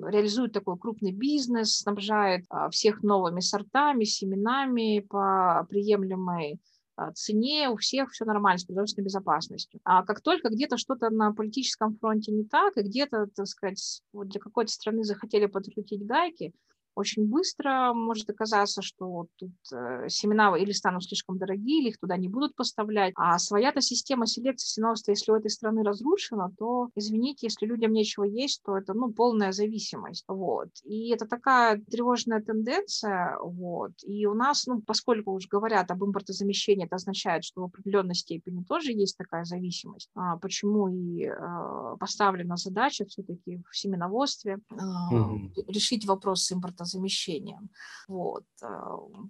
реализует 0.03 0.53
такой 0.53 0.79
крупный 0.79 1.13
бизнес, 1.13 1.79
снабжает 1.79 2.45
а, 2.49 2.71
всех 2.71 3.03
новыми 3.03 3.41
сортами, 3.41 4.05
семенами 4.05 5.01
по 5.01 5.67
приемлемой 5.69 6.61
а, 6.97 7.13
цене, 7.13 7.69
у 7.69 7.77
всех 7.77 8.11
все 8.11 8.25
нормально 8.25 8.59
с 8.59 8.65
продовольственной 8.65 9.07
безопасностью. 9.07 9.81
А 9.85 10.05
как 10.05 10.21
только 10.21 10.49
где-то 10.49 10.77
что-то 10.77 11.11
на 11.11 11.33
политическом 11.33 11.97
фронте 11.97 12.33
не 12.33 12.45
так, 12.45 12.77
и 12.77 12.83
где-то, 12.83 13.27
так 13.35 13.47
сказать, 13.47 14.03
вот 14.13 14.29
для 14.29 14.41
какой-то 14.41 14.73
страны 14.73 15.05
захотели 15.05 15.47
подкрутить 15.47 16.07
гайки, 16.07 16.53
очень 16.95 17.27
быстро 17.27 17.93
может 17.93 18.29
оказаться, 18.31 18.83
что 18.83 19.27
тут 19.37 19.53
э, 19.73 20.09
семена 20.09 20.57
или 20.57 20.73
станут 20.73 21.05
слишком 21.05 21.39
дорогие, 21.39 21.81
или 21.81 21.89
их 21.91 21.99
туда 21.99 22.17
не 22.17 22.29
будут 22.29 22.55
поставлять. 22.55 23.13
А 23.17 23.39
своя-то 23.39 23.81
система 23.81 24.27
селекции 24.27 24.67
семенства, 24.67 25.11
если 25.11 25.33
у 25.33 25.37
этой 25.37 25.51
страны 25.51 25.83
разрушена, 25.83 26.51
то, 26.59 26.91
извините, 26.95 27.47
если 27.47 27.67
людям 27.67 27.93
нечего 27.93 28.25
есть, 28.25 28.63
то 28.65 28.77
это, 28.77 28.95
ну, 28.95 29.13
полная 29.13 29.53
зависимость. 29.53 30.25
Вот. 30.29 30.69
И 30.85 31.11
это 31.11 31.27
такая 31.27 31.83
тревожная 31.91 32.41
тенденция. 32.41 33.39
Вот. 33.41 33.93
И 34.05 34.27
у 34.27 34.35
нас, 34.35 34.67
ну, 34.67 34.81
поскольку 34.81 35.33
уже 35.33 35.49
говорят 35.49 35.91
об 35.91 36.05
импортозамещении, 36.05 36.87
это 36.87 36.97
означает, 36.97 37.45
что 37.45 37.63
в 37.63 37.65
определенной 37.65 38.15
степени 38.15 38.63
тоже 38.63 38.93
есть 38.93 39.17
такая 39.17 39.45
зависимость. 39.45 40.11
А 40.15 40.37
почему 40.37 40.89
и 40.89 41.25
э, 41.25 41.97
поставлена 41.99 42.57
задача 42.57 43.05
все-таки 43.07 43.63
в 43.71 43.77
семеноводстве 43.77 44.59
mm-hmm. 44.71 45.65
решить 45.69 46.07
вопрос 46.07 46.51
импорта 46.51 46.84
импортозамещением. 46.85 47.71
Вот. 48.09 48.45
Э, 48.63 48.67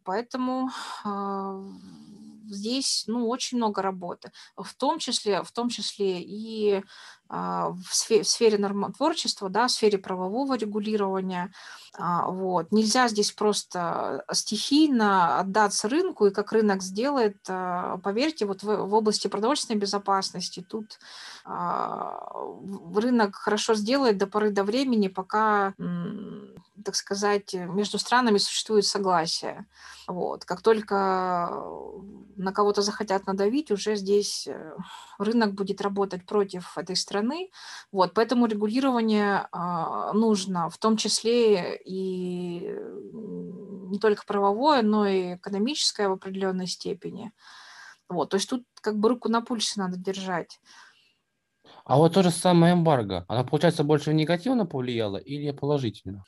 поэтому 0.05 0.69
а, 1.05 1.61
здесь 2.49 3.05
ну, 3.07 3.29
очень 3.29 3.59
много 3.59 3.83
работы, 3.83 4.33
в 4.57 4.75
том 4.75 4.99
числе, 4.99 5.43
в 5.43 5.53
том 5.53 5.69
числе 5.69 6.21
и 6.21 6.77
а, 6.77 7.24
в 7.29 7.87
сфере, 7.91 8.23
в 8.23 8.29
сфере 8.29 8.59
нормотворчества, 8.59 9.49
да, 9.49 9.67
в 9.67 9.71
сфере 9.71 9.99
правового 9.99 10.57
регулирования. 10.57 11.53
А, 11.97 12.29
вот. 12.29 12.71
Нельзя 12.71 13.09
здесь 13.09 13.33
просто 13.33 14.25
стихийно 14.33 15.39
отдаться 15.39 15.89
рынку, 15.89 16.27
и 16.27 16.31
как 16.31 16.53
рынок 16.53 16.83
сделает, 16.83 17.39
поверьте, 18.03 18.47
вот 18.47 18.63
в, 18.63 18.67
в 18.67 18.95
области 18.95 19.29
продовольственной 19.29 19.79
безопасности 19.81 20.65
тут 20.69 20.99
рынок 22.95 23.37
хорошо 23.37 23.75
сделает 23.75 24.19
до 24.19 24.27
поры 24.27 24.51
до 24.51 24.65
времени, 24.65 25.09
пока 25.09 25.75
так 26.85 26.97
сказать, 26.97 27.55
между 27.55 27.99
странами 27.99 28.39
существует 28.39 28.85
согласие. 28.85 29.67
Вот. 30.07 30.45
Как 30.45 30.61
только 30.61 31.51
на 32.37 32.53
кого-то 32.53 32.83
захотят 32.83 33.27
надавить, 33.27 33.71
уже 33.71 33.97
здесь 33.97 34.47
э, 34.47 34.77
рынок 35.19 35.55
будет 35.55 35.81
работать 35.81 36.27
против 36.27 36.77
этой 36.77 36.97
страны. 36.97 37.14
Вот. 37.93 38.15
Поэтому 38.15 38.47
регулирование 38.47 39.49
а, 39.53 40.13
нужно, 40.13 40.69
в 40.71 40.79
том 40.79 40.97
числе 40.97 41.77
и 41.77 42.75
не 43.13 43.99
только 43.99 44.25
правовое, 44.27 44.83
но 44.83 45.07
и 45.07 45.37
экономическое 45.37 46.09
в 46.09 46.13
определенной 46.13 46.67
степени. 46.67 47.33
Вот. 48.09 48.31
То 48.31 48.37
есть 48.37 48.49
тут 48.49 48.65
как 48.81 48.99
бы 48.99 49.09
руку 49.09 49.29
на 49.29 49.41
пульсе 49.41 49.81
надо 49.81 49.97
держать. 49.97 50.61
А 51.85 51.99
вот 51.99 52.15
то 52.15 52.23
же 52.23 52.31
самое 52.31 52.73
эмбарго, 52.75 53.27
она, 53.29 53.45
получается, 53.45 53.85
больше 53.85 54.15
негативно 54.15 54.65
повлияла 54.65 55.19
или 55.19 55.51
положительно? 55.51 56.25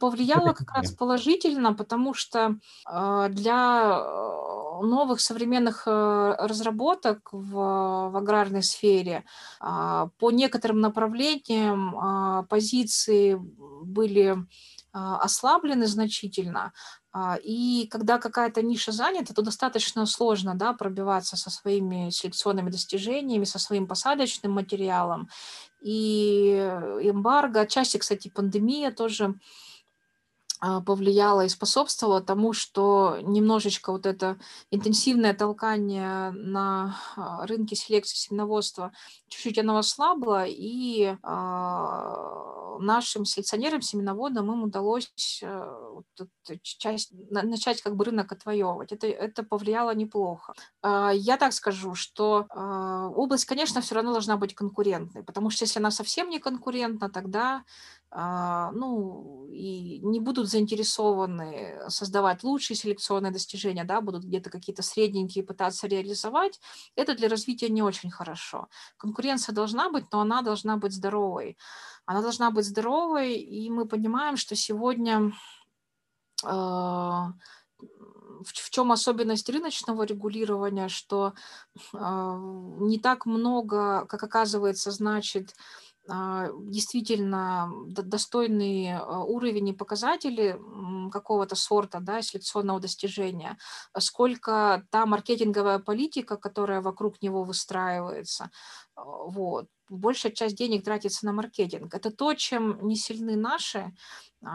Повлияло 0.00 0.52
как 0.52 0.70
раз 0.76 0.92
положительно, 0.92 1.74
потому 1.74 2.14
что 2.14 2.56
а, 2.84 3.28
для 3.28 3.98
э, 3.98 4.82
новых 4.84 5.20
современных 5.20 5.88
э, 5.88 6.36
разработок 6.38 7.28
в, 7.32 7.50
в 7.52 8.16
аграрной 8.16 8.62
сфере 8.62 9.24
а, 9.58 10.06
по 10.18 10.30
некоторым 10.30 10.80
направлениям 10.80 11.98
а, 11.98 12.42
позиции 12.44 13.36
были 13.82 14.36
ослаблены 15.20 15.86
значительно, 15.86 16.72
а, 17.12 17.38
и 17.42 17.86
когда 17.90 18.18
какая-то 18.18 18.62
ниша 18.62 18.92
занята, 18.92 19.34
то 19.34 19.42
достаточно 19.42 20.06
сложно 20.06 20.54
да, 20.54 20.72
пробиваться 20.72 21.36
со 21.36 21.50
своими 21.50 22.10
селекционными 22.10 22.70
достижениями, 22.70 23.44
со 23.44 23.58
своим 23.58 23.86
посадочным 23.86 24.52
материалом. 24.52 25.28
И 25.80 26.54
эмбарго, 27.02 27.60
отчасти, 27.60 27.98
кстати, 27.98 28.28
пандемия 28.28 28.90
тоже 28.90 29.24
а, 29.26 29.34
повлияло 30.60 31.44
и 31.44 31.48
способствовало 31.48 32.20
тому, 32.20 32.52
что 32.52 33.18
немножечко 33.22 33.92
вот 33.92 34.06
это 34.06 34.38
интенсивное 34.70 35.34
толкание 35.34 36.30
на 36.30 36.96
а, 37.16 37.46
рынке 37.46 37.76
селекции 37.76 38.16
семеноводства 38.16 38.92
чуть-чуть 39.28 39.58
оно 39.58 39.78
ослабло, 39.78 40.44
и 40.46 41.04
э, 41.04 41.16
нашим 42.80 43.24
селекционерам, 43.24 43.82
семеноводам 43.82 44.50
им 44.52 44.62
удалось 44.64 45.40
э, 45.42 46.00
часть, 46.62 47.12
начать 47.30 47.82
как 47.82 47.96
бы 47.96 48.04
рынок 48.04 48.32
отвоевывать. 48.32 48.92
Это, 48.92 49.06
это 49.06 49.42
повлияло 49.42 49.94
неплохо. 49.94 50.54
Я 50.82 51.36
так 51.36 51.52
скажу, 51.52 51.94
что 51.94 52.46
область, 53.14 53.44
конечно, 53.44 53.80
все 53.80 53.94
равно 53.96 54.12
должна 54.12 54.36
быть 54.36 54.54
конкурентной, 54.54 55.22
потому 55.22 55.50
что 55.50 55.64
если 55.64 55.78
она 55.78 55.90
совсем 55.90 56.30
не 56.30 56.38
конкурентна, 56.38 57.10
тогда 57.10 57.64
а, 58.07 58.07
ну, 58.10 59.46
и 59.50 60.00
не 60.00 60.20
будут 60.20 60.48
заинтересованы 60.48 61.78
создавать 61.88 62.42
лучшие 62.42 62.76
селекционные 62.76 63.32
достижения, 63.32 63.84
да, 63.84 64.00
будут 64.00 64.24
где-то 64.24 64.50
какие-то 64.50 64.82
средненькие 64.82 65.44
пытаться 65.44 65.86
реализовать, 65.86 66.60
это 66.96 67.14
для 67.14 67.28
развития 67.28 67.68
не 67.68 67.82
очень 67.82 68.10
хорошо. 68.10 68.68
Конкуренция 68.96 69.54
должна 69.54 69.90
быть, 69.90 70.06
но 70.12 70.20
она 70.20 70.42
должна 70.42 70.76
быть 70.76 70.92
здоровой. 70.92 71.58
Она 72.06 72.22
должна 72.22 72.50
быть 72.50 72.64
здоровой, 72.64 73.34
и 73.34 73.68
мы 73.68 73.86
понимаем, 73.86 74.36
что 74.36 74.56
сегодня 74.56 75.32
а, 76.44 77.32
в 78.44 78.70
чем 78.70 78.92
особенность 78.92 79.48
рыночного 79.48 80.04
регулирования, 80.04 80.88
что 80.88 81.34
а, 81.92 82.36
не 82.80 82.98
так 82.98 83.26
много, 83.26 84.06
как 84.06 84.22
оказывается, 84.22 84.90
значит, 84.90 85.54
а, 85.54 85.87
действительно 86.08 87.70
достойный 87.86 88.94
а, 88.94 89.20
уровень 89.24 89.68
и 89.68 89.72
показатели 89.74 90.58
какого-то 91.10 91.54
сорта, 91.54 92.00
да, 92.00 92.22
селекционного 92.22 92.80
достижения, 92.80 93.58
сколько 93.98 94.86
та 94.90 95.06
маркетинговая 95.06 95.78
политика, 95.78 96.36
которая 96.36 96.80
вокруг 96.80 97.20
него 97.22 97.44
выстраивается, 97.44 98.50
а, 98.94 99.04
вот. 99.04 99.66
Большая 99.90 100.32
часть 100.32 100.54
денег 100.56 100.84
тратится 100.84 101.24
на 101.24 101.32
маркетинг. 101.32 101.94
Это 101.94 102.10
то, 102.10 102.34
чем 102.34 102.86
не 102.86 102.94
сильны 102.94 103.36
наши 103.36 103.94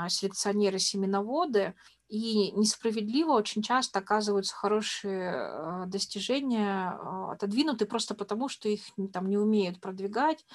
селекционеры, 0.07 0.77
семеноводы, 0.77 1.73
и 2.14 2.51
несправедливо 2.51 3.32
очень 3.32 3.64
часто 3.64 3.97
оказываются 3.97 4.53
хорошие 4.55 5.34
э, 5.34 5.86
достижения 5.88 6.91
э, 6.91 7.32
отодвинуты 7.32 7.88
просто 7.88 8.14
потому, 8.14 8.49
что 8.49 8.70
их 8.70 8.82
там 9.11 9.28
не 9.28 9.38
умеют 9.39 9.82
продвигать, 9.82 10.45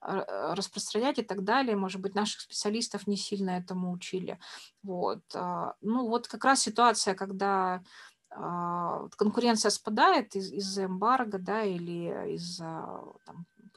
э, 0.00 0.22
распространять 0.54 1.18
и 1.18 1.22
так 1.22 1.42
далее. 1.42 1.76
Может 1.76 2.00
быть, 2.00 2.14
наших 2.14 2.42
специалистов 2.42 3.08
не 3.08 3.16
сильно 3.16 3.50
этому 3.50 3.90
учили. 3.90 4.38
Вот. 4.84 5.22
А, 5.34 5.74
ну 5.80 6.06
вот 6.06 6.28
как 6.28 6.44
раз 6.44 6.60
ситуация, 6.60 7.16
когда 7.16 7.82
а, 8.30 9.08
конкуренция 9.16 9.70
спадает 9.70 10.36
из- 10.36 10.52
из-за 10.52 10.84
эмбарго, 10.84 11.38
да, 11.38 11.64
или 11.64 12.34
из-за 12.34 13.00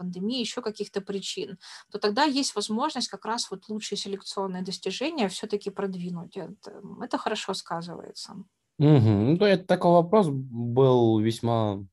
пандемии, 0.01 0.39
еще 0.39 0.61
каких-то 0.61 1.01
причин, 1.01 1.59
то 1.91 1.99
тогда 1.99 2.23
есть 2.23 2.55
возможность 2.55 3.07
как 3.07 3.25
раз 3.25 3.51
вот 3.51 3.69
лучшие 3.69 3.97
селекционные 3.97 4.63
достижения 4.63 5.29
все-таки 5.29 5.69
продвинуть. 5.69 6.35
Это, 6.35 6.81
это 7.01 7.17
хорошо 7.17 7.53
сказывается. 7.53 8.33
Угу. 8.79 9.37
Ну, 9.37 9.45
это 9.45 9.63
такой 9.63 9.91
вопрос 9.91 10.27
был 10.29 11.19
весьма 11.19 11.85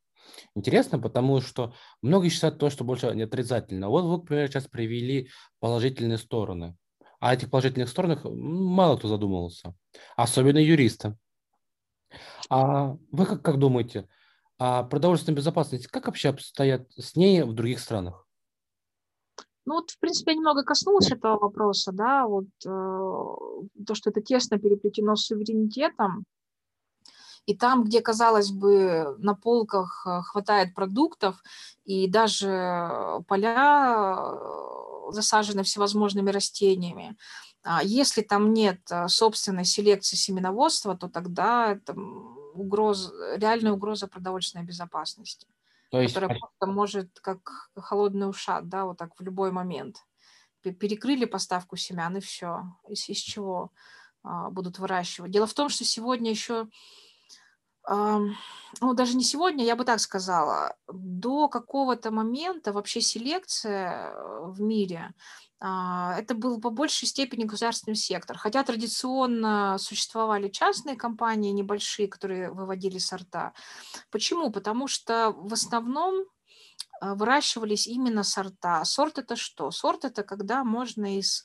интересно, 0.55 0.99
потому 0.99 1.43
что 1.43 1.75
многие 2.01 2.31
считают 2.31 2.59
то, 2.59 2.71
что 2.71 2.85
больше 2.85 3.15
не 3.15 3.23
отрицательно. 3.25 3.89
Вот 3.91 4.05
вы, 4.05 4.17
например, 4.17 4.49
сейчас 4.49 4.67
привели 4.67 5.29
положительные 5.61 6.19
стороны. 6.19 6.77
А 7.21 7.31
о 7.31 7.35
этих 7.35 7.51
положительных 7.51 7.89
сторонах 7.89 8.25
мало 8.25 8.97
кто 8.97 9.09
задумывался, 9.09 9.75
особенно 10.17 10.59
юристы. 10.59 11.17
А 12.49 12.97
вы 13.11 13.27
как, 13.27 13.43
как 13.43 13.59
думаете, 13.59 14.09
а 14.59 14.83
продовольственная 14.83 15.37
безопасность, 15.37 15.87
как 15.87 16.07
вообще 16.07 16.31
обстоят 16.31 16.91
с 16.97 17.17
ней 17.17 17.43
в 17.43 17.53
других 17.53 17.79
странах? 17.81 18.27
Ну 19.65 19.75
вот, 19.75 19.91
в 19.91 19.99
принципе, 19.99 20.33
я 20.33 20.37
немного 20.37 20.65
коснулась 20.65 21.13
этого 21.13 21.39
вопроса, 21.39 21.93
да, 21.93 22.27
вот 22.27 22.47
э, 22.65 22.69
то, 22.69 23.95
что 23.95 24.11
это 24.11 24.23
тесно 24.23 24.59
переплетено 24.59 25.15
с 25.15 25.27
суверенитетом, 25.27 26.25
и 27.45 27.55
там, 27.55 27.85
где, 27.85 28.01
казалось 28.01 28.51
бы, 28.51 29.17
на 29.19 29.35
полках 29.35 30.07
э, 30.07 30.23
хватает 30.23 30.75
продуктов, 30.75 31.43
и 31.85 32.09
даже 32.09 33.23
поля 33.29 34.17
э, 34.19 35.13
засажены 35.13 35.63
всевозможными 35.63 36.31
растениями, 36.31 37.17
а 37.63 37.83
если 37.83 38.23
там 38.23 38.53
нет 38.55 38.81
э, 38.91 39.09
собственной 39.09 39.65
селекции 39.65 40.17
семеноводства, 40.17 40.97
то 40.97 41.09
тогда 41.09 41.73
это 41.73 41.95
угроз, 42.59 43.13
реальная 43.37 43.73
угроза 43.73 44.07
продовольственной 44.07 44.65
безопасности, 44.65 45.47
То 45.91 46.01
есть... 46.01 46.15
которая 46.15 46.39
просто 46.39 46.67
может, 46.67 47.21
как 47.21 47.71
холодный 47.77 48.29
ушат, 48.29 48.69
да, 48.69 48.85
вот 48.85 48.99
так 48.99 49.11
в 49.19 49.23
любой 49.23 49.53
момент. 49.53 50.05
Перекрыли 50.63 51.25
поставку 51.25 51.77
семян, 51.77 52.17
и 52.17 52.21
все. 52.21 52.65
Из, 52.89 53.09
из 53.09 53.19
чего 53.19 53.71
а, 54.23 54.51
будут 54.51 54.79
выращивать. 54.79 55.31
Дело 55.31 55.47
в 55.47 55.55
том, 55.55 55.69
что 55.69 55.85
сегодня 55.85 56.31
еще 56.31 56.69
ну, 57.89 58.95
даже 58.95 59.17
не 59.17 59.25
сегодня, 59.25 59.65
я 59.65 59.75
бы 59.75 59.85
так 59.85 60.01
сказала, 60.01 60.77
до 60.89 61.49
какого-то 61.49 62.11
момента 62.11 62.73
вообще 62.73 63.01
селекция 63.01 64.11
э, 64.11 64.41
в 64.47 64.61
мире 64.61 65.15
это 65.61 66.35
был 66.35 66.61
по 66.61 66.71
большей 66.71 67.09
степени 67.09 67.45
государственный 67.45 67.97
сектор. 67.97 68.39
Хотя 68.39 68.63
традиционно 68.63 69.77
существовали 69.79 70.49
частные 70.49 70.97
компании 70.97 71.51
небольшие, 71.51 72.07
которые 72.07 72.51
выводили 72.51 72.99
сорта. 72.99 73.53
Почему? 74.11 74.53
Потому 74.53 74.87
что 74.87 75.33
в 75.33 75.53
основном 75.53 76.25
а, 77.01 77.15
выращивались 77.15 77.87
именно 77.87 78.23
сорта. 78.23 78.85
Сорт 78.85 79.19
это 79.19 79.37
что? 79.37 79.71
Сорт 79.71 80.05
это 80.05 80.23
когда 80.23 80.65
можно 80.65 81.19
из 81.19 81.45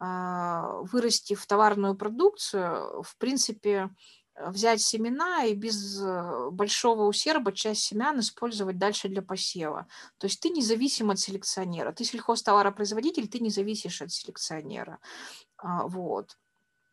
а, 0.00 0.80
вырастив 0.82 1.46
товарную 1.46 1.94
продукцию, 1.94 3.02
в 3.02 3.16
принципе, 3.18 3.90
Э, 3.90 4.21
взять 4.36 4.80
семена 4.80 5.44
и 5.44 5.54
без 5.54 6.00
э, 6.00 6.50
большого 6.50 7.04
усерба 7.04 7.52
часть 7.52 7.82
семян 7.82 8.20
использовать 8.20 8.78
дальше 8.78 9.08
для 9.08 9.22
посева. 9.22 9.86
То 10.18 10.26
есть 10.26 10.40
ты 10.40 10.50
независим 10.50 11.10
от 11.10 11.18
селекционера. 11.18 11.92
Ты 11.92 12.04
сельхозтоваропроизводитель, 12.04 13.28
ты 13.28 13.40
не 13.40 13.50
зависишь 13.50 14.02
от 14.02 14.10
селекционера. 14.10 14.98
А, 15.58 15.86
вот. 15.86 16.38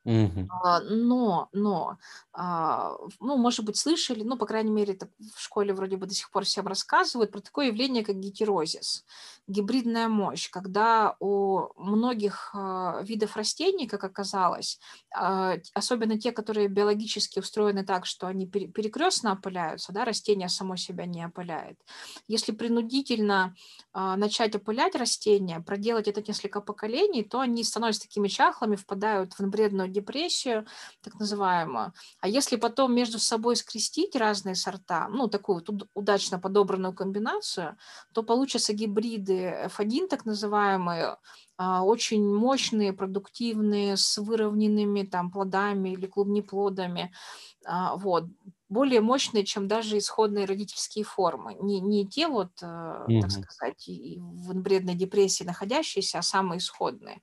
Мгм. 0.06 0.52
А, 0.64 0.80
но, 0.82 1.48
но, 1.54 1.98
а, 2.34 2.96
ну, 3.20 3.38
может 3.38 3.64
быть, 3.66 3.78
слышали, 3.78 4.24
ну, 4.24 4.36
по 4.38 4.48
крайней 4.48 4.72
мере, 4.72 4.94
это 4.94 5.08
в 5.36 5.40
школе 5.40 5.74
вроде 5.74 5.96
бы 5.98 6.08
до 6.08 6.14
сих 6.16 6.32
пор 6.32 6.44
всем 6.44 6.66
рассказывают 6.68 7.32
про 7.32 7.40
такое 7.40 7.68
явление, 7.68 8.04
как 8.04 8.16
гетерозис, 8.20 9.06
гибридная 9.48 10.08
мощь, 10.08 10.50
когда 10.50 11.16
у 11.20 11.68
многих 11.78 12.50
а, 12.56 13.02
видов 13.04 13.36
растений, 13.38 13.88
как 13.88 14.04
оказалось, 14.04 14.80
особенно 15.74 16.20
те, 16.20 16.32
которые 16.32 16.68
биологически 16.68 17.40
устроены 17.40 17.86
так, 17.86 18.06
что 18.08 18.26
они 18.28 18.48
перекрестно 18.48 19.34
опыляются, 19.34 19.92
да, 19.94 20.04
растение 20.06 20.50
само 20.50 20.76
себя 20.78 21.06
не 21.06 21.26
опыляет. 21.26 21.80
Если 22.28 22.52
принудительно 22.54 23.56
начать 23.94 24.56
опылять 24.56 24.96
растения, 24.96 25.60
проделать 25.60 26.08
это 26.08 26.22
несколько 26.28 26.62
поколений, 26.62 27.24
то 27.24 27.40
они 27.40 27.64
становятся 27.64 28.04
такими 28.04 28.28
чахлыми, 28.28 28.76
впадают 28.76 29.34
в 29.34 29.42
инбредную 29.42 29.89
депрессию, 29.90 30.66
так 31.02 31.20
называемую. 31.20 31.94
А 32.22 32.28
если 32.28 32.56
потом 32.56 32.94
между 32.96 33.20
собой 33.20 33.56
скрестить 33.56 34.16
разные 34.16 34.56
сорта, 34.56 35.08
ну, 35.10 35.28
такую 35.28 35.64
вот 35.68 35.88
удачно 35.94 36.40
подобранную 36.40 36.94
комбинацию, 36.94 37.78
то 38.14 38.24
получатся 38.24 38.74
гибриды 38.74 39.68
F1, 39.68 40.08
так 40.08 40.26
называемые, 40.26 41.18
а, 41.58 41.84
очень 41.84 42.26
мощные, 42.26 42.94
продуктивные, 42.94 43.98
с 43.98 44.18
выровненными 44.18 45.04
там 45.04 45.32
плодами 45.32 45.90
или 45.90 46.06
клубнеплодами. 46.08 47.14
А, 47.66 47.96
вот 47.98 48.26
более 48.70 49.02
мощные, 49.02 49.44
чем 49.44 49.68
даже 49.68 49.98
исходные 49.98 50.46
родительские 50.46 51.04
формы. 51.04 51.56
Не, 51.60 51.80
не 51.80 52.08
те 52.08 52.28
вот, 52.28 52.52
mm-hmm. 52.62 53.22
так 53.22 53.32
сказать, 53.32 53.88
в 53.88 54.54
инбредной 54.54 54.94
депрессии 54.94 55.44
находящиеся, 55.44 56.20
а 56.20 56.22
самые 56.22 56.60
исходные. 56.60 57.22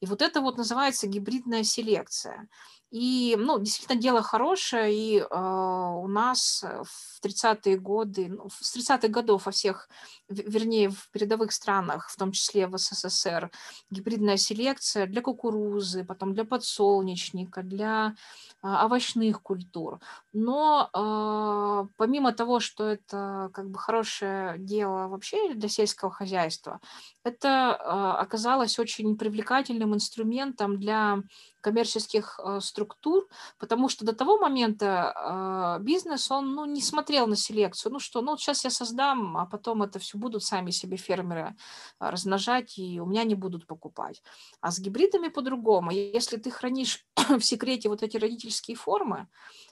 И 0.00 0.06
вот 0.06 0.22
это 0.22 0.40
вот 0.40 0.56
называется 0.56 1.06
гибридная 1.06 1.62
селекция. 1.62 2.48
И, 2.90 3.36
ну, 3.38 3.58
действительно, 3.58 4.00
дело 4.00 4.22
хорошее, 4.22 4.94
и 4.94 5.18
э, 5.18 5.24
у 5.26 6.06
нас 6.06 6.64
в 6.64 7.24
30-е 7.24 7.78
годы, 7.78 8.28
ну, 8.28 8.48
с 8.48 8.76
30-х 8.76 9.08
годов 9.08 9.46
во 9.46 9.52
всех, 9.52 9.88
вернее, 10.28 10.90
в 10.90 11.10
передовых 11.10 11.52
странах, 11.52 12.08
в 12.08 12.16
том 12.16 12.32
числе 12.32 12.66
в 12.68 12.78
СССР, 12.78 13.50
гибридная 13.90 14.36
селекция 14.36 15.06
для 15.06 15.20
кукурузы, 15.20 16.04
потом 16.04 16.34
для 16.34 16.44
подсолнечника, 16.44 17.62
для 17.62 18.14
а, 18.62 18.86
овощных 18.86 19.42
культур. 19.42 20.00
Но 20.32 20.90
э, 20.92 21.88
помимо 21.96 22.32
того, 22.32 22.60
что 22.60 22.84
это 22.84 23.50
как 23.52 23.68
бы 23.70 23.78
хорошее 23.78 24.56
дело 24.58 25.08
вообще 25.08 25.54
для 25.54 25.68
сельского 25.68 26.10
хозяйства, 26.10 26.80
это 27.24 27.48
э, 27.78 28.22
оказалось 28.22 28.78
очень 28.78 29.16
привлекательным 29.16 29.94
инструментом 29.94 30.78
для 30.78 31.22
коммерческих 31.66 32.38
э, 32.38 32.60
структур, 32.60 33.26
потому 33.58 33.88
что 33.88 34.04
до 34.04 34.12
того 34.12 34.38
момента 34.38 35.78
э, 35.80 35.82
бизнес, 35.82 36.30
он 36.30 36.54
ну, 36.54 36.64
не 36.64 36.80
смотрел 36.80 37.26
на 37.26 37.34
селекцию. 37.34 37.92
Ну 37.92 37.98
что, 37.98 38.20
ну 38.20 38.30
вот 38.30 38.40
сейчас 38.40 38.64
я 38.64 38.70
создам, 38.70 39.36
а 39.36 39.46
потом 39.46 39.82
это 39.82 39.98
все 39.98 40.16
будут 40.16 40.44
сами 40.44 40.70
себе 40.70 40.96
фермеры 40.96 41.56
размножать, 41.98 42.78
и 42.78 43.00
у 43.00 43.06
меня 43.06 43.24
не 43.24 43.34
будут 43.34 43.66
покупать. 43.66 44.22
А 44.60 44.70
с 44.70 44.78
гибридами 44.78 45.28
по-другому. 45.28 45.90
Если 45.90 46.36
ты 46.36 46.50
хранишь 46.50 47.04
в 47.28 47.40
секрете 47.40 47.88
вот 47.88 48.04
эти 48.04 48.16
родительские 48.16 48.76
формы 48.76 49.26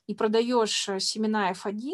и 0.09 0.15
продаешь 0.15 0.89
э, 0.89 0.99
семена 0.99 1.53
F1, 1.53 1.93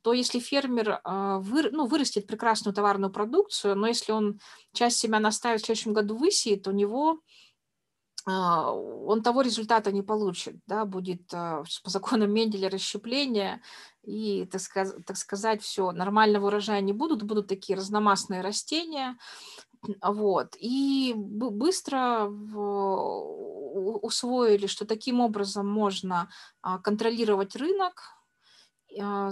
то 0.00 0.12
если 0.12 0.38
фермер 0.38 1.00
э, 1.04 1.38
вы, 1.40 1.70
ну, 1.70 1.86
вырастет 1.86 2.26
прекрасную 2.26 2.74
товарную 2.74 3.12
продукцию, 3.12 3.76
но 3.76 3.86
если 3.88 4.12
он 4.12 4.40
часть 4.72 4.98
семян 4.98 5.26
оставит 5.26 5.60
в 5.60 5.66
следующем 5.66 5.92
году 5.92 6.16
высеет, 6.16 6.66
у 6.66 6.72
него 6.72 7.20
он 8.26 9.22
того 9.22 9.42
результата 9.42 9.92
не 9.92 10.02
получит, 10.02 10.56
да, 10.66 10.84
будет 10.84 11.32
э, 11.32 11.62
по 11.82 11.90
законам 11.90 12.32
Менделя 12.32 12.70
расщепление, 12.70 13.60
и, 14.02 14.46
так 14.50 14.60
сказать, 14.60 15.04
так 15.04 15.16
сказать, 15.16 15.62
все, 15.62 15.92
нормального 15.92 16.46
урожая 16.46 16.80
не 16.80 16.92
будут, 16.92 17.22
будут 17.22 17.48
такие 17.48 17.76
разномастные 17.76 18.40
растения, 18.40 19.18
вот, 20.02 20.56
и 20.58 21.12
быстро 21.16 22.26
усвоили, 24.02 24.66
что 24.66 24.86
таким 24.86 25.20
образом 25.20 25.68
можно 25.68 26.30
а, 26.62 26.78
контролировать 26.78 27.56
рынок, 27.56 28.02
а, 28.02 28.23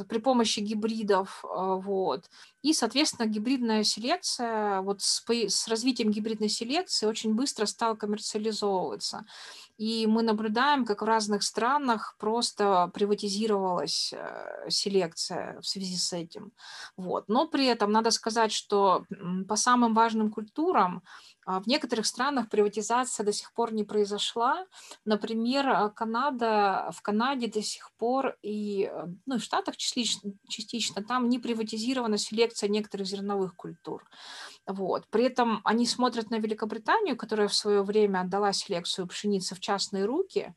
при 0.09 0.19
помощи 0.19 0.61
гибридов, 0.61 1.45
а, 1.45 1.77
вот. 1.77 2.29
И, 2.63 2.73
соответственно, 2.73 3.27
гибридная 3.27 3.85
селекция, 3.85 4.81
вот 4.83 5.03
с, 5.03 5.25
с 5.29 5.69
развитием 5.69 6.11
гибридной 6.11 6.49
селекции 6.49 7.07
очень 7.07 7.35
быстро 7.35 7.67
стала 7.67 7.95
коммерциализовываться. 7.95 9.25
И 9.83 10.07
мы 10.07 10.23
наблюдаем, 10.23 10.85
как 10.85 11.03
в 11.03 11.07
разных 11.07 11.43
странах 11.43 12.15
просто 12.17 12.89
приватизировалась 12.95 14.13
э, 14.13 14.69
селекция 14.69 15.61
в 15.61 15.67
связи 15.67 15.97
с 15.97 16.13
этим. 16.13 16.53
Вот. 16.97 17.25
Но 17.29 17.49
при 17.49 17.67
этом 17.67 17.91
надо 17.91 18.13
сказать, 18.13 18.53
что 18.53 19.05
по 19.49 19.57
самым 19.57 19.93
важным 19.93 20.31
культурам 20.31 21.03
а, 21.45 21.61
в 21.61 21.67
некоторых 21.67 22.07
странах 22.07 22.49
приватизация 22.49 23.25
до 23.25 23.33
сих 23.33 23.53
пор 23.53 23.73
не 23.73 23.85
произошла. 23.85 24.67
Например, 25.05 25.69
а, 25.69 25.89
Канада, 25.91 26.91
в 26.93 27.03
Канаде 27.03 27.49
до 27.49 27.63
сих 27.63 27.91
пор 27.99 28.37
и 28.43 28.89
э, 28.93 29.07
ну, 29.27 29.39
в 29.39 29.43
Штатах 29.43 29.77
частично, 29.77 30.33
частично 30.49 31.03
там 31.03 31.29
не 31.29 31.41
приватизирована 31.41 32.17
селекция 32.17 32.69
некоторых 32.69 33.09
зерновых 33.09 33.57
культур. 33.57 34.09
Вот. 34.67 35.09
При 35.11 35.25
этом 35.25 35.61
они 35.65 35.87
смотрят 35.87 36.31
на 36.31 36.37
Великобританию, 36.37 37.17
которая 37.17 37.49
в 37.49 37.55
свое 37.55 37.83
время 37.83 38.21
отдала 38.21 38.53
селекцию 38.53 39.09
пшеницы 39.09 39.57
в 39.57 39.61
частные 39.73 40.05
руки, 40.05 40.55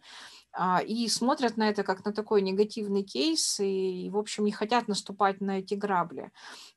а, 0.52 0.82
и 0.82 1.08
смотрят 1.08 1.58
на 1.58 1.70
это 1.70 1.84
как 1.84 2.06
на 2.06 2.14
такой 2.14 2.42
негативный 2.42 3.04
кейс, 3.04 3.60
и, 3.60 4.10
в 4.10 4.18
общем, 4.18 4.46
не 4.46 4.52
хотят 4.52 4.88
наступать 4.88 5.42
на 5.42 5.60
эти 5.60 5.74
грабли. 5.74 6.32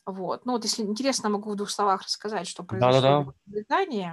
Вот. 0.07 0.47
Ну 0.47 0.53
вот, 0.53 0.65
если 0.65 0.83
интересно, 0.83 1.29
могу 1.29 1.51
в 1.51 1.57
двух 1.57 1.71
словах 1.71 2.03
рассказать, 2.03 2.49
что 2.49 2.65
произошло 2.65 3.01
Да-да-да. 3.01 3.31
в 3.31 3.51
Британии. 3.51 4.13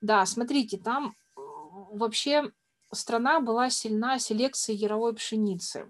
Да, 0.00 0.26
смотрите, 0.26 0.78
там 0.78 1.14
вообще 1.34 2.50
страна 2.92 3.40
была 3.40 3.70
сильна 3.70 4.18
селекцией 4.18 4.78
яровой 4.78 5.14
пшеницы. 5.14 5.86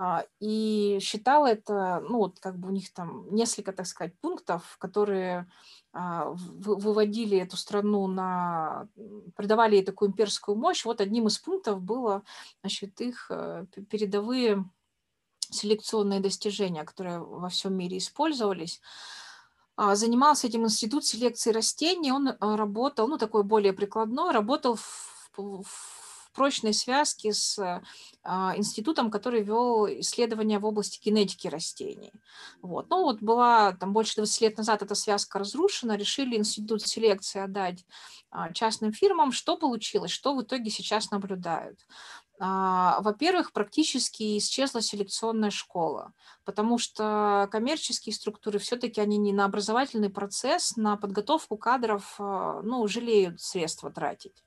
А, 0.00 0.24
и 0.38 0.98
считала 1.02 1.48
это, 1.48 2.04
ну 2.08 2.18
вот 2.18 2.38
как 2.38 2.56
бы 2.56 2.68
у 2.68 2.70
них 2.70 2.92
там 2.92 3.26
несколько, 3.34 3.72
так 3.72 3.86
сказать, 3.86 4.14
пунктов, 4.20 4.76
которые 4.78 5.50
а, 5.92 6.30
выводили 6.36 7.36
эту 7.36 7.56
страну 7.56 8.06
на, 8.06 8.86
придавали 9.34 9.74
ей 9.74 9.84
такую 9.84 10.10
имперскую 10.10 10.56
мощь. 10.56 10.84
Вот 10.84 11.00
одним 11.00 11.26
из 11.26 11.38
пунктов 11.38 11.82
было, 11.82 12.22
значит, 12.60 13.00
их 13.00 13.26
э, 13.30 13.66
передовые 13.90 14.64
селекционные 15.50 16.20
достижения, 16.20 16.84
которые 16.84 17.18
во 17.18 17.48
всем 17.48 17.74
мире 17.74 17.98
использовались. 17.98 18.80
А, 19.74 19.96
занимался 19.96 20.46
этим 20.46 20.62
институт 20.62 21.06
селекции 21.06 21.50
растений, 21.50 22.12
он 22.12 22.28
э, 22.28 22.36
работал, 22.40 23.08
ну 23.08 23.18
такой 23.18 23.42
более 23.42 23.72
прикладной, 23.72 24.32
работал 24.32 24.76
в, 24.76 25.32
в 25.36 26.07
прочной 26.38 26.72
связки 26.72 27.32
с 27.32 27.58
а, 28.22 28.56
институтом, 28.56 29.10
который 29.10 29.42
вел 29.42 29.88
исследования 29.88 30.60
в 30.60 30.64
области 30.64 31.00
генетики 31.04 31.48
растений. 31.48 32.12
Вот. 32.62 32.88
Ну 32.90 33.02
вот 33.02 33.20
была 33.20 33.72
там 33.72 33.92
больше 33.92 34.14
20 34.16 34.40
лет 34.42 34.56
назад 34.56 34.82
эта 34.82 34.94
связка 34.94 35.40
разрушена, 35.40 35.96
решили 35.96 36.36
институт 36.36 36.86
селекции 36.86 37.40
отдать 37.40 37.84
а, 38.30 38.52
частным 38.52 38.92
фирмам. 38.92 39.32
Что 39.32 39.56
получилось? 39.56 40.12
Что 40.12 40.36
в 40.36 40.42
итоге 40.42 40.70
сейчас 40.70 41.10
наблюдают? 41.10 41.80
А, 42.40 43.00
во-первых, 43.00 43.52
практически 43.52 44.38
исчезла 44.38 44.80
селекционная 44.80 45.50
школа, 45.50 46.12
потому 46.44 46.78
что 46.78 47.48
коммерческие 47.50 48.14
структуры 48.14 48.60
все-таки 48.60 49.00
они 49.00 49.18
не 49.18 49.32
на 49.32 49.44
образовательный 49.44 50.08
процесс, 50.08 50.76
на 50.76 50.96
подготовку 50.96 51.56
кадров, 51.56 52.14
ну, 52.18 52.86
жалеют 52.86 53.40
средства 53.40 53.90
тратить. 53.90 54.44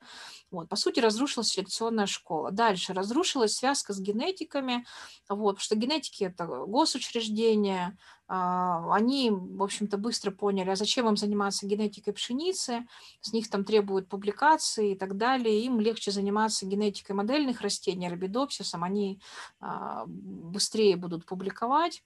Вот, 0.52 0.70
по 0.70 0.76
сути, 0.78 1.02
разрушилась 1.02 1.50
селекционная 1.50 2.06
школа. 2.06 2.52
Дальше 2.52 2.94
разрушилась 2.94 3.56
связка 3.56 3.94
с 3.94 4.00
генетиками, 4.00 4.86
вот, 5.28 5.56
потому 5.56 5.60
что 5.60 5.76
генетики– 5.76 6.24
это 6.26 6.46
госучреждения, 6.46 7.98
а, 8.21 8.21
они, 8.34 9.30
в 9.30 9.62
общем-то, 9.62 9.98
быстро 9.98 10.32
поняли, 10.32 10.70
а 10.70 10.76
зачем 10.78 11.10
им 11.10 11.18
заниматься 11.18 11.68
генетикой 11.68 12.14
пшеницы, 12.14 12.88
с 13.20 13.34
них 13.34 13.50
там 13.50 13.66
требуют 13.66 14.08
публикации 14.08 14.94
и 14.94 14.96
так 14.96 15.18
далее, 15.18 15.66
им 15.66 15.82
легче 15.82 16.12
заниматься 16.12 16.66
генетикой 16.66 17.14
модельных 17.14 17.60
растений, 17.60 18.08
рабидопсисом, 18.08 18.86
они 18.86 19.20
а, 19.60 20.06
быстрее 20.06 20.96
будут 20.96 21.26
публиковать 21.26 22.04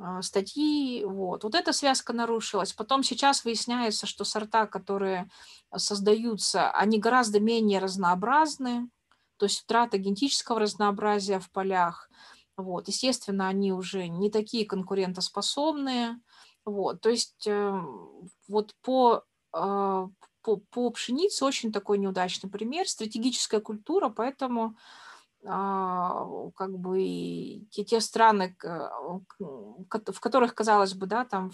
а, 0.00 0.20
статьи, 0.20 1.04
вот. 1.04 1.44
Вот 1.44 1.54
эта 1.54 1.72
связка 1.72 2.12
нарушилась. 2.12 2.72
Потом 2.72 3.04
сейчас 3.04 3.44
выясняется, 3.44 4.08
что 4.08 4.24
сорта, 4.24 4.66
которые 4.66 5.30
создаются, 5.76 6.72
они 6.72 6.98
гораздо 6.98 7.38
менее 7.38 7.78
разнообразны, 7.78 8.88
то 9.36 9.46
есть 9.46 9.62
утрата 9.62 9.96
генетического 9.96 10.58
разнообразия 10.58 11.38
в 11.38 11.48
полях– 11.52 12.10
вот, 12.58 12.88
естественно, 12.88 13.48
они 13.48 13.72
уже 13.72 14.08
не 14.08 14.30
такие 14.30 14.66
конкурентоспособные. 14.66 16.20
Вот, 16.64 17.00
то 17.00 17.08
есть 17.08 17.46
э, 17.46 17.80
вот 18.48 18.74
по, 18.82 19.22
э, 19.54 20.08
по, 20.42 20.56
по 20.70 20.90
пшенице 20.90 21.44
очень 21.44 21.72
такой 21.72 21.98
неудачный 21.98 22.50
пример, 22.50 22.86
стратегическая 22.88 23.60
культура, 23.60 24.10
поэтому 24.10 24.76
а, 25.46 26.50
как 26.56 26.76
бы 26.78 27.62
те, 27.70 27.84
те 27.84 28.00
страны, 28.00 28.56
в 29.38 30.20
которых, 30.20 30.54
казалось 30.54 30.94
бы, 30.94 31.06
да, 31.06 31.24
там 31.24 31.52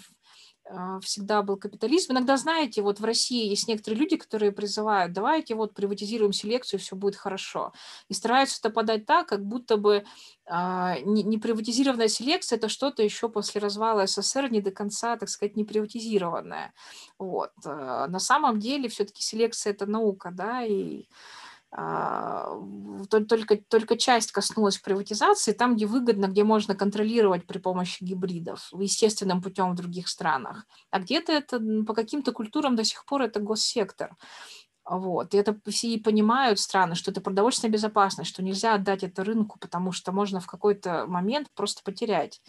всегда 1.01 1.43
был 1.43 1.57
капитализм. 1.57 2.13
Иногда, 2.13 2.37
знаете, 2.37 2.81
вот 2.81 2.99
в 2.99 3.05
России 3.05 3.47
есть 3.47 3.67
некоторые 3.67 3.99
люди, 3.99 4.17
которые 4.17 4.51
призывают, 4.51 5.13
давайте 5.13 5.55
вот 5.55 5.73
приватизируем 5.73 6.33
селекцию, 6.33 6.79
все 6.79 6.95
будет 6.95 7.15
хорошо. 7.15 7.71
И 8.09 8.13
стараются 8.13 8.59
это 8.59 8.69
подать 8.71 9.05
так, 9.05 9.27
как 9.27 9.45
будто 9.45 9.77
бы 9.77 10.03
а, 10.47 10.97
не, 10.99 11.23
не 11.23 11.37
приватизированная 11.37 12.07
селекция– 12.07 12.57
это 12.57 12.69
что-то 12.69 13.03
еще 13.03 13.29
после 13.29 13.61
развала 13.61 14.07
СССР 14.07 14.51
не 14.51 14.61
до 14.61 14.71
конца, 14.71 15.17
так 15.17 15.29
сказать, 15.29 15.55
не 15.55 15.65
приватизированное. 15.65 16.73
Вот. 17.19 17.51
А, 17.65 18.07
на 18.07 18.19
самом 18.19 18.59
деле 18.59 18.89
все-таки 18.89 19.21
селекция– 19.21 19.73
это 19.73 19.85
наука, 19.85 20.31
да, 20.31 20.63
и 20.63 21.03
а, 21.03 21.05
только, 21.75 23.57
только 23.57 23.97
часть 23.97 24.31
коснулась 24.31 24.77
приватизации, 24.77 25.51
там, 25.51 25.75
где 25.75 25.85
выгодно, 25.85 26.27
где 26.27 26.43
можно 26.43 26.75
контролировать 26.75 27.45
при 27.45 27.57
помощи 27.57 28.03
гибридов 28.03 28.71
естественным 28.73 29.41
путем 29.41 29.71
в 29.71 29.75
других 29.75 30.07
странах. 30.07 30.65
А 30.91 30.99
где-то 30.99 31.31
это 31.33 31.59
по 31.85 31.93
каким-то 31.93 32.31
культурам 32.31 32.75
до 32.75 32.83
сих 32.83 33.05
пор 33.05 33.23
это 33.23 33.39
госсектор. 33.39 34.15
Вот. 34.85 35.33
И 35.33 35.37
это 35.37 35.59
все 35.67 35.89
и 35.89 35.99
понимают 35.99 36.59
страны, 36.59 36.95
что 36.95 37.11
это 37.11 37.19
продовольственная 37.19 37.73
безопасность, 37.73 38.29
что 38.29 38.43
нельзя 38.43 38.75
отдать 38.75 39.03
это 39.03 39.23
рынку, 39.23 39.57
потому 39.59 39.91
что 39.91 40.11
можно 40.11 40.39
в 40.39 40.47
какой-то 40.47 41.05
момент 41.07 41.47
просто 41.55 41.81
потерять. 41.83 42.41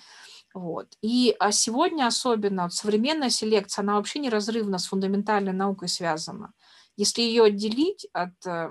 Вот. 0.53 0.89
И 1.03 1.35
а 1.39 1.51
сегодня 1.51 2.07
особенно 2.07 2.65
вот, 2.65 2.75
современная 2.75 3.31
селекция, 3.31 3.83
она 3.83 3.95
вообще 3.95 4.19
неразрывно 4.19 4.79
с 4.79 4.87
фундаментальной 4.87 5.53
наукой 5.53 5.89
связана. 5.89 6.53
Если 6.97 7.23
ее 7.23 7.45
отделить 7.45 8.07
от 8.13 8.35
э, 8.47 8.51
а, 8.51 8.71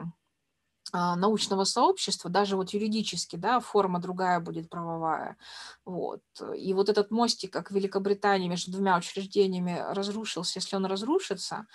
научного 1.15 1.63
сообщества, 1.65 2.29
даже 2.29 2.55
вот 2.55 2.71
юридически, 2.71 3.35
да, 3.35 3.59
форма 3.59 3.99
другая 3.99 4.39
будет 4.39 4.69
правовая. 4.69 5.37
Вот. 5.85 6.21
И 6.57 6.73
вот 6.73 6.89
этот 6.89 7.11
мостик, 7.11 7.51
как 7.53 7.71
в 7.71 7.75
Великобритании 7.75 8.47
между 8.49 8.71
двумя 8.71 8.97
учреждениями 8.97 9.83
разрушился, 9.91 10.59
если 10.59 10.75
он 10.75 10.85
разрушится, 10.85 11.65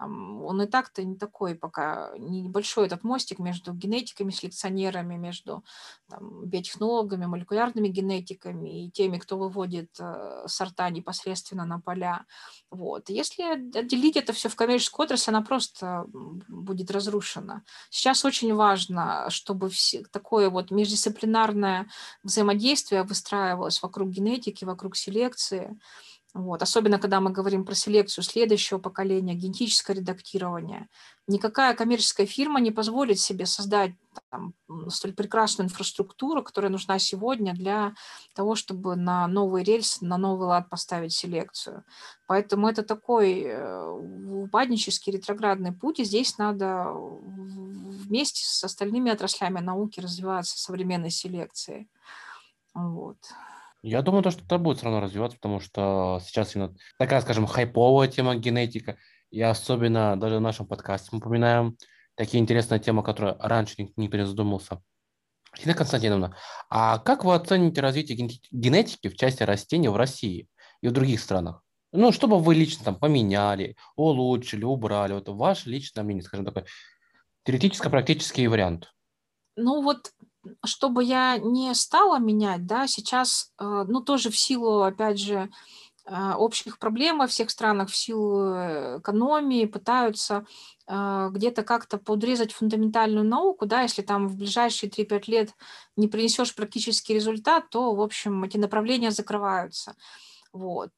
он 0.00 0.62
и 0.62 0.66
так-то 0.66 1.02
не 1.04 1.16
такой 1.16 1.54
пока, 1.54 2.12
небольшой 2.18 2.86
этот 2.86 3.04
мостик 3.04 3.38
между 3.38 3.72
генетиками, 3.72 4.30
селекционерами, 4.30 5.16
между 5.16 5.64
там, 6.08 6.46
биотехнологами, 6.46 7.26
молекулярными 7.26 7.88
генетиками 7.88 8.86
и 8.86 8.90
теми, 8.90 9.18
кто 9.18 9.38
выводит 9.38 9.90
э, 9.98 10.44
сорта 10.46 10.90
непосредственно 10.90 11.64
на 11.64 11.80
поля. 11.80 12.24
Вот. 12.70 13.10
Если 13.10 13.42
отделить 13.78 14.16
это 14.16 14.32
все 14.32 14.48
в 14.48 14.56
коммерческую 14.56 15.04
отрасль, 15.04 15.30
она 15.30 15.42
просто 15.42 16.06
будет 16.48 16.90
разрушена. 16.90 17.62
Сейчас 17.90 18.24
очень 18.24 18.54
важно, 18.54 19.28
чтобы 19.28 19.68
все, 19.68 20.04
такое 20.10 20.50
вот 20.50 20.70
междисциплинарное 20.70 21.88
взаимодействие 22.22 23.02
выстраивалось 23.02 23.82
вокруг 23.82 24.10
генетики, 24.10 24.64
вокруг 24.64 24.96
селекции, 24.96 25.78
вот. 26.32 26.62
Особенно, 26.62 27.00
когда 27.00 27.20
мы 27.20 27.32
говорим 27.32 27.64
про 27.64 27.74
селекцию 27.74 28.22
следующего 28.22 28.78
поколения, 28.78 29.34
генетическое 29.34 29.94
редактирование. 29.94 30.88
Никакая 31.26 31.74
коммерческая 31.74 32.26
фирма 32.26 32.60
не 32.60 32.70
позволит 32.70 33.18
себе 33.18 33.46
создать 33.46 33.92
там, 34.30 34.54
столь 34.88 35.12
прекрасную 35.12 35.66
инфраструктуру, 35.66 36.44
которая 36.44 36.70
нужна 36.70 37.00
сегодня 37.00 37.52
для 37.52 37.94
того, 38.34 38.54
чтобы 38.54 38.94
на 38.94 39.26
новый 39.26 39.64
рельс, 39.64 40.00
на 40.02 40.18
новый 40.18 40.46
лад 40.46 40.68
поставить 40.68 41.12
селекцию. 41.12 41.84
Поэтому 42.28 42.68
это 42.68 42.84
такой 42.84 43.42
э, 43.42 43.90
упаднический 43.90 45.12
ретроградный 45.12 45.72
путь, 45.72 45.98
и 45.98 46.04
здесь 46.04 46.38
надо 46.38 46.92
вместе 46.92 48.44
с 48.44 48.62
остальными 48.62 49.10
отраслями 49.10 49.58
науки 49.58 49.98
развиваться 49.98 50.58
современной 50.58 51.10
селекцией. 51.10 51.88
Вот. 52.72 53.18
Я 53.82 54.02
думаю, 54.02 54.22
то, 54.22 54.30
что 54.30 54.44
это 54.44 54.58
будет 54.58 54.78
все 54.78 54.86
равно 54.86 55.00
развиваться, 55.00 55.38
потому 55.38 55.60
что 55.60 56.20
сейчас 56.24 56.54
именно 56.54 56.74
такая, 56.98 57.20
скажем, 57.22 57.46
хайповая 57.46 58.08
тема 58.08 58.36
генетика, 58.36 58.98
и 59.30 59.40
особенно 59.40 60.18
даже 60.20 60.36
в 60.36 60.40
нашем 60.40 60.66
подкасте 60.66 61.08
мы 61.12 61.18
упоминаем 61.18 61.76
такие 62.14 62.42
интересные 62.42 62.80
темы, 62.80 63.02
которые 63.02 63.36
раньше 63.38 63.76
никто 63.96 64.16
не 64.18 64.26
задумался. 64.26 64.82
Ирина 65.58 65.74
Константиновна, 65.74 66.36
а 66.68 66.98
как 66.98 67.24
вы 67.24 67.34
оцените 67.34 67.80
развитие 67.80 68.16
генетики 68.50 69.08
в 69.08 69.16
части 69.16 69.42
растений 69.42 69.88
в 69.88 69.96
России 69.96 70.48
и 70.80 70.88
в 70.88 70.92
других 70.92 71.20
странах? 71.20 71.62
Ну, 71.92 72.12
что 72.12 72.28
бы 72.28 72.38
вы 72.38 72.54
лично 72.54 72.84
там 72.84 72.96
поменяли, 72.96 73.76
улучшили, 73.96 74.62
убрали? 74.64 75.14
Вот 75.14 75.28
ваше 75.28 75.70
личное 75.70 76.04
мнение, 76.04 76.22
скажем, 76.22 76.46
такой 76.46 76.66
теоретическо-практический 77.44 78.46
вариант. 78.46 78.92
Ну 79.56 79.82
вот 79.82 80.12
чтобы 80.64 81.04
я 81.04 81.38
не 81.38 81.74
стала 81.74 82.18
менять, 82.18 82.66
да, 82.66 82.86
сейчас, 82.86 83.52
э, 83.58 83.84
ну, 83.88 84.00
тоже 84.00 84.30
в 84.30 84.38
силу, 84.38 84.82
опять 84.82 85.18
же, 85.18 85.50
э, 86.06 86.32
общих 86.34 86.78
проблем 86.78 87.18
во 87.18 87.26
всех 87.26 87.50
странах, 87.50 87.90
в 87.90 87.96
силу 87.96 88.54
э, 88.54 88.98
экономии 88.98 89.66
пытаются 89.66 90.46
где-то 90.92 91.62
как-то 91.62 91.98
подрезать 91.98 92.50
фундаментальную 92.50 93.24
науку, 93.24 93.64
да, 93.64 93.82
если 93.82 94.02
там 94.02 94.26
в 94.26 94.36
ближайшие 94.36 94.90
3-5 94.90 95.22
лет 95.28 95.54
не 95.94 96.08
принесешь 96.08 96.52
практический 96.52 97.14
результат, 97.14 97.70
то, 97.70 97.94
в 97.94 98.00
общем, 98.00 98.42
эти 98.42 98.56
направления 98.56 99.12
закрываются. 99.12 99.94
Вот. 100.52 100.90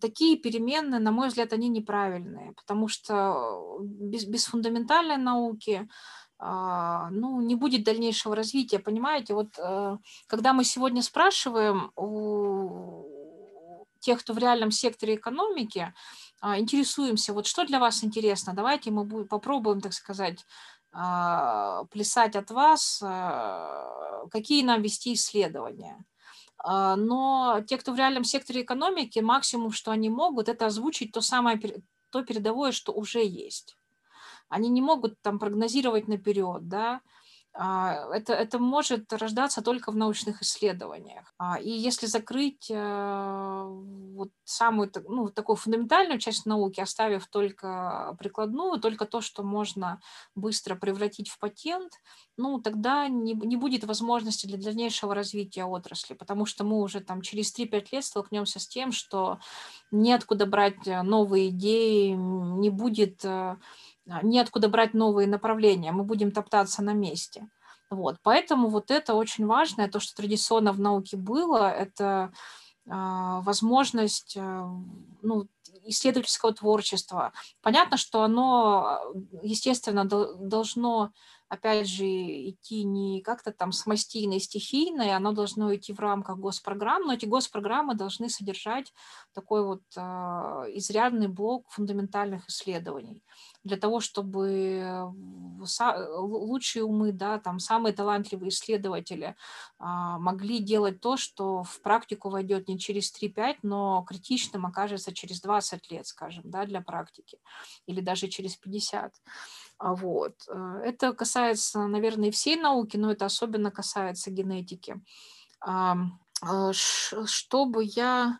Такие 0.00 0.38
перемены, 0.38 0.98
на 0.98 1.10
мой 1.10 1.28
взгляд, 1.28 1.52
они 1.52 1.68
неправильные, 1.68 2.52
потому 2.52 2.88
что 2.88 3.80
без, 3.82 4.24
без 4.24 4.46
фундаментальной 4.46 5.18
науки 5.18 5.86
ну, 6.46 7.40
не 7.40 7.54
будет 7.54 7.84
дальнейшего 7.84 8.36
развития, 8.36 8.78
понимаете? 8.78 9.32
Вот 9.32 9.58
э, 9.58 9.96
когда 10.26 10.52
мы 10.52 10.64
сегодня 10.64 11.00
спрашиваем 11.00 11.90
у 11.96 13.06
тех, 14.00 14.20
кто 14.20 14.34
в 14.34 14.38
реальном 14.38 14.70
секторе 14.70 15.14
экономики, 15.14 15.94
а, 16.42 16.58
интересуемся, 16.58 17.32
вот 17.32 17.46
что 17.46 17.64
для 17.64 17.78
вас 17.80 18.04
интересно, 18.04 18.52
давайте 18.52 18.90
мы 18.90 19.24
попробуем, 19.24 19.80
так 19.80 19.94
сказать, 19.94 20.44
а, 20.92 21.84
плясать 21.84 22.36
от 22.36 22.50
вас, 22.50 23.02
какие 24.30 24.62
нам 24.62 24.82
вести 24.82 25.14
исследования. 25.14 26.04
Но 26.66 27.62
те, 27.66 27.78
кто 27.78 27.92
в 27.92 27.96
реальном 27.96 28.24
секторе 28.24 28.62
экономики, 28.62 29.20
максимум, 29.20 29.72
что 29.72 29.90
они 29.90 30.10
могут, 30.10 30.48
это 30.48 30.66
озвучить 30.66 31.12
то 31.12 31.22
самое, 31.22 31.58
то 32.10 32.22
передовое, 32.22 32.72
что 32.72 32.92
уже 32.92 33.24
есть 33.24 33.76
они 34.54 34.68
не 34.68 34.80
могут 34.80 35.20
там 35.22 35.38
прогнозировать 35.38 36.08
наперед, 36.08 36.68
да, 36.68 37.00
а, 37.56 38.12
это, 38.12 38.32
это 38.32 38.58
может 38.58 39.12
рождаться 39.12 39.62
только 39.62 39.92
в 39.92 39.96
научных 39.96 40.42
исследованиях. 40.42 41.32
А, 41.38 41.60
и 41.60 41.70
если 41.70 42.06
закрыть 42.06 42.68
э, 42.68 43.64
вот 43.64 44.30
самую 44.42 44.90
ну, 45.08 45.28
такую 45.28 45.54
фундаментальную 45.54 46.18
часть 46.18 46.46
науки, 46.46 46.80
оставив 46.80 47.28
только 47.28 48.16
прикладную, 48.18 48.80
только 48.80 49.04
то, 49.04 49.20
что 49.20 49.44
можно 49.44 50.00
быстро 50.34 50.74
превратить 50.74 51.28
в 51.28 51.38
патент, 51.38 51.92
ну, 52.36 52.60
тогда 52.60 53.06
не, 53.06 53.34
не 53.34 53.56
будет 53.56 53.84
возможности 53.84 54.46
для 54.48 54.58
дальнейшего 54.58 55.14
развития 55.14 55.64
отрасли, 55.64 56.14
потому 56.14 56.46
что 56.46 56.64
мы 56.64 56.80
уже 56.80 56.98
там 57.00 57.22
через 57.22 57.56
3-5 57.56 57.86
лет 57.92 58.04
столкнемся 58.04 58.58
с 58.58 58.66
тем, 58.66 58.90
что 58.90 59.38
неоткуда 59.92 60.46
брать 60.46 60.84
новые 60.86 61.50
идеи, 61.50 62.08
не 62.08 62.70
будет 62.70 63.24
э, 63.24 63.56
неоткуда 64.22 64.68
брать 64.68 64.94
новые 64.94 65.26
направления, 65.26 65.92
мы 65.92 66.04
будем 66.04 66.30
топтаться 66.30 66.82
на 66.82 66.92
месте. 66.92 67.48
Вот, 67.90 68.16
поэтому 68.22 68.68
вот 68.68 68.90
это 68.90 69.14
очень 69.14 69.46
важное, 69.46 69.88
то, 69.88 70.00
что 70.00 70.14
традиционно 70.16 70.72
в 70.72 70.80
науке 70.80 71.16
было, 71.16 71.70
это 71.70 72.32
э, 72.86 72.90
возможность 72.90 74.36
э, 74.36 74.66
ну, 75.22 75.46
исследовательского 75.84 76.52
творчества. 76.52 77.32
Понятно, 77.62 77.96
что 77.96 78.22
оно, 78.22 79.00
естественно, 79.42 80.04
должно 80.04 81.12
опять 81.48 81.88
же, 81.88 82.04
идти 82.04 82.84
не 82.84 83.20
как-то 83.22 83.52
там 83.52 83.72
самостийно 83.72 84.34
и 84.34 84.40
стихийно, 84.40 85.16
оно 85.16 85.32
должно 85.32 85.74
идти 85.74 85.92
в 85.92 86.00
рамках 86.00 86.38
госпрограмм, 86.38 87.02
но 87.02 87.14
эти 87.14 87.26
госпрограммы 87.26 87.94
должны 87.94 88.28
содержать 88.28 88.92
такой 89.32 89.64
вот 89.64 89.82
э, 89.96 90.00
изрядный 90.74 91.28
блок 91.28 91.70
фундаментальных 91.70 92.48
исследований 92.48 93.22
для 93.64 93.78
того, 93.78 94.00
чтобы 94.00 95.10
лучшие 96.18 96.84
умы, 96.84 97.12
да, 97.12 97.38
там 97.38 97.58
самые 97.58 97.94
талантливые 97.94 98.50
исследователи 98.50 99.34
а, 99.78 100.18
могли 100.18 100.58
делать 100.58 101.00
то, 101.00 101.16
что 101.16 101.62
в 101.62 101.80
практику 101.80 102.28
войдет 102.28 102.68
не 102.68 102.78
через 102.78 103.10
3-5, 103.12 103.58
но 103.62 104.04
критичным 104.06 104.66
окажется 104.66 105.14
через 105.14 105.40
20 105.40 105.90
лет, 105.90 106.06
скажем, 106.06 106.42
да, 106.44 106.66
для 106.66 106.82
практики, 106.82 107.38
или 107.86 108.00
даже 108.00 108.28
через 108.28 108.56
50. 108.56 109.14
А, 109.84 109.94
вот. 109.94 110.34
Э, 110.48 110.80
это 110.82 111.12
касается, 111.12 111.86
наверное, 111.86 112.30
всей 112.30 112.56
науки, 112.56 112.96
но 112.96 113.12
это 113.12 113.26
особенно 113.26 113.70
касается 113.70 114.30
генетики. 114.30 114.96
А, 115.60 115.96
чтобы 116.72 117.84
я 117.84 118.38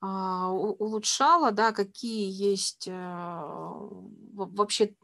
а, 0.00 0.50
улучшала, 0.50 1.52
да, 1.52 1.72
какие 1.72 2.30
есть 2.30 2.86
э, 2.88 3.40
вообще 4.32 4.94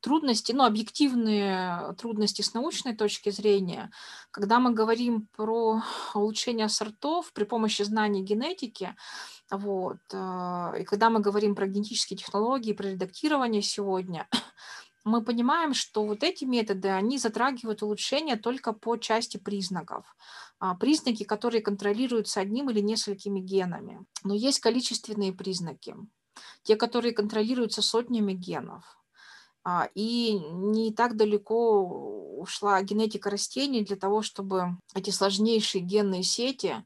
трудности, 0.00 0.52
ну, 0.52 0.64
объективные 0.64 1.94
трудности 1.94 2.42
с 2.42 2.54
научной 2.54 2.94
точки 2.94 3.30
зрения. 3.30 3.90
Когда 4.30 4.58
мы 4.58 4.72
говорим 4.72 5.28
про 5.36 5.80
улучшение 6.14 6.68
сортов 6.68 7.32
при 7.32 7.44
помощи 7.44 7.82
знаний 7.82 8.22
генетики, 8.22 8.94
вот, 9.50 9.98
э, 10.12 10.80
и 10.80 10.84
когда 10.84 11.08
мы 11.10 11.20
говорим 11.20 11.54
про 11.54 11.66
генетические 11.66 12.18
технологии, 12.18 12.72
про 12.72 12.90
редактирование 12.90 13.62
сегодня, 13.62 14.28
мы 15.04 15.22
понимаем, 15.22 15.74
что 15.74 16.04
вот 16.04 16.22
эти 16.22 16.44
методы, 16.44 16.88
они 16.88 17.18
затрагивают 17.18 17.82
улучшение 17.82 18.36
только 18.36 18.72
по 18.72 18.96
части 18.96 19.36
признаков. 19.36 20.16
А, 20.58 20.74
признаки, 20.74 21.24
которые 21.24 21.60
контролируются 21.60 22.40
одним 22.40 22.70
или 22.70 22.80
несколькими 22.80 23.38
генами. 23.38 24.04
Но 24.22 24.34
есть 24.34 24.60
количественные 24.60 25.32
признаки, 25.32 25.94
те, 26.62 26.76
которые 26.76 27.12
контролируются 27.12 27.82
сотнями 27.82 28.32
генов. 28.32 28.98
А, 29.62 29.88
и 29.94 30.32
не 30.32 30.92
так 30.92 31.16
далеко 31.16 31.82
ушла 32.38 32.80
генетика 32.82 33.30
растений 33.30 33.84
для 33.84 33.96
того, 33.96 34.22
чтобы 34.22 34.78
эти 34.94 35.10
сложнейшие 35.10 35.82
генные 35.82 36.22
сети 36.22 36.84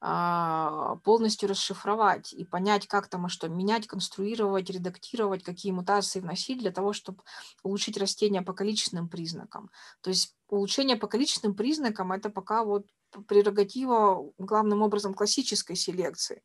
полностью 0.00 1.48
расшифровать 1.48 2.32
и 2.32 2.44
понять, 2.44 2.86
как 2.86 3.08
там 3.08 3.26
и 3.26 3.28
что 3.28 3.48
менять, 3.48 3.88
конструировать, 3.88 4.70
редактировать, 4.70 5.42
какие 5.42 5.72
мутации 5.72 6.20
вносить 6.20 6.60
для 6.60 6.70
того, 6.70 6.92
чтобы 6.92 7.22
улучшить 7.64 7.98
растения 7.98 8.42
по 8.42 8.52
количественным 8.52 9.08
признакам. 9.08 9.70
То 10.00 10.10
есть 10.10 10.36
улучшение 10.48 10.96
по 10.96 11.08
количественным 11.08 11.56
признакам– 11.56 12.12
это 12.12 12.30
пока 12.30 12.62
вот 12.64 12.86
прерогатива 13.26 14.30
главным 14.38 14.82
образом 14.82 15.14
классической 15.14 15.74
селекции. 15.74 16.42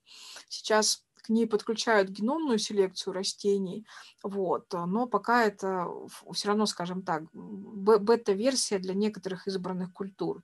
Сейчас 0.49 1.03
к 1.15 1.29
ней 1.29 1.47
подключают 1.47 2.09
геномную 2.09 2.57
селекцию 2.57 3.13
растений, 3.13 3.85
вот, 4.23 4.73
но 4.73 5.07
пока 5.07 5.43
это 5.43 5.87
все 6.33 6.49
равно, 6.49 6.65
скажем 6.65 7.01
так, 7.03 7.23
бета-версия 7.33 8.79
для 8.79 8.93
некоторых 8.93 9.47
избранных 9.47 9.93
культур. 9.93 10.43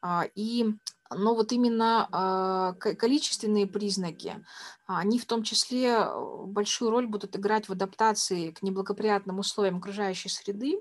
А, 0.00 0.28
и 0.34 0.74
но 1.14 1.34
вот 1.34 1.52
именно 1.52 2.08
а, 2.10 2.72
количественные 2.74 3.66
признаки, 3.66 4.44
они 4.86 5.18
в 5.18 5.26
том 5.26 5.42
числе 5.42 5.88
э, 5.88 6.44
большую 6.46 6.90
роль 6.92 7.06
будут 7.08 7.34
играть 7.36 7.68
в 7.68 7.72
адаптации 7.72 8.52
к 8.52 8.62
неблагоприятным 8.62 9.40
условиям 9.40 9.78
окружающей 9.78 10.28
среды. 10.28 10.78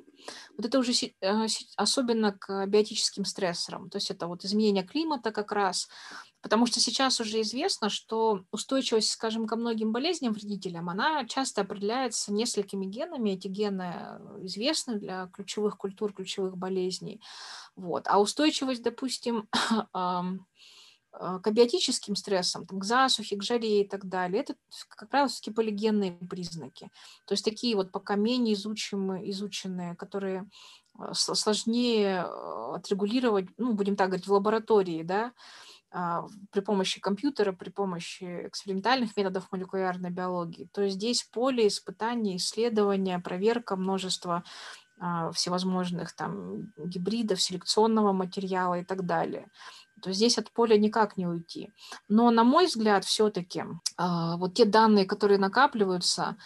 Вот 0.55 0.65
это 0.65 0.77
уже 0.77 0.91
э, 0.91 1.47
особенно 1.75 2.31
к 2.33 2.67
биотическим 2.67 3.25
стрессорам, 3.25 3.89
то 3.89 3.97
есть 3.97 4.11
это 4.11 4.27
вот 4.27 4.45
изменение 4.45 4.83
климата 4.83 5.31
как 5.31 5.51
раз, 5.51 5.89
потому 6.45 6.67
что 6.67 6.79
сейчас 6.79 7.19
уже 7.19 7.41
известно, 7.41 7.89
что 7.89 8.43
устойчивость, 8.51 9.09
скажем, 9.09 9.47
ко 9.47 9.55
многим 9.55 9.91
болезням 9.91 10.31
вредителям, 10.31 10.89
она 10.89 11.25
часто 11.25 11.61
определяется 11.61 12.31
несколькими 12.31 12.85
генами, 12.85 13.31
эти 13.31 13.47
гены 13.47 13.95
э, 13.95 14.19
известны 14.43 14.99
для 14.99 15.25
ключевых 15.33 15.75
культур, 15.75 16.13
ключевых 16.13 16.55
болезней. 16.55 17.19
Вот. 17.75 18.03
А 18.07 18.21
устойчивость, 18.21 18.83
допустим, 18.83 19.49
а, 19.91 20.23
к 21.11 21.47
абиотическим 21.47 22.15
стрессам, 22.15 22.67
к 22.67 22.83
засухе, 22.83 23.37
к 23.37 23.41
жаре 23.41 23.81
и 23.81 23.87
так 23.87 24.07
далее, 24.07 24.43
это 24.43 24.53
как 24.89 25.11
раз 25.11 25.39
таки 25.39 25.49
полигенные 25.49 26.11
признаки. 26.11 26.91
То 27.25 27.33
есть 27.33 27.43
такие 27.43 27.75
вот 27.75 27.91
пока 27.91 28.17
менее 28.17 28.53
изучимые, 28.53 29.31
изученные, 29.31 29.95
которые 29.95 30.47
а, 30.99 31.15
сложнее 31.15 32.21
отрегулировать, 32.21 33.47
ну, 33.57 33.73
будем 33.73 33.95
так 33.95 34.09
говорить, 34.09 34.27
в 34.27 34.33
лаборатории, 34.33 35.01
да, 35.01 35.33
при 36.51 36.59
помощи 36.59 36.99
компьютера, 36.99 37.53
при 37.53 37.69
помощи 37.69 38.47
экспериментальных 38.47 39.15
методов 39.15 39.51
молекулярной 39.51 40.09
биологии. 40.09 40.67
То 40.73 40.81
есть 40.81 40.95
здесь 40.95 41.23
поле 41.23 41.67
испытаний, 41.67 42.35
исследования, 42.37 43.19
проверка 43.19 43.75
множества 43.75 44.43
всевозможных 45.33 46.13
там 46.15 46.71
гибридов, 46.77 47.41
селекционного 47.41 48.13
материала 48.13 48.79
и 48.79 48.83
так 48.83 49.05
далее 49.05 49.47
то 50.01 50.11
здесь 50.11 50.37
от 50.37 50.51
поля 50.51 50.77
никак 50.77 51.17
не 51.17 51.25
уйти. 51.25 51.71
Но, 52.09 52.29
на 52.31 52.43
мой 52.43 52.65
взгляд, 52.65 53.05
все-таки 53.05 53.63
а, 53.97 54.37
вот 54.37 54.53
те 54.53 54.65
данные, 54.65 55.05
которые 55.05 55.39
накапливаются 55.39 56.23
а, 56.23 56.37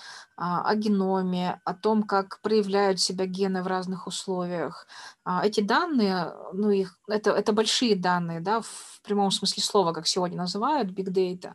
о 0.42 0.74
геноме, 0.76 1.60
о 1.66 1.74
том, 1.74 2.04
как 2.04 2.42
проявляют 2.42 3.02
себя 3.02 3.26
гены 3.26 3.62
в 3.62 3.68
разных 3.68 4.08
условиях, 4.08 4.88
а, 5.26 5.46
эти 5.46 5.60
данные, 5.60 6.34
ну 6.54 6.70
их, 6.70 6.98
это, 7.10 7.32
это 7.32 7.52
большие 7.52 7.96
данные, 7.96 8.40
да, 8.40 8.62
в 8.62 9.02
прямом 9.04 9.32
смысле 9.32 9.62
слова, 9.62 9.92
как 9.92 10.08
сегодня 10.08 10.38
называют, 10.38 10.92
big 10.92 11.10
data. 11.12 11.54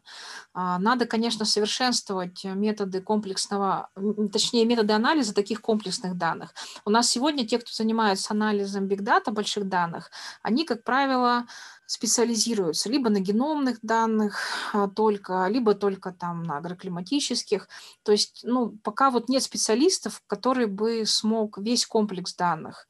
Надо, 0.54 1.06
конечно, 1.06 1.44
совершенствовать 1.44 2.44
методы 2.44 3.00
комплексного, 3.00 3.88
точнее, 4.32 4.64
методы 4.64 4.92
анализа 4.92 5.34
таких 5.34 5.60
комплексных 5.60 6.16
данных. 6.16 6.54
У 6.84 6.90
нас 6.90 7.08
сегодня 7.08 7.46
те, 7.46 7.58
кто 7.58 7.72
занимается 7.72 8.34
анализом 8.34 8.86
big 8.86 9.00
data, 9.00 9.30
больших 9.30 9.68
данных, 9.68 10.10
они, 10.42 10.64
как 10.64 10.84
правило, 10.84 11.46
специализируются 11.86 12.88
либо 12.88 13.10
на 13.10 13.20
геномных 13.20 13.78
данных 13.82 14.40
а, 14.72 14.88
только, 14.88 15.46
либо 15.48 15.74
только 15.74 16.12
там 16.12 16.42
на 16.42 16.58
агроклиматических. 16.58 17.68
То 18.02 18.12
есть, 18.12 18.40
ну, 18.44 18.73
пока 18.82 19.10
вот 19.10 19.28
нет 19.28 19.42
специалистов, 19.42 20.22
который 20.26 20.66
бы 20.66 21.04
смог 21.06 21.58
весь 21.58 21.86
комплекс 21.86 22.34
данных. 22.34 22.88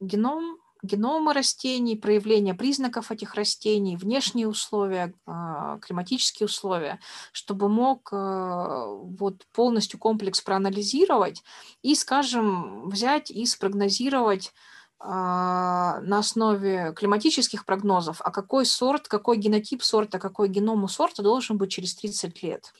Геном, 0.00 0.58
геномы 0.82 1.32
растений, 1.32 1.96
проявление 1.96 2.54
признаков 2.54 3.10
этих 3.12 3.34
растений, 3.34 3.96
внешние 3.96 4.48
условия, 4.48 5.14
а, 5.26 5.78
климатические 5.78 6.46
условия, 6.46 6.98
чтобы 7.32 7.68
мог 7.68 8.08
а, 8.12 8.86
вот 8.86 9.46
полностью 9.52 9.98
комплекс 9.98 10.40
проанализировать 10.40 11.42
и, 11.82 11.94
скажем, 11.94 12.90
взять 12.90 13.30
и 13.30 13.46
спрогнозировать 13.46 14.52
а, 14.98 16.00
на 16.00 16.18
основе 16.18 16.92
климатических 16.94 17.64
прогнозов, 17.64 18.20
а 18.20 18.30
какой 18.30 18.66
сорт, 18.66 19.08
какой 19.08 19.36
генотип 19.36 19.82
сорта, 19.82 20.18
какой 20.18 20.48
геном 20.48 20.84
у 20.84 20.88
сорта 20.88 21.22
должен 21.22 21.58
быть 21.58 21.70
через 21.70 21.94
30 21.94 22.42
лет. 22.42 22.72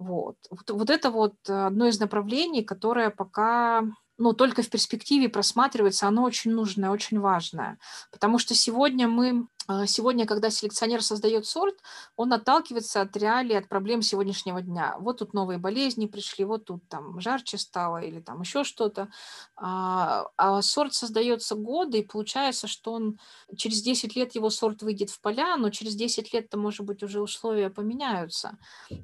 Вот. 0.00 0.36
Вот, 0.50 0.70
вот 0.70 0.88
это 0.88 1.10
вот 1.10 1.34
одно 1.46 1.86
из 1.86 2.00
направлений, 2.00 2.64
которое 2.64 3.10
пока 3.10 3.82
ну, 4.16 4.32
только 4.32 4.62
в 4.62 4.70
перспективе 4.70 5.28
просматривается, 5.28 6.08
оно 6.08 6.24
очень 6.24 6.52
нужное, 6.52 6.90
очень 6.90 7.20
важное. 7.20 7.78
Потому 8.10 8.38
что 8.38 8.54
сегодня 8.54 9.08
мы 9.08 9.46
сегодня, 9.86 10.26
когда 10.26 10.50
селекционер 10.50 11.02
создает 11.02 11.46
сорт, 11.46 11.76
он 12.16 12.32
отталкивается 12.32 13.00
от 13.00 13.16
реалий, 13.16 13.58
от 13.58 13.68
проблем 13.68 14.02
сегодняшнего 14.02 14.62
дня. 14.62 14.96
Вот 14.98 15.18
тут 15.18 15.34
новые 15.34 15.58
болезни 15.58 16.06
пришли, 16.06 16.44
вот 16.44 16.64
тут 16.64 16.88
там 16.88 17.20
жарче 17.20 17.58
стало 17.58 17.98
или 17.98 18.20
там 18.20 18.40
еще 18.40 18.64
что-то. 18.64 19.08
А, 19.56 20.26
а 20.36 20.62
сорт 20.62 20.94
создается 20.94 21.54
годы, 21.54 21.98
и 21.98 22.06
получается, 22.06 22.68
что 22.68 22.92
он 22.92 23.18
через 23.56 23.82
10 23.82 24.16
лет 24.16 24.34
его 24.34 24.50
сорт 24.50 24.82
выйдет 24.82 25.10
в 25.10 25.20
поля, 25.20 25.56
но 25.56 25.70
через 25.70 25.94
10 25.94 26.32
лет-то, 26.32 26.58
может 26.58 26.86
быть, 26.86 27.02
уже 27.02 27.20
условия 27.20 27.70
поменяются. 27.70 28.58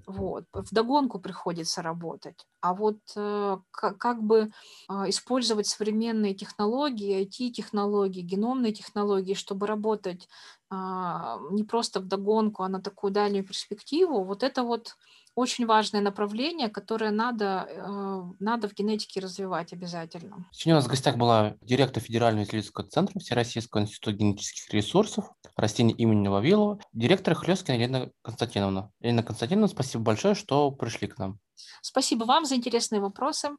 Вот. 0.06 0.44
В 0.52 0.72
догонку 0.72 1.18
приходится 1.18 1.82
работать. 1.82 2.46
А 2.60 2.74
вот 2.74 2.98
э, 3.14 3.58
как, 3.70 4.22
бы 4.22 4.50
а, 4.88 5.08
использовать 5.08 5.68
современные 5.68 6.34
технологии, 6.34 7.22
IT-технологии, 7.22 8.22
геномные 8.22 8.72
технологии, 8.72 9.34
чтобы 9.34 9.66
работать 9.66 10.28
а, 10.55 10.55
не 10.70 11.64
просто 11.64 12.00
в 12.00 12.06
догонку, 12.06 12.62
а 12.62 12.68
на 12.68 12.80
такую 12.80 13.12
дальнюю 13.12 13.44
перспективу, 13.44 14.24
вот 14.24 14.42
это 14.42 14.64
вот 14.64 14.96
очень 15.36 15.66
важное 15.66 16.00
направление, 16.00 16.70
которое 16.70 17.10
надо, 17.10 17.68
э, 17.68 18.22
надо 18.40 18.68
в 18.68 18.74
генетике 18.74 19.20
развивать 19.20 19.72
обязательно. 19.74 20.48
Сегодня 20.50 20.76
у 20.76 20.78
нас 20.78 20.86
в 20.86 20.90
гостях 20.90 21.18
была 21.18 21.56
директор 21.60 22.02
Федерального 22.02 22.44
исследовательского 22.44 22.88
центра 22.88 23.20
Всероссийского 23.20 23.82
института 23.82 24.16
генетических 24.16 24.72
ресурсов 24.72 25.30
растений 25.54 25.92
имени 25.92 26.28
Вавилова, 26.28 26.80
директор 26.94 27.34
Хлескина 27.34 27.74
Елена 27.74 28.10
Константиновна. 28.22 28.90
Елена 29.00 29.22
Константиновна, 29.22 29.68
спасибо 29.68 30.04
большое, 30.04 30.34
что 30.34 30.70
пришли 30.70 31.06
к 31.06 31.18
нам. 31.18 31.38
Спасибо 31.82 32.24
вам 32.24 32.46
за 32.46 32.56
интересные 32.56 33.02
вопросы. 33.02 33.50